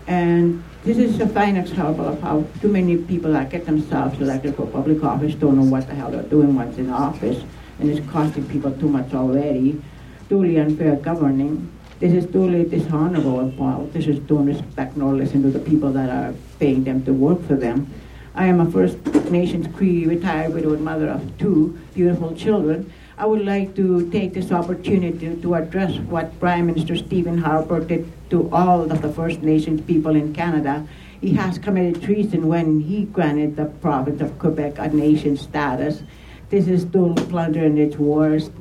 and 0.07 0.62
this 0.85 0.97
is 0.97 1.18
a 1.18 1.27
fine 1.27 1.57
example 1.57 2.07
of 2.07 2.22
how 2.22 2.45
too 2.61 2.68
many 2.68 2.97
people 2.97 3.33
that 3.33 3.51
get 3.51 3.66
themselves 3.66 4.20
elected 4.20 4.55
for 4.55 4.68
public 4.68 5.03
office 5.03 5.35
don't 5.35 5.57
know 5.57 5.68
what 5.68 5.89
the 5.89 5.95
hell 5.97 6.12
they're 6.12 6.22
doing 6.22 6.55
once 6.55 6.79
in 6.79 6.89
office, 6.89 7.43
and 7.81 7.91
it's 7.91 8.09
costing 8.12 8.47
people 8.49 8.70
too 8.79 8.89
much 8.89 9.12
already. 9.12 9.83
Totally 10.29 10.59
unfair 10.59 10.95
governing. 10.95 11.76
This 11.99 12.12
is 12.12 12.26
totally 12.26 12.64
dishonorable 12.64 13.40
and 13.40 13.57
politicians 13.57 14.18
don't 14.28 14.44
respect 14.44 14.99
nor 14.99 15.14
listen 15.14 15.42
to 15.42 15.51
the 15.51 15.59
people 15.59 15.92
that 15.92 16.11
are 16.11 16.34
paying 16.59 16.84
them 16.84 17.03
to 17.07 17.12
work 17.14 17.42
for 17.47 17.57
them. 17.57 17.90
I 18.34 18.49
am 18.49 18.61
a 18.61 18.70
First 18.70 19.03
Nations 19.30 19.66
Cree 19.74 20.05
retired 20.05 20.53
widowed 20.53 20.80
mother 20.80 21.09
of 21.09 21.38
two 21.38 21.78
beautiful 21.94 22.36
children. 22.36 22.92
I 23.16 23.24
would 23.24 23.47
like 23.47 23.74
to 23.76 24.11
take 24.11 24.34
this 24.34 24.53
opportunity 24.53 25.40
to 25.40 25.55
address 25.55 25.97
what 26.01 26.38
Prime 26.38 26.66
Minister 26.66 26.97
Stephen 26.97 27.38
Harper 27.38 27.80
did 27.80 28.12
to 28.28 28.51
all 28.53 28.92
of 28.92 29.01
the 29.01 29.11
First 29.11 29.40
Nations 29.40 29.80
people 29.80 30.14
in 30.14 30.34
Canada. 30.34 30.86
He 31.22 31.32
has 31.32 31.57
committed 31.57 32.03
treason 32.03 32.47
when 32.47 32.80
he 32.80 33.05
granted 33.05 33.57
the 33.57 33.64
province 33.64 34.20
of 34.20 34.38
Quebec 34.38 34.74
a 34.76 34.88
nation 34.88 35.38
status. 35.38 36.03
This 36.51 36.68
is 36.68 36.84
total 36.84 37.14
plunder 37.14 37.64
in 37.64 37.78
its 37.78 37.97
worst. 37.97 38.53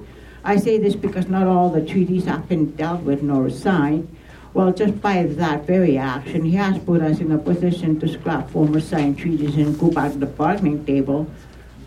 I 0.48 0.58
say 0.58 0.78
this 0.78 0.96
because 0.96 1.28
not 1.28 1.48
all 1.48 1.72
the 1.72 1.84
treaties 1.84 2.26
have 2.26 2.48
been 2.48 2.70
dealt 2.76 3.02
with 3.02 3.24
nor 3.24 3.50
signed. 3.50 4.08
Well, 4.54 4.72
just 4.72 5.02
by 5.02 5.24
that 5.24 5.66
very 5.66 5.98
action, 5.98 6.46
he 6.46 6.52
has 6.52 6.78
put 6.78 7.02
us 7.02 7.20
in 7.20 7.32
a 7.32 7.38
position 7.40 8.00
to 8.00 8.08
scrap 8.08 8.52
former 8.52 8.80
signed 8.80 9.18
treaties 9.18 9.56
and 9.56 9.78
go 9.80 9.90
back 9.90 10.12
to 10.12 10.20
the 10.20 10.28
bargaining 10.28 10.86
table, 10.86 11.28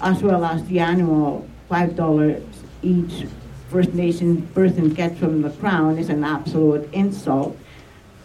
as 0.01 0.25
well 0.25 0.45
as 0.45 0.67
the 0.67 0.81
annual 0.81 1.49
$5 1.71 2.43
each 2.83 3.27
First 3.71 3.95
Nation 3.95 4.43
person 4.49 4.91
gets 4.91 5.21
from 5.21 5.43
the 5.43 5.51
Crown 5.51 5.97
is 5.97 6.09
an 6.09 6.25
absolute 6.25 6.93
insult. 6.93 7.57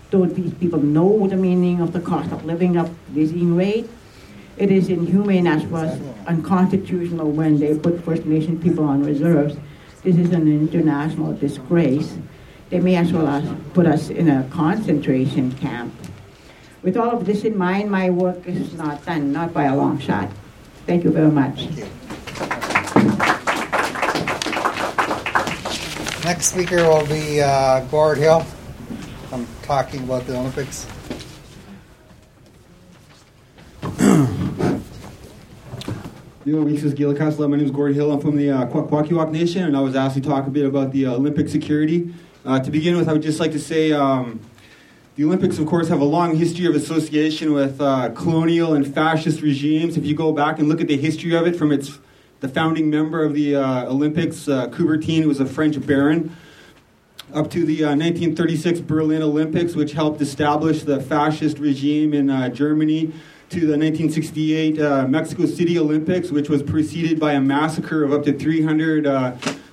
Don't 0.10 0.34
these 0.34 0.54
people 0.56 0.80
know 0.80 1.28
the 1.28 1.36
meaning 1.36 1.80
of 1.80 1.94
the 1.94 2.00
cost 2.00 2.32
of 2.32 2.44
living 2.44 2.76
up 2.76 2.90
living 3.14 3.56
rate? 3.56 3.88
It 4.58 4.72
is 4.72 4.90
inhumane 4.90 5.46
as 5.46 5.64
well 5.66 5.86
as 5.86 6.02
unconstitutional 6.26 7.30
when 7.30 7.60
they 7.60 7.78
put 7.78 8.04
First 8.04 8.26
Nation 8.26 8.60
people 8.60 8.86
on 8.86 9.04
reserves. 9.04 9.58
This 10.04 10.18
is 10.18 10.32
an 10.32 10.48
international 10.50 11.32
disgrace 11.32 12.18
they 12.70 12.80
may 12.80 12.96
as 12.96 13.14
well 13.14 13.56
put 13.74 13.86
us 13.86 14.10
in 14.10 14.28
a 14.30 14.44
concentration 14.50 15.52
camp. 15.54 15.94
With 16.82 16.98
all 16.98 17.12
of 17.12 17.26
this 17.26 17.44
in 17.44 17.58
mind, 17.58 17.92
my 17.92 18.10
work 18.10 18.46
is 18.48 18.74
not 18.74 19.06
done, 19.06 19.32
not 19.32 19.54
by 19.54 19.66
a 19.66 19.76
long 19.76 20.00
shot. 20.00 20.30
Thank 20.88 21.04
you 21.04 21.12
very 21.12 21.32
much. 21.32 21.70
Next 26.26 26.48
speaker 26.48 26.84
will 26.84 27.06
be 27.06 27.42
uh, 27.42 27.86
Gord 27.92 28.18
Hill. 28.18 28.46
I'm 29.32 29.48
talking 29.62 30.04
about 30.04 30.26
the 30.26 30.36
Olympics. 30.36 30.86
Yo, 36.46 36.62
Weeks 36.62 36.84
Gillicast. 36.84 37.40
My 37.40 37.56
name 37.56 37.66
is 37.66 37.72
Gord 37.72 37.96
Hill. 37.96 38.12
I'm 38.12 38.20
from 38.20 38.36
the 38.36 38.52
uh, 38.52 38.66
Kwakwaka'wakw 38.66 39.32
Nation, 39.32 39.64
and 39.64 39.78
I 39.78 39.80
was 39.80 39.96
asked 39.96 40.16
to 40.16 40.22
talk 40.22 40.46
a 40.46 40.50
bit 40.50 40.66
about 40.66 40.92
the 40.92 41.06
uh, 41.06 41.14
Olympic 41.14 41.48
security. 41.48 42.14
Uh, 42.44 42.60
to 42.60 42.70
begin 42.70 42.98
with, 42.98 43.08
I 43.08 43.14
would 43.14 43.22
just 43.22 43.40
like 43.40 43.54
to 43.54 43.60
say 43.60 43.94
um, 43.94 44.42
the 45.16 45.24
Olympics, 45.24 45.58
of 45.58 45.68
course, 45.68 45.88
have 45.88 46.02
a 46.02 46.04
long 46.04 46.36
history 46.36 46.66
of 46.66 46.76
association 46.76 47.54
with 47.54 47.80
uh, 47.80 48.10
colonial 48.10 48.74
and 48.74 48.94
fascist 48.94 49.42
regimes. 49.42 49.96
If 49.96 50.06
you 50.06 50.16
go 50.16 50.34
back 50.34 50.60
and 50.60 50.68
look 50.68 50.82
at 50.82 50.90
the 50.90 50.98
history 50.98 51.34
of 51.34 51.48
it 51.48 51.56
from 51.56 51.72
its 51.72 51.98
the 52.42 52.50
founding 52.50 52.90
member 52.90 53.24
of 53.24 53.34
the 53.34 53.56
uh, 53.56 53.86
Olympics, 53.86 54.50
uh, 54.50 54.68
Coubertin, 54.68 55.26
was 55.26 55.40
a 55.40 55.46
French 55.46 55.80
baron, 55.88 56.36
up 57.34 57.52
to 57.52 57.64
the 57.64 57.84
1936 57.84 58.80
uh, 58.80 58.84
Berlin 58.84 59.22
Olympics, 59.22 59.76
which 59.76 59.94
helped 59.94 60.20
establish 60.20 60.84
the 60.84 61.00
fascist 61.00 61.58
regime 61.58 62.14
in 62.14 62.54
Germany, 62.54 63.14
to 63.54 63.60
the 63.60 63.78
1968 63.78 65.10
Mexico 65.10 65.46
City 65.46 65.78
Olympics, 65.78 66.32
which 66.32 66.50
was 66.50 66.64
preceded 66.64 67.20
by 67.20 67.34
a 67.34 67.42
massacre 67.42 68.04
of 68.04 68.12
up 68.12 68.24
to 68.24 68.34
300 68.34 69.06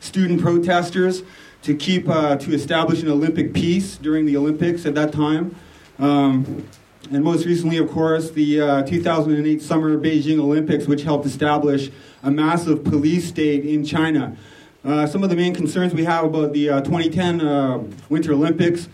student 0.01 0.41
protesters 0.41 1.23
to 1.63 1.75
keep 1.75 2.09
uh, 2.09 2.37
to 2.37 2.53
establish 2.53 3.03
an 3.03 3.09
Olympic 3.09 3.53
peace 3.53 3.97
during 3.97 4.27
the 4.27 4.37
Olympics 4.37 4.87
at 4.87 4.95
that 4.95 5.13
time. 5.13 5.55
Um, 5.99 6.67
and 7.11 7.25
most 7.25 7.45
recently, 7.45 7.77
of 7.79 7.91
course, 7.91 8.31
the 8.31 8.61
uh, 8.61 8.83
2008 8.83 9.61
Summer 9.61 9.99
Beijing 9.99 10.39
Olympics, 10.39 10.87
which 10.87 11.03
helped 11.03 11.27
establish 11.27 11.91
a 12.23 12.31
massive 12.31 12.85
police 12.85 13.29
state 13.29 13.65
in 13.65 13.85
China. 13.85 14.37
Uh, 14.85 15.07
some 15.07 15.23
of 15.23 15.29
the 15.29 15.37
main 15.37 15.55
concerns 15.55 15.93
we 15.93 16.05
have 16.05 16.25
about 16.25 16.53
the 16.53 16.71
uh, 16.71 16.81
2010 16.81 17.41
uh, 17.41 17.83
Winter 18.09 18.33
Olympics 18.33 18.89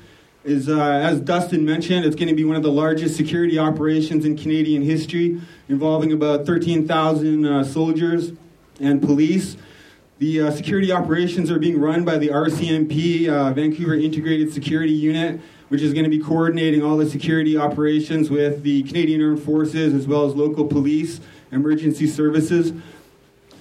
is, 0.46 0.68
uh, 0.68 0.80
as 0.80 1.20
Dustin 1.20 1.64
mentioned, 1.64 2.04
it's 2.04 2.16
going 2.16 2.28
to 2.28 2.34
be 2.34 2.44
one 2.44 2.56
of 2.56 2.62
the 2.62 2.70
largest 2.70 3.16
security 3.16 3.58
operations 3.58 4.24
in 4.24 4.36
Canadian 4.36 4.82
history, 4.82 5.40
involving 5.68 6.12
about 6.12 6.46
13,000 6.46 7.64
soldiers 7.64 8.32
and 8.80 9.02
police. 9.02 9.56
The 10.18 10.42
uh, 10.42 10.50
security 10.50 10.92
operations 10.92 11.50
are 11.50 11.58
being 11.58 11.78
run 11.78 12.04
by 12.04 12.16
the 12.16 12.28
RCMP, 12.28 13.28
uh, 13.28 13.52
Vancouver 13.52 13.94
Integrated 13.94 14.52
Security 14.52 14.92
Unit, 14.92 15.40
which 15.68 15.82
is 15.82 15.92
going 15.92 16.04
to 16.04 16.10
be 16.10 16.20
coordinating 16.20 16.82
all 16.82 16.96
the 16.96 17.10
security 17.10 17.58
operations 17.58 18.30
with 18.30 18.62
the 18.62 18.82
Canadian 18.84 19.20
Armed 19.22 19.42
Forces 19.42 19.92
as 19.92 20.06
well 20.06 20.24
as 20.24 20.34
local 20.34 20.64
police, 20.64 21.20
emergency 21.52 22.06
services. 22.06 22.72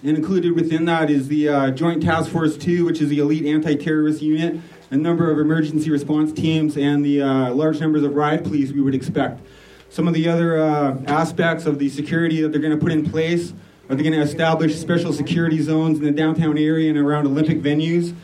And 0.01 0.15
included 0.15 0.53
within 0.53 0.86
that 0.86 1.09
is 1.09 1.27
the 1.29 1.49
uh, 1.49 1.71
Joint 1.71 2.03
Task 2.03 2.29
Force 2.31 2.55
2, 2.57 2.86
which 2.86 3.01
is 3.01 3.09
the 3.09 3.19
elite 3.19 3.45
anti 3.45 3.75
terrorist 3.75 4.21
unit, 4.21 4.61
a 4.91 4.97
number 4.97 5.31
of 5.31 5.39
emergency 5.39 5.89
response 5.89 6.31
teams, 6.31 6.77
and 6.77 7.03
the 7.03 7.21
uh, 7.21 7.51
large 7.53 7.79
numbers 7.79 8.03
of 8.03 8.15
riot 8.15 8.43
police 8.43 8.71
we 8.71 8.81
would 8.81 8.95
expect. 8.95 9.41
Some 9.89 10.07
of 10.07 10.13
the 10.13 10.27
other 10.27 10.59
uh, 10.59 10.97
aspects 11.07 11.65
of 11.65 11.79
the 11.79 11.89
security 11.89 12.41
that 12.41 12.51
they're 12.51 12.61
going 12.61 12.77
to 12.77 12.83
put 12.83 12.91
in 12.91 13.09
place 13.09 13.53
are 13.88 13.95
they 13.95 14.01
going 14.01 14.13
to 14.13 14.21
establish 14.21 14.75
special 14.79 15.13
security 15.13 15.61
zones 15.61 15.99
in 15.99 16.05
the 16.05 16.11
downtown 16.11 16.57
area 16.57 16.89
and 16.89 16.97
around 16.97 17.27
Olympic 17.27 17.61
venues? 17.61 18.15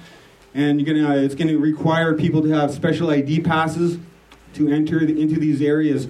And 0.56 0.82
you're 0.82 0.96
gonna, 0.96 1.18
it's 1.18 1.36
going 1.36 1.50
to 1.50 1.60
require 1.60 2.16
people 2.16 2.42
to 2.42 2.50
have 2.50 2.72
special 2.72 3.12
ID 3.12 3.42
passes 3.42 4.00
to 4.56 4.70
enter 4.70 5.06
the, 5.06 5.22
into 5.22 5.40
these 5.40 5.62
areas. 5.62 6.08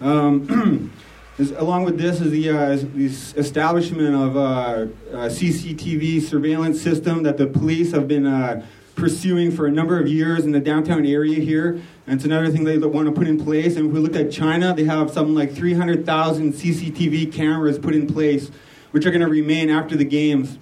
Um, 0.00 0.90
along 1.38 1.84
with 1.84 1.98
this 1.98 2.22
is 2.22 2.30
the, 2.30 2.48
uh, 2.50 3.38
establishment 3.38 4.14
of 4.14 4.36
uh, 4.36 4.86
a 5.10 5.28
CCTV 5.28 6.22
surveillance 6.22 6.80
system 6.80 7.22
that 7.24 7.36
the 7.36 7.46
police 7.46 7.92
have 7.92 8.08
been 8.08 8.24
uh, 8.26 8.64
pursuing 8.96 9.52
for 9.52 9.66
a 9.66 9.70
number 9.70 10.00
of 10.00 10.08
years 10.08 10.44
in 10.44 10.50
the 10.52 10.60
downtown 10.60 11.06
area 11.06 11.38
here. 11.38 11.80
And 12.06 12.16
it's 12.16 12.24
another 12.24 12.48
thing 12.50 12.64
they 12.64 12.78
want 12.78 13.06
to 13.06 13.12
put 13.12 13.28
in 13.28 13.42
place. 13.42 13.76
And 13.76 13.86
if 13.86 13.92
we 13.92 14.00
look 14.00 14.16
at 14.16 14.32
China, 14.32 14.74
they 14.74 14.84
have 14.84 15.10
something 15.10 15.34
like 15.34 15.54
300,000 15.54 16.54
CCTV 16.54 17.32
cameras 17.32 17.78
put 17.78 17.94
in 17.94 18.06
place 18.06 18.50
which 18.96 19.04
are 19.04 19.10
going 19.10 19.20
to 19.20 19.28
remain 19.28 19.68
after 19.68 19.94
the 19.94 20.06
games. 20.06 20.58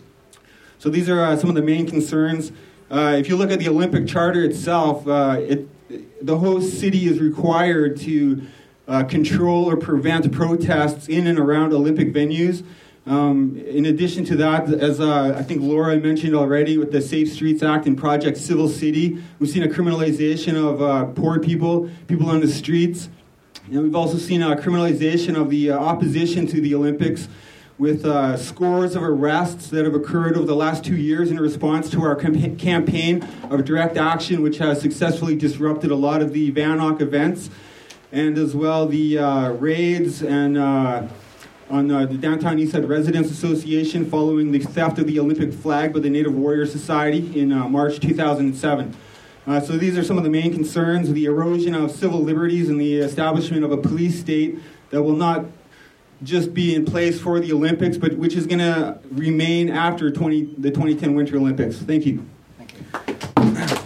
So 0.80 0.90
these 0.90 1.08
are 1.08 1.20
uh, 1.20 1.36
some 1.36 1.48
of 1.48 1.54
the 1.54 1.62
main 1.62 1.86
concerns. 1.86 2.50
Uh, 2.90 3.14
if 3.16 3.28
you 3.28 3.36
look 3.36 3.52
at 3.52 3.60
the 3.60 3.68
Olympic 3.68 4.08
Charter 4.08 4.42
itself, 4.42 5.06
uh, 5.06 5.36
it, 5.40 6.26
the 6.26 6.38
host 6.38 6.80
city 6.80 7.06
is 7.06 7.20
required 7.20 7.96
to 8.00 8.42
uh, 8.88 9.04
control 9.04 9.70
or 9.70 9.76
prevent 9.76 10.32
protests 10.32 11.08
in 11.08 11.28
and 11.28 11.38
around 11.38 11.72
Olympic 11.72 12.12
venues. 12.12 12.64
Um, 13.06 13.58
in 13.58 13.84
addition 13.84 14.24
to 14.26 14.36
that, 14.36 14.66
as 14.72 14.98
uh, 14.98 15.34
I 15.36 15.42
think 15.42 15.60
Laura 15.60 15.94
mentioned 15.98 16.34
already 16.34 16.78
with 16.78 16.90
the 16.90 17.02
Safe 17.02 17.30
Streets 17.30 17.62
Act 17.62 17.86
and 17.86 17.98
Project 17.98 18.38
Civil 18.38 18.66
City, 18.66 19.22
we've 19.38 19.50
seen 19.50 19.62
a 19.62 19.68
criminalization 19.68 20.56
of 20.56 20.80
uh, 20.80 21.04
poor 21.12 21.38
people, 21.38 21.90
people 22.08 22.30
on 22.30 22.40
the 22.40 22.48
streets. 22.48 23.10
And 23.66 23.82
we've 23.82 23.94
also 23.94 24.16
seen 24.16 24.42
a 24.42 24.56
criminalization 24.56 25.38
of 25.38 25.50
the 25.50 25.72
opposition 25.72 26.46
to 26.46 26.62
the 26.62 26.74
Olympics 26.74 27.28
with 27.76 28.06
uh, 28.06 28.38
scores 28.38 28.94
of 28.94 29.02
arrests 29.02 29.68
that 29.68 29.84
have 29.84 29.94
occurred 29.94 30.36
over 30.36 30.46
the 30.46 30.56
last 30.56 30.84
two 30.84 30.96
years 30.96 31.30
in 31.30 31.38
response 31.38 31.90
to 31.90 32.02
our 32.02 32.14
com- 32.14 32.56
campaign 32.56 33.26
of 33.50 33.64
direct 33.66 33.98
action, 33.98 34.42
which 34.42 34.58
has 34.58 34.80
successfully 34.80 35.36
disrupted 35.36 35.90
a 35.90 35.96
lot 35.96 36.22
of 36.22 36.32
the 36.32 36.52
VANOC 36.52 37.02
events, 37.02 37.50
and 38.12 38.38
as 38.38 38.54
well 38.54 38.86
the 38.86 39.18
uh, 39.18 39.50
raids 39.50 40.22
and 40.22 40.56
uh, 40.56 41.06
on 41.70 41.90
uh, 41.90 42.06
the 42.06 42.16
Downtown 42.16 42.58
Eastside 42.58 42.88
Residents 42.88 43.30
Association 43.30 44.08
following 44.08 44.52
the 44.52 44.58
theft 44.58 44.98
of 44.98 45.06
the 45.06 45.18
Olympic 45.18 45.52
flag 45.52 45.92
by 45.92 46.00
the 46.00 46.10
Native 46.10 46.34
Warrior 46.34 46.66
Society 46.66 47.38
in 47.40 47.52
uh, 47.52 47.68
March 47.68 48.00
2007. 48.00 48.96
Uh, 49.46 49.60
so 49.60 49.76
these 49.76 49.98
are 49.98 50.02
some 50.02 50.16
of 50.16 50.24
the 50.24 50.30
main 50.30 50.52
concerns: 50.52 51.12
the 51.12 51.24
erosion 51.26 51.74
of 51.74 51.90
civil 51.90 52.20
liberties 52.20 52.68
and 52.68 52.80
the 52.80 52.96
establishment 52.96 53.64
of 53.64 53.72
a 53.72 53.76
police 53.76 54.18
state 54.20 54.58
that 54.90 55.02
will 55.02 55.16
not 55.16 55.44
just 56.22 56.54
be 56.54 56.74
in 56.74 56.84
place 56.84 57.20
for 57.20 57.40
the 57.40 57.52
Olympics, 57.52 57.98
but 57.98 58.14
which 58.16 58.34
is 58.34 58.46
going 58.46 58.60
to 58.60 58.98
remain 59.10 59.68
after 59.68 60.10
20, 60.10 60.54
the 60.58 60.70
2010 60.70 61.14
Winter 61.14 61.36
Olympics. 61.36 61.76
Thank 61.78 62.06
you. 62.06 62.24
Thank 62.56 62.72
you. 62.72 63.76